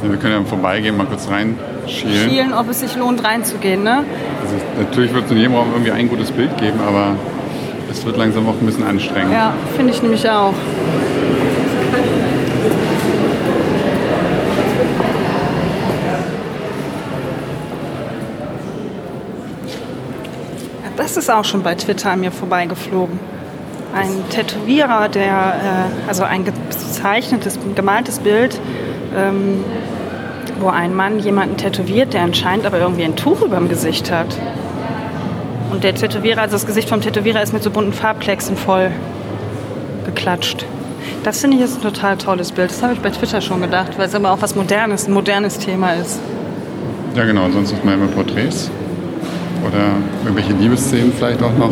[0.03, 2.29] Ja, wir können ja vorbeigehen, mal kurz reinschielen.
[2.29, 4.05] Schielen, ob es sich lohnt, reinzugehen, ne?
[4.43, 7.13] Also, natürlich wird es in jedem Raum irgendwie ein gutes Bild geben, aber
[7.91, 9.33] es wird langsam auch ein bisschen anstrengend.
[9.33, 10.53] Ja, finde ich nämlich auch.
[21.05, 23.21] Das ist auch schon bei Twitter an mir vorbeigeflogen.
[23.95, 28.59] Ein Tätowierer, der, äh, also ein gezeichnetes, gemaltes Bild,
[29.15, 29.63] ähm,
[30.61, 34.35] wo ein Mann jemanden tätowiert, der anscheinend aber irgendwie ein Tuch über dem Gesicht hat.
[35.71, 38.91] Und der Tätowierer, also das Gesicht vom Tätowierer ist mit so bunten Farbklecksen voll
[40.07, 40.65] geklatscht.
[41.23, 42.71] Das finde ich ist ein total tolles Bild.
[42.71, 45.59] Das habe ich bei Twitter schon gedacht, weil es aber auch was Modernes, ein modernes
[45.59, 46.19] Thema ist.
[47.15, 47.51] Ja, genau.
[47.51, 48.71] Sonst hat man immer Porträts.
[49.67, 51.71] Oder irgendwelche Liebesszenen vielleicht auch noch.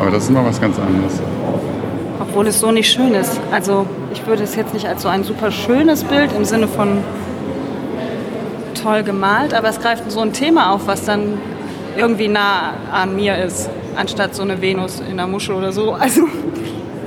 [0.00, 1.20] Aber das ist mal was ganz anderes.
[2.20, 3.40] Obwohl es so nicht schön ist.
[3.52, 6.98] Also ich würde es jetzt nicht als so ein super schönes Bild im Sinne von
[8.82, 11.38] toll gemalt, aber es greift so ein Thema auf, was dann
[11.96, 15.96] irgendwie nah an mir ist, anstatt so eine Venus in der Muschel oder so.
[16.00, 16.22] Also,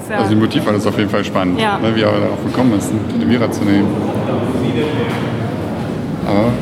[0.09, 1.77] ja, Also die Motivwahl ist auf jeden Fall spannend, Ja.
[1.79, 3.87] ne, wie er darauf gekommen ist, einen Tätowierer zu nehmen.
[6.25, 6.53] Aber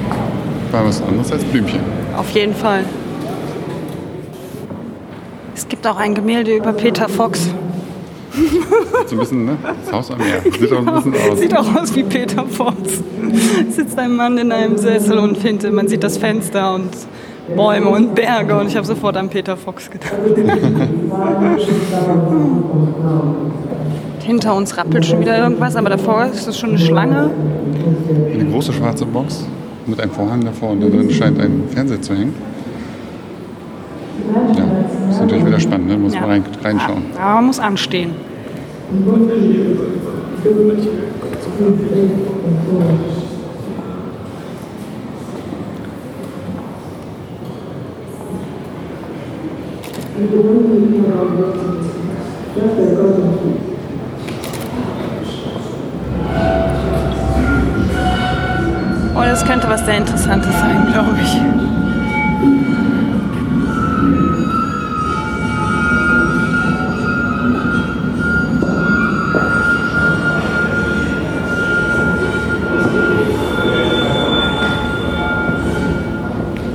[0.71, 1.79] war was anderes als Blümchen.
[2.17, 2.83] Auf jeden Fall.
[5.55, 7.49] Es gibt auch ein Gemälde über Peter Fox.
[9.07, 9.57] So ein bisschen, ne?
[9.85, 10.41] Das Haus am Meer.
[10.41, 11.39] Sieht auch ein bisschen aus.
[11.39, 13.01] Sieht auch aus wie Peter Fox.
[13.69, 16.89] Sitzt ein Mann in einem Sessel und findet, man sieht das Fenster und
[17.55, 20.11] Bäume und Berge und ich habe sofort an Peter Fox gedacht.
[24.25, 27.29] Hinter uns rappelt schon wieder irgendwas, aber davor ist es schon eine Schlange.
[28.33, 29.45] Eine große schwarze Box
[29.87, 32.33] mit einem Vorhang davor und da drin scheint ein Fernseher zu hängen.
[34.57, 34.63] Ja,
[35.11, 35.97] ist natürlich wieder spannend, ne?
[35.97, 37.03] muss man rein, reinschauen.
[37.17, 38.11] Aber man muss anstehen.
[59.17, 61.29] Oh, das könnte was sehr Interessantes sein, glaube ich.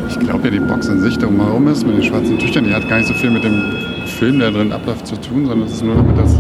[0.09, 2.73] Ich glaube ja, die Box an sich, darum herum ist, mit den schwarzen Tüchern, die
[2.75, 3.61] hat gar nicht so viel mit dem
[4.07, 6.35] Film, der drin abläuft, zu tun, sondern es ist nur, damit das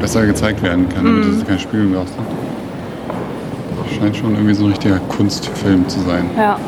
[0.00, 2.45] besser gezeigt werden kann, damit es keine Spiegelung draus hat.
[3.98, 6.28] Scheint schon irgendwie so ein richtiger Kunstfilm zu sein.
[6.36, 6.58] Ja.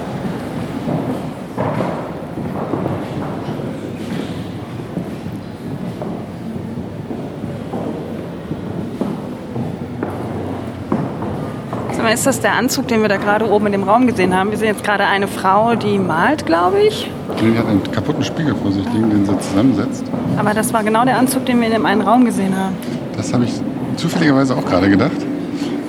[11.93, 14.35] Sag mal, ist das der Anzug, den wir da gerade oben in dem Raum gesehen
[14.35, 14.51] haben?
[14.51, 17.11] Wir sehen jetzt gerade eine Frau, die malt, glaube ich.
[17.39, 20.05] Die hat einen kaputten Spiegel vor sich liegen, den sie zusammensetzt.
[20.39, 22.75] Aber das war genau der Anzug, den wir in dem einen Raum gesehen haben.
[23.17, 23.53] Das habe ich
[23.97, 25.28] zufälligerweise auch gerade gedacht.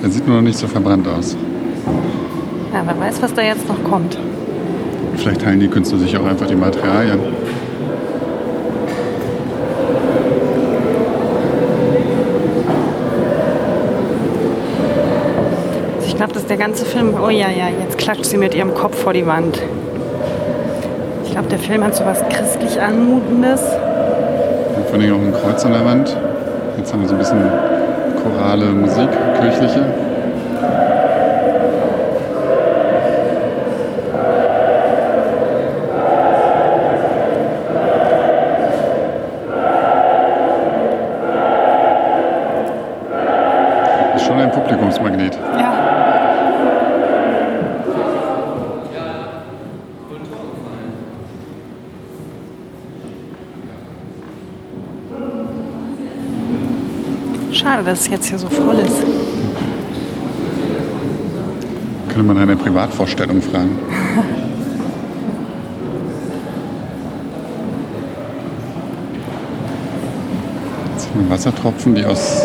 [0.02, 1.36] Er sieht nur noch nicht so verbrannt aus.
[2.72, 4.16] Ja, wer weiß, was da jetzt noch kommt.
[5.16, 7.18] Vielleicht teilen die Künstler sich auch einfach die Materialien.
[16.06, 17.14] Ich glaube, das ist der ganze Film.
[17.22, 19.60] Oh ja, ja, jetzt klatscht sie mit ihrem Kopf vor die Wand.
[21.24, 23.60] Ich glaube, der Film hat so was christlich Anmutendes.
[24.76, 26.16] Und vor allem auch ein Kreuz an der Wand.
[26.78, 27.40] Jetzt haben wir so ein bisschen
[28.22, 29.10] chorale Musik,
[29.40, 29.99] kirchliche.
[57.80, 59.02] Schade, dass es jetzt hier so voll ist.
[62.08, 63.78] Könnte man eine Privatvorstellung fragen.
[70.94, 72.42] Das sind Wassertropfen, die aus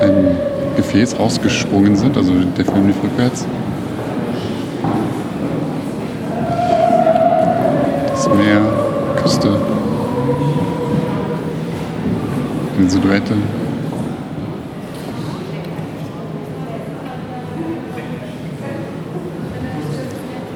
[0.00, 0.36] einem
[0.76, 3.46] Gefäß rausgesprungen sind, also der Film lief rückwärts.
[8.08, 8.60] Das Meer,
[9.22, 9.48] Küste,
[12.78, 13.34] eine Silhouette.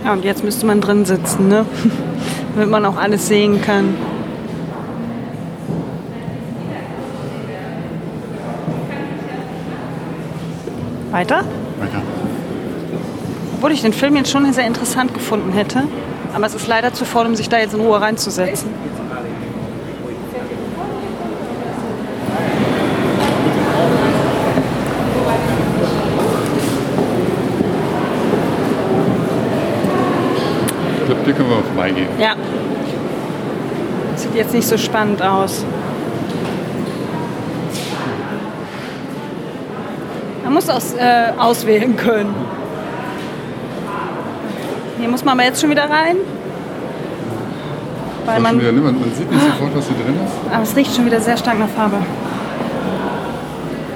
[0.05, 1.64] Ja, und jetzt müsste man drin sitzen, ne?
[2.55, 3.97] Damit man auch alles sehen kann.
[11.10, 11.44] Weiter?
[11.78, 12.02] Weiter.
[13.56, 15.85] Obwohl ich den Film jetzt schon sehr interessant gefunden hätte.
[16.35, 18.68] Aber es ist leider zu voll, um sich da jetzt in Ruhe reinzusetzen.
[30.98, 32.09] Ich glaube, hier können wir vorbeigehen.
[32.19, 32.35] Ja.
[34.16, 35.65] Sieht jetzt nicht so spannend aus.
[40.44, 42.35] Man muss aus, äh, auswählen können.
[44.98, 46.16] Hier muss man aber jetzt schon wieder rein.
[48.27, 48.81] Weil man, wieder, ne?
[48.81, 50.52] man, man sieht nicht sofort, was hier drin ist.
[50.52, 51.97] aber es riecht schon wieder sehr stark nach Farbe.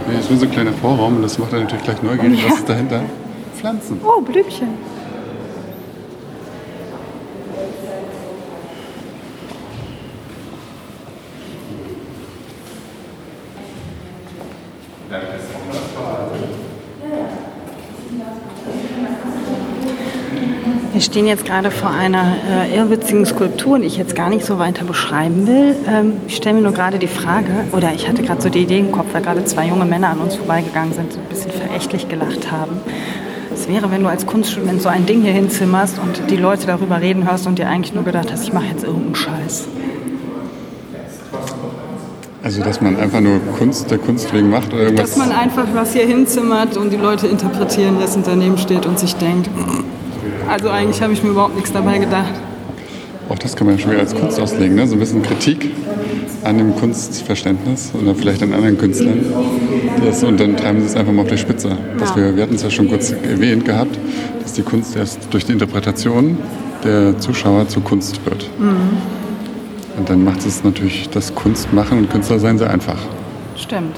[0.06, 2.44] Nee, ist nur so ein kleiner Vorraum und das macht dann natürlich gleich neugierig.
[2.50, 3.02] Was ist dahinter?
[3.56, 4.00] Pflanzen.
[4.04, 4.68] Oh, Blümchen.
[21.08, 24.84] Stehen jetzt gerade vor einer äh, irrwitzigen Skulptur, die ich jetzt gar nicht so weiter
[24.84, 25.74] beschreiben will.
[25.88, 28.80] Ähm, ich stelle mir nur gerade die Frage, oder ich hatte gerade so die Idee
[28.80, 32.08] im Kopf, weil gerade zwei junge Männer an uns vorbeigegangen sind, so ein bisschen verächtlich
[32.08, 32.72] gelacht haben.
[33.54, 37.00] Es wäre, wenn du als Kunststudent so ein Ding hier hinzimmerst und die Leute darüber
[37.00, 39.66] reden hörst und dir eigentlich nur gedacht hast, ich mache jetzt irgendeinen Scheiß.
[42.42, 45.10] Also, dass man einfach nur Kunst der Kunst wegen macht oder irgendwas.
[45.10, 49.16] Dass man einfach was hier hinzimmert und die Leute interpretieren, wer daneben steht und sich
[49.16, 49.48] denkt.
[50.48, 52.32] Also eigentlich habe ich mir überhaupt nichts dabei gedacht.
[53.28, 54.86] Auch das kann man schon wieder als Kunst auslegen, ne?
[54.86, 55.70] so ein bisschen Kritik
[56.44, 59.20] an dem Kunstverständnis oder vielleicht an anderen Künstlern.
[60.02, 61.76] Das, und dann treiben sie es einfach mal auf die Spitze.
[62.00, 62.16] Ja.
[62.16, 63.98] wir, wir hatten es ja schon kurz erwähnt gehabt,
[64.42, 66.38] dass die Kunst erst durch die Interpretation
[66.84, 68.48] der Zuschauer zu Kunst wird.
[69.98, 72.98] Und dann macht es natürlich das Kunstmachen und Künstler sein sehr einfach.
[73.56, 73.96] Stimmt.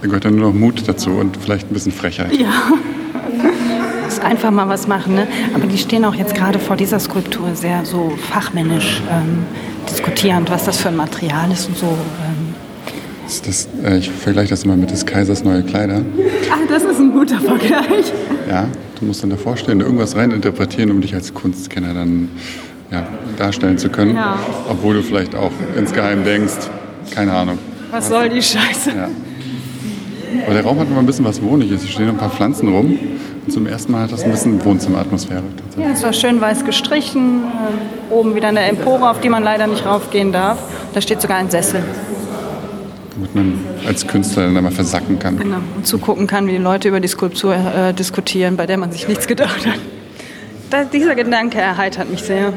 [0.00, 2.36] Da gehört dann nur noch Mut dazu und vielleicht ein bisschen Frechheit.
[2.36, 2.52] Ja.
[4.18, 5.28] Muss einfach mal was machen, ne?
[5.54, 9.44] Aber die stehen auch jetzt gerade vor dieser Skulptur sehr so fachmännisch ähm,
[9.88, 11.86] diskutierend, was das für ein Material ist und so.
[11.86, 12.54] Ähm.
[13.24, 16.02] Das, das, äh, ich vergleiche das immer mit des Kaisers neue Kleider.
[16.50, 18.12] Ah, das ist ein guter Vergleich.
[18.48, 18.66] Ja,
[18.98, 22.28] du musst dann davor stehen, irgendwas reininterpretieren, um dich als Kunstkenner dann
[22.90, 24.16] ja, darstellen zu können.
[24.16, 24.36] Ja.
[24.68, 26.70] Obwohl du vielleicht auch insgeheim denkst,
[27.12, 27.58] keine Ahnung.
[27.92, 28.90] Was soll die Scheiße?
[28.96, 29.08] Ja.
[30.44, 31.82] Aber der Raum hat immer ein bisschen was Wohnliches.
[31.82, 32.98] Hier stehen ein paar Pflanzen rum.
[33.48, 35.42] Und zum ersten Mal hat das ein bisschen Wohnzimmeratmosphäre.
[35.78, 37.44] Ja, es war schön weiß gestrichen.
[37.44, 37.78] Ähm,
[38.10, 40.58] oben wieder eine Empore, auf die man leider nicht raufgehen darf.
[40.92, 41.82] Da steht sogar ein Sessel.
[43.14, 45.38] Damit man als Künstler dann einmal versacken kann.
[45.38, 45.60] Genau.
[45.76, 49.08] Und zugucken kann, wie die Leute über die Skulptur äh, diskutieren, bei der man sich
[49.08, 49.78] nichts gedacht hat.
[50.68, 52.52] Da, dieser Gedanke erheitert mich sehr.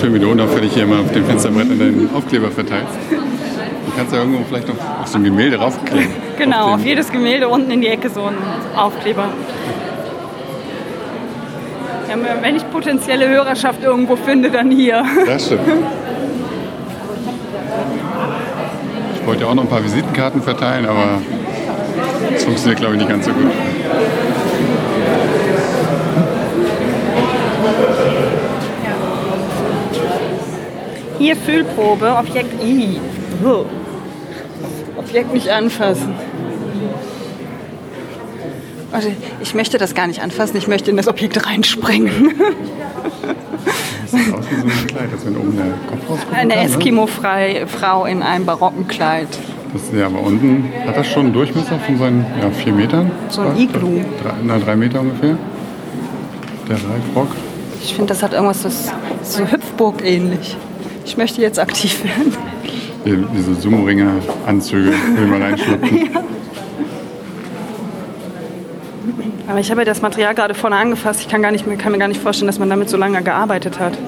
[0.00, 2.94] Schön, wie du unauffällig hier immer auf dem Fensterbrett deinen Aufkleber verteilst.
[3.10, 6.08] Du kannst ja irgendwo vielleicht noch auf so ein Gemälde raufkleben.
[6.38, 8.36] Genau, Auf auf jedes Gemälde unten in die Ecke so ein
[8.74, 9.28] Aufkleber.
[12.08, 15.04] Ja, wenn ich potenzielle Hörerschaft irgendwo finde, dann hier.
[15.26, 15.60] Das stimmt.
[19.14, 21.20] Ich wollte ja auch noch ein paar Visitenkarten verteilen, aber
[22.32, 23.50] das funktioniert, glaube ich, nicht ganz so gut.
[31.20, 32.98] Hier Füllprobe, Objekt I.
[33.44, 33.66] Oh.
[34.96, 36.14] Objekt nicht anfassen.
[38.90, 42.32] Warte, ich möchte das gar nicht anfassen, ich möchte in das Objekt reinspringen.
[44.02, 46.34] Das sieht aus wie so ein Kleid, als wenn oben der Kopf rauskommt.
[46.34, 46.62] Eine Ne?
[46.62, 49.28] Eskimo-Frau in einem barocken Kleid.
[49.74, 53.10] Das, ja, aber unten hat das schon einen Durchmesser von seinen ja, vier Metern.
[53.28, 54.00] So ein Iglu.
[54.22, 55.36] Drei, na, drei Meter ungefähr.
[56.66, 57.28] Der Reifrock.
[57.82, 58.90] Ich finde, das hat irgendwas, das
[59.22, 60.56] so Hüpfburg ähnlich.
[61.10, 62.36] Ich möchte jetzt aktiv werden.
[63.04, 66.08] Die- Diese Sumo-Ringer-Anzüge, will man reinschlüpfen.
[69.48, 71.20] Aber ich habe ja das Material gerade vorne angefasst.
[71.22, 73.80] Ich kann, gar nicht, kann mir gar nicht vorstellen, dass man damit so lange gearbeitet
[73.80, 73.98] hat.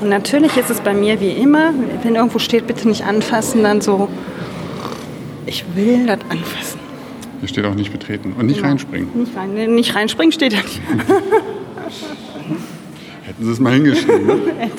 [0.00, 1.72] Und natürlich ist es bei mir wie immer,
[2.02, 4.08] wenn irgendwo steht, bitte nicht anfassen, dann so,
[5.46, 6.67] ich will das anfassen.
[7.40, 8.34] Hier steht auch nicht betreten.
[8.38, 9.08] Und nicht reinspringen.
[9.14, 10.80] Nicht, rein, nicht reinspringen steht da nicht.
[13.22, 14.26] Hätten sie es mal hingeschrieben.
[14.26, 14.34] Ne?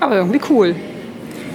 [0.00, 0.74] Aber irgendwie cool.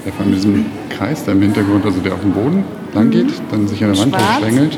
[0.06, 2.64] Ja, vor allem diesem Kreis, der im Hintergrund, also der auf dem Boden
[2.94, 4.18] lang geht, dann sich an der Wand Mhm.
[4.18, 4.40] Schwarz.
[4.40, 4.44] Mhm.
[4.44, 4.78] schlängelt.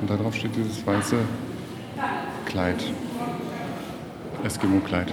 [0.00, 1.16] Und darauf steht dieses weiße
[2.46, 2.82] Kleid.
[4.44, 5.12] Eskimo-Kleid.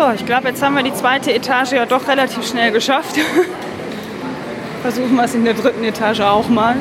[0.00, 3.16] So, ich glaube, jetzt haben wir die zweite Etage ja doch relativ schnell geschafft.
[4.82, 6.76] Versuchen wir es in der dritten Etage auch mal.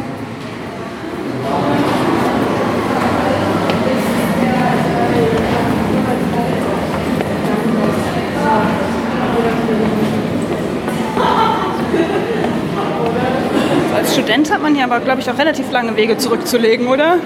[13.98, 17.18] Als Student hat man hier aber, glaube ich, auch relativ lange Wege zurückzulegen, oder?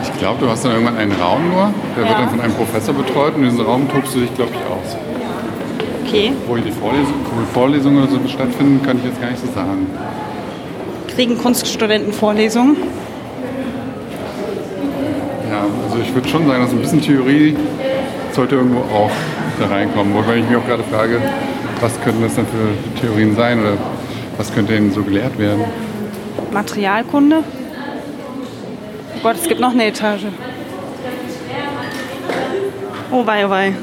[0.00, 2.08] Ich glaube, du hast dann irgendwann einen Raum nur, der Ja.
[2.10, 4.60] wird dann von einem Professor betreut und in diesen Raum tobst du dich, glaube ich,
[4.60, 5.07] aus.
[6.08, 6.32] Okay.
[6.46, 7.14] Wo hier die Vorlesung,
[7.52, 9.86] Vorlesungen oder so stattfinden, kann ich jetzt gar nicht so sagen.
[11.14, 12.78] Kriegen Kunststudenten Vorlesungen?
[15.50, 17.54] Ja, also ich würde schon sagen, dass ein bisschen Theorie
[18.32, 19.10] sollte irgendwo auch
[19.60, 20.14] da reinkommen.
[20.14, 21.20] Wobei ich mich auch gerade frage,
[21.82, 23.76] was könnten das dann für Theorien sein oder
[24.38, 25.64] was könnte denn so gelehrt werden?
[26.52, 27.44] Materialkunde?
[29.14, 30.24] Oh Gott, es gibt noch eine Etage.
[33.10, 33.74] Oh wei, oh wei.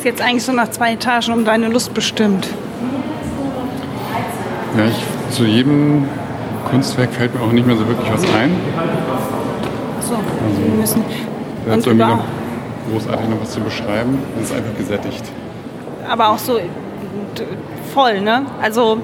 [0.00, 2.48] Ist es jetzt eigentlich so nach zwei Etagen um deine Lust bestimmt?
[4.78, 6.08] Ja, ich, zu jedem
[6.70, 8.50] Kunstwerk fällt mir auch nicht mehr so wirklich was ein.
[10.00, 11.04] So, wir müssen
[11.66, 12.24] Da hat irgendwie noch
[12.90, 14.18] großartig noch was zu beschreiben.
[14.38, 15.22] Das ist einfach gesättigt.
[16.10, 16.58] aber auch so
[17.92, 18.46] voll, ne?
[18.62, 18.96] Also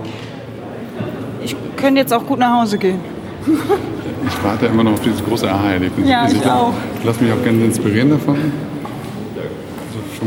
[1.45, 3.01] ich könnte jetzt auch gut nach Hause gehen.
[3.47, 6.09] Ich warte immer noch auf dieses große Aha-Erlebnis.
[6.09, 6.73] Ja, Also ich auch.
[7.05, 8.51] lasse mich auch gerne inspirieren davon.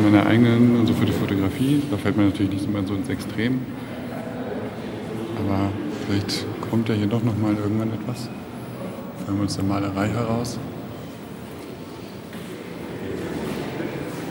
[0.01, 1.81] Von meiner eigenen, also für die Fotografie.
[1.91, 3.59] Da fällt mir natürlich nicht immer so ins Extrem.
[5.38, 5.71] Aber
[6.05, 8.30] vielleicht kommt ja hier doch noch mal irgendwann etwas.
[9.26, 10.57] Hören wir uns der Malerei heraus.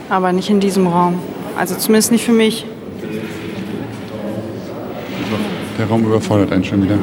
[0.09, 1.19] Aber nicht in diesem Raum.
[1.55, 2.65] Also zumindest nicht für mich.
[5.77, 6.97] Der Raum überfordert einen schon wieder.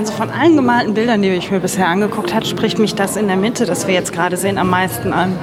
[0.00, 3.26] Also von allen gemalten Bildern, die ich mir bisher angeguckt habe, spricht mich das in
[3.26, 5.38] der Mitte, das wir jetzt gerade sehen, am meisten an.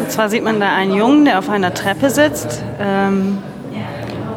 [0.00, 2.64] Und zwar sieht man da einen Jungen, der auf einer Treppe sitzt.
[2.80, 3.38] Ähm,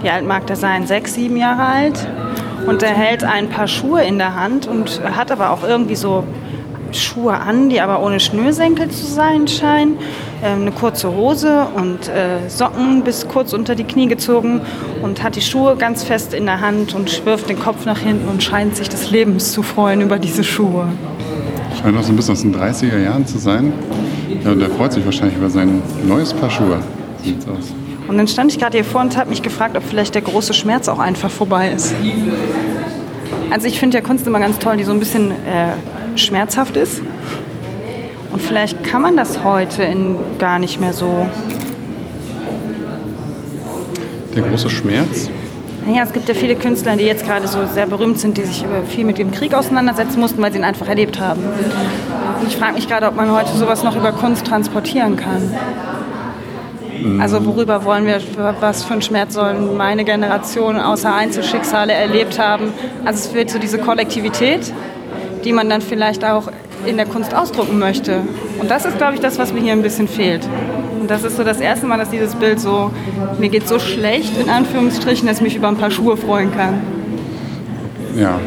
[0.01, 0.85] wie alt mag der sein?
[0.85, 2.07] Sechs, sieben Jahre alt.
[2.67, 6.25] Und er hält ein paar Schuhe in der Hand und hat aber auch irgendwie so
[6.95, 9.97] Schuhe an, die aber ohne Schnürsenkel zu sein scheinen.
[10.43, 14.61] Ähm, eine kurze Hose und äh, Socken bis kurz unter die Knie gezogen
[15.01, 18.27] und hat die Schuhe ganz fest in der Hand und wirft den Kopf nach hinten
[18.27, 20.87] und scheint sich des Lebens zu freuen über diese Schuhe.
[21.81, 23.73] Scheint auch so ein bisschen aus den 30er Jahren zu sein.
[24.43, 26.79] Ja, und der freut sich wahrscheinlich über sein neues Paar Schuhe.
[27.23, 27.73] Sieht's aus.
[28.07, 30.53] Und dann stand ich gerade hier vor und habe mich gefragt, ob vielleicht der große
[30.53, 31.93] Schmerz auch einfach vorbei ist.
[33.49, 35.73] Also ich finde ja Kunst immer ganz toll, die so ein bisschen äh,
[36.17, 37.01] schmerzhaft ist.
[38.31, 41.27] Und vielleicht kann man das heute in gar nicht mehr so.
[44.35, 45.29] Der große Schmerz.
[45.85, 48.65] Naja, es gibt ja viele Künstler, die jetzt gerade so sehr berühmt sind, die sich
[48.87, 51.41] viel mit dem Krieg auseinandersetzen mussten, weil sie ihn einfach erlebt haben.
[52.41, 55.55] Und ich frage mich gerade, ob man heute sowas noch über Kunst transportieren kann.
[57.19, 58.19] Also worüber wollen wir,
[58.59, 62.73] was für einen Schmerz sollen meine Generation außer Einzelschicksale erlebt haben?
[63.03, 64.73] Also es wird so diese Kollektivität,
[65.45, 66.49] die man dann vielleicht auch
[66.85, 68.21] in der Kunst ausdrucken möchte.
[68.59, 70.47] Und das ist, glaube ich, das, was mir hier ein bisschen fehlt.
[70.99, 72.91] Und das ist so das erste Mal, dass dieses Bild so,
[73.39, 76.81] mir geht so schlecht, in Anführungsstrichen, dass ich mich über ein paar Schuhe freuen kann.
[78.17, 78.39] Ja,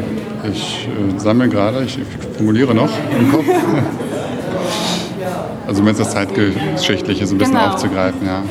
[0.51, 1.99] Ich äh, sammle gerade, ich
[2.37, 2.89] formuliere noch
[3.19, 3.45] im Kopf.
[5.67, 7.67] Also wenn es das Zeitgeschichtliche so ein bisschen Genau.
[7.67, 8.41] aufzugreifen, ja.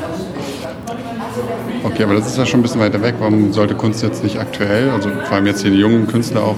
[1.82, 3.14] Okay, aber das ist ja schon ein bisschen weiter weg.
[3.18, 6.54] Warum sollte Kunst jetzt nicht aktuell, also vor allem jetzt hier die jungen Künstler auch,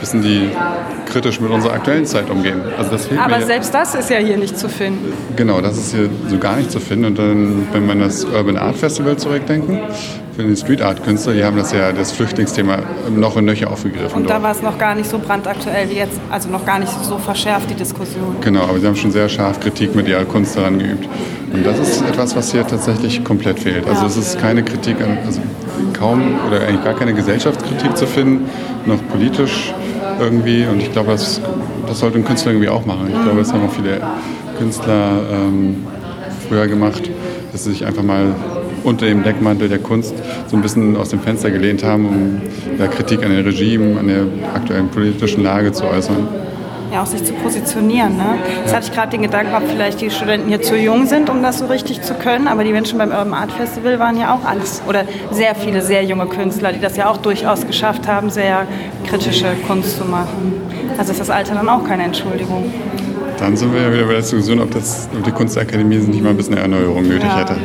[0.00, 0.50] wissen die
[1.12, 2.60] kritisch mit unserer aktuellen Zeit umgehen?
[2.78, 3.46] Also das fehlt Aber mir.
[3.46, 5.12] selbst das ist ja hier nicht zu finden.
[5.36, 7.04] Genau, das ist hier so gar nicht zu finden.
[7.06, 9.80] Und dann, wenn man das Urban Art Festival zurückdenken,
[10.34, 12.78] für den Street Art Künstler, die haben das ja das Flüchtlingsthema
[13.14, 14.16] noch in Nöcher aufgegriffen.
[14.22, 14.42] Und da dort.
[14.44, 17.68] war es noch gar nicht so brandaktuell wie jetzt, also noch gar nicht so verschärft,
[17.68, 18.36] die Diskussion.
[18.40, 21.06] Genau, aber sie haben schon sehr scharf Kritik mit ihrer Kunst daran geübt.
[21.52, 23.86] Und das ist etwas, was hier tatsächlich komplett fehlt.
[23.86, 24.06] Also Ja.
[24.06, 25.42] es ist keine Kritik also
[25.92, 28.48] kaum oder eigentlich gar keine Gesellschaftskritik zu finden,
[28.86, 29.74] noch politisch
[30.20, 30.66] irgendwie.
[30.66, 31.40] Und ich glaube, das,
[31.86, 33.08] das sollte ein Künstler irgendwie auch machen.
[33.08, 34.00] Ich glaube, das haben auch viele
[34.58, 35.84] Künstler ähm,
[36.48, 37.10] früher gemacht,
[37.52, 38.34] dass sie sich einfach mal
[38.84, 40.14] unter dem Deckmantel der Kunst
[40.48, 42.40] so ein bisschen aus dem Fenster gelehnt haben, um
[42.78, 46.28] ja, Kritik an dem Regime, an der aktuellen politischen Lage zu äußern.
[46.92, 48.16] Ja, auch sich zu positionieren.
[48.18, 48.34] Ne?
[48.64, 51.42] Jetzt hatte ich gerade den Gedanken, ob vielleicht die Studenten hier zu jung sind, um
[51.42, 52.48] das so richtig zu können.
[52.48, 56.04] Aber die Menschen beim Urban Art Festival waren ja auch alles, oder sehr viele sehr
[56.04, 58.66] junge Künstler, die das ja auch durchaus geschafft haben, sehr
[59.06, 60.52] kritische Kunst zu machen.
[60.98, 62.70] Also ist das Alter dann auch keine Entschuldigung.
[63.38, 66.30] Dann sind wir ja wieder bei der Diskussion, ob, das, ob die Kunstakademie nicht mal
[66.30, 67.38] ein bisschen Erneuerung nötig Ja.
[67.38, 67.56] hätte.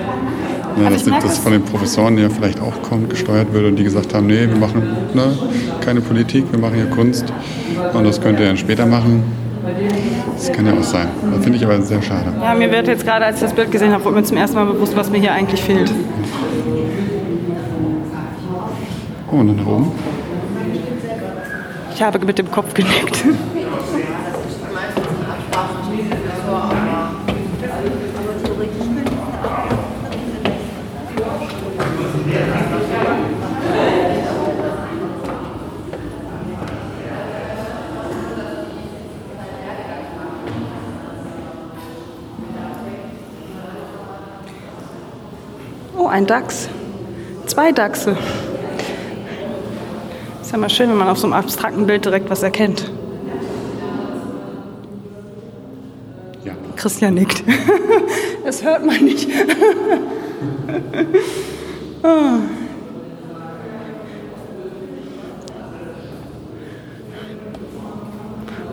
[0.77, 3.65] Ja, Also dass ich merke das von den Professoren ja vielleicht auch kommt, gesteuert wird
[3.65, 4.83] und die gesagt haben, nee, wir machen
[5.13, 5.37] ne,
[5.81, 7.25] keine Politik, wir machen hier Kunst
[7.93, 9.23] und das könnt ihr dann später machen.
[10.35, 11.07] Das kann ja auch sein.
[11.33, 12.31] Das finde ich aber sehr schade.
[12.41, 14.55] Ja, mir wird jetzt gerade, als ich das Bild gesehen habe, wurde mir zum ersten
[14.55, 15.91] Mal bewusst, was mir hier eigentlich fehlt.
[19.31, 19.91] Oh, und dann nach oben.
[21.93, 23.23] Ich habe mit dem Kopf genickt.
[46.07, 46.69] Oh, ein Dachs.
[47.47, 48.15] Zwei Dachse.
[50.41, 52.89] Ist ja mal schön, wenn man auf so einem abstrakten Bild direkt was erkennt.
[56.45, 56.53] Ja.
[56.77, 57.43] Christian nickt.
[58.45, 59.27] Das hört man nicht.
[62.03, 62.38] Ah.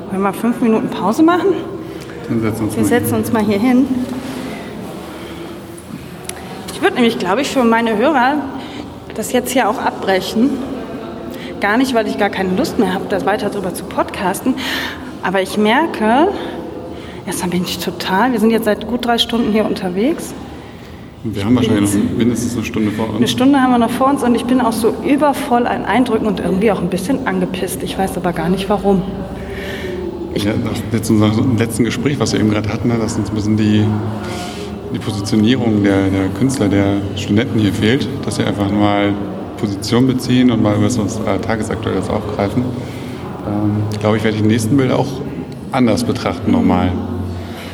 [0.05, 1.55] Wollen wir mal fünf Minuten Pause machen?
[2.29, 3.87] Dann setzen wir uns Wir setzen uns mal hier hin.
[6.85, 8.43] Ich würde nämlich, glaube ich, für meine Hörer
[9.15, 10.51] das jetzt hier auch abbrechen.
[11.59, 14.55] Gar nicht, weil ich gar keine Lust mehr habe, da weiter drüber zu podcasten.
[15.23, 16.29] Aber ich merke,
[17.27, 20.35] erstmal bin ich total, wir sind jetzt seit gut drei Stunden hier unterwegs.
[21.23, 23.31] Wir haben wahrscheinlich noch mindestens eine Stunde vor Eine uns.
[23.31, 26.41] Stunde haben wir noch vor uns und ich bin auch so übervoll an Eindrücken und
[26.41, 27.83] irgendwie auch ein bisschen angepisst.
[27.83, 29.01] Ich weiß aber gar nicht warum.
[30.35, 33.35] Ja, nach letzten, dem letzten Gespräch, was wir eben gerade hatten, ne, dass uns ein
[33.35, 33.87] bisschen die,
[34.95, 39.13] die Positionierung der, der Künstler, der Studenten hier fehlt, dass sie einfach mal
[39.59, 42.65] Position beziehen und mal was uns äh, Tagesaktuelles aufgreifen.
[43.47, 45.21] Ähm, glaube ich, werde ich die nächsten Bilder auch
[45.73, 46.93] anders betrachten nochmal.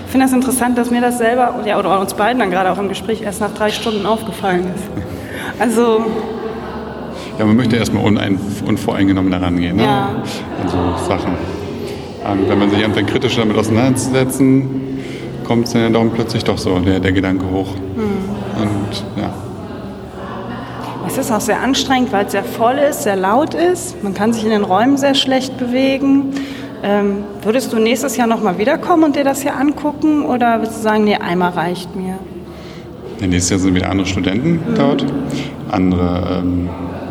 [0.06, 2.78] Ich finde das interessant, dass mir das selber, ja, oder uns beiden dann gerade auch
[2.78, 5.60] im Gespräch erst nach drei Stunden aufgefallen ist.
[5.60, 6.04] Also,
[7.38, 9.76] Ja, man möchte erstmal unein, unvoreingenommen daran gehen.
[9.76, 9.84] Ne?
[9.84, 10.22] Ja.
[10.62, 11.34] Also Sachen.
[12.26, 14.99] Ähm, wenn man sich anfängt, kritisch damit auseinanderzusetzen,
[15.50, 17.74] kommt es dann darum plötzlich doch so der, der Gedanke hoch.
[17.74, 18.62] Hm.
[18.62, 19.34] Und ja.
[21.08, 24.00] es ist auch sehr anstrengend, weil es sehr voll ist, sehr laut ist.
[24.04, 26.34] Man kann sich in den Räumen sehr schlecht bewegen.
[26.84, 30.24] Ähm, würdest du nächstes Jahr nochmal wiederkommen und dir das hier angucken?
[30.24, 32.20] Oder würdest du sagen, nee, einmal reicht mir?
[33.18, 35.04] Ja, nächstes Jahr sind wieder andere Studenten dort,
[35.68, 36.70] andere ähm,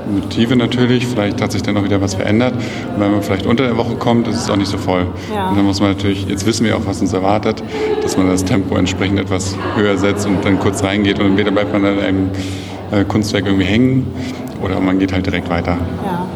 [0.10, 1.08] Motive natürlich.
[1.08, 2.54] Vielleicht hat sich dann auch wieder was verändert.
[2.54, 5.08] Und wenn man vielleicht unter der Woche kommt, ist es auch nicht so voll.
[5.34, 5.50] Ja.
[5.50, 7.64] Und dann muss man natürlich, jetzt wissen wir auch, was uns erwartet,
[8.02, 11.20] dass man das Tempo entsprechend etwas höher setzt und dann kurz reingeht.
[11.20, 12.30] Und entweder bleibt man an einem
[12.92, 14.08] äh, Kunstwerk irgendwie hängen
[14.64, 15.78] oder man geht halt direkt weiter.
[16.06, 16.28] Ja.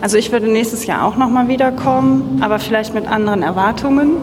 [0.00, 4.16] Also ich würde nächstes Jahr auch nochmal wiederkommen, aber vielleicht mit anderen Erwartungen.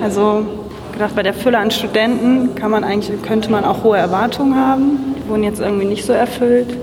[0.00, 0.46] Also
[0.92, 5.14] gedacht, bei der Fülle an Studenten kann man eigentlich, könnte man auch hohe Erwartungen haben.
[5.16, 6.76] Die wurden jetzt irgendwie nicht so erfüllt.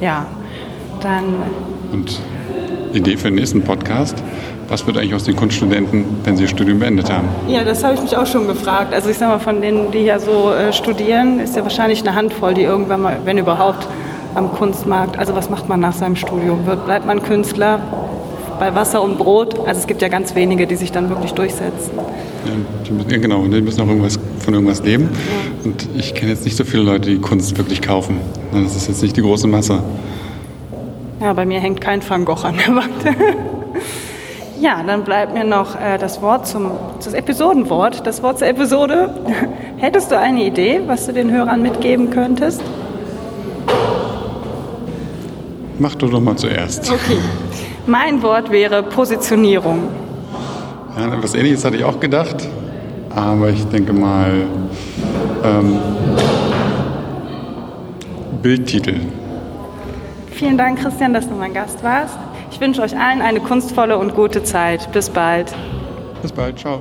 [0.00, 0.26] Ja,
[1.04, 1.24] dann
[1.92, 2.20] Und
[2.92, 4.22] Idee für den nächsten Podcast.
[4.68, 7.26] Was wird eigentlich aus den Kunststudenten, wenn sie ihr Studium beendet haben?
[7.48, 8.92] Ja, das habe ich mich auch schon gefragt.
[8.92, 12.14] Also ich sage mal, von denen, die hier so äh, studieren, ist ja wahrscheinlich eine
[12.14, 13.86] Handvoll, die irgendwann mal, wenn überhaupt,
[14.34, 15.18] am Kunstmarkt.
[15.18, 16.66] Also was macht man nach seinem Studium?
[16.66, 17.80] Wird, bleibt man Künstler
[18.58, 19.58] bei Wasser und Brot?
[19.66, 21.92] Also es gibt ja ganz wenige, die sich dann wirklich durchsetzen.
[21.96, 22.52] Ja,
[22.86, 25.08] die müssen, ja, genau, die müssen auch irgendwas, von irgendwas leben.
[25.64, 28.18] Und ich kenne jetzt nicht so viele Leute, die Kunst wirklich kaufen.
[28.52, 29.82] Das ist jetzt nicht die große Masse.
[31.20, 32.92] Ja, bei mir hängt kein Van Gogh an der Wand.
[34.60, 39.08] Ja, dann bleibt mir noch äh, das Wort zum das Episodenwort, das Wort zur Episode.
[39.76, 42.60] Hättest du eine Idee, was du den Hörern mitgeben könntest?
[45.78, 46.90] Mach du doch mal zuerst.
[46.90, 47.18] Okay.
[47.86, 49.84] Mein Wort wäre Positionierung.
[50.98, 52.48] Ja, etwas ähnliches hatte ich auch gedacht,
[53.14, 54.42] aber ich denke mal
[55.44, 55.78] ähm,
[58.42, 58.96] Bildtitel.
[60.38, 62.16] Vielen Dank, Christian, dass du mein Gast warst.
[62.52, 64.92] Ich wünsche euch allen eine kunstvolle und gute Zeit.
[64.92, 65.52] Bis bald.
[66.22, 66.80] Bis bald, ciao.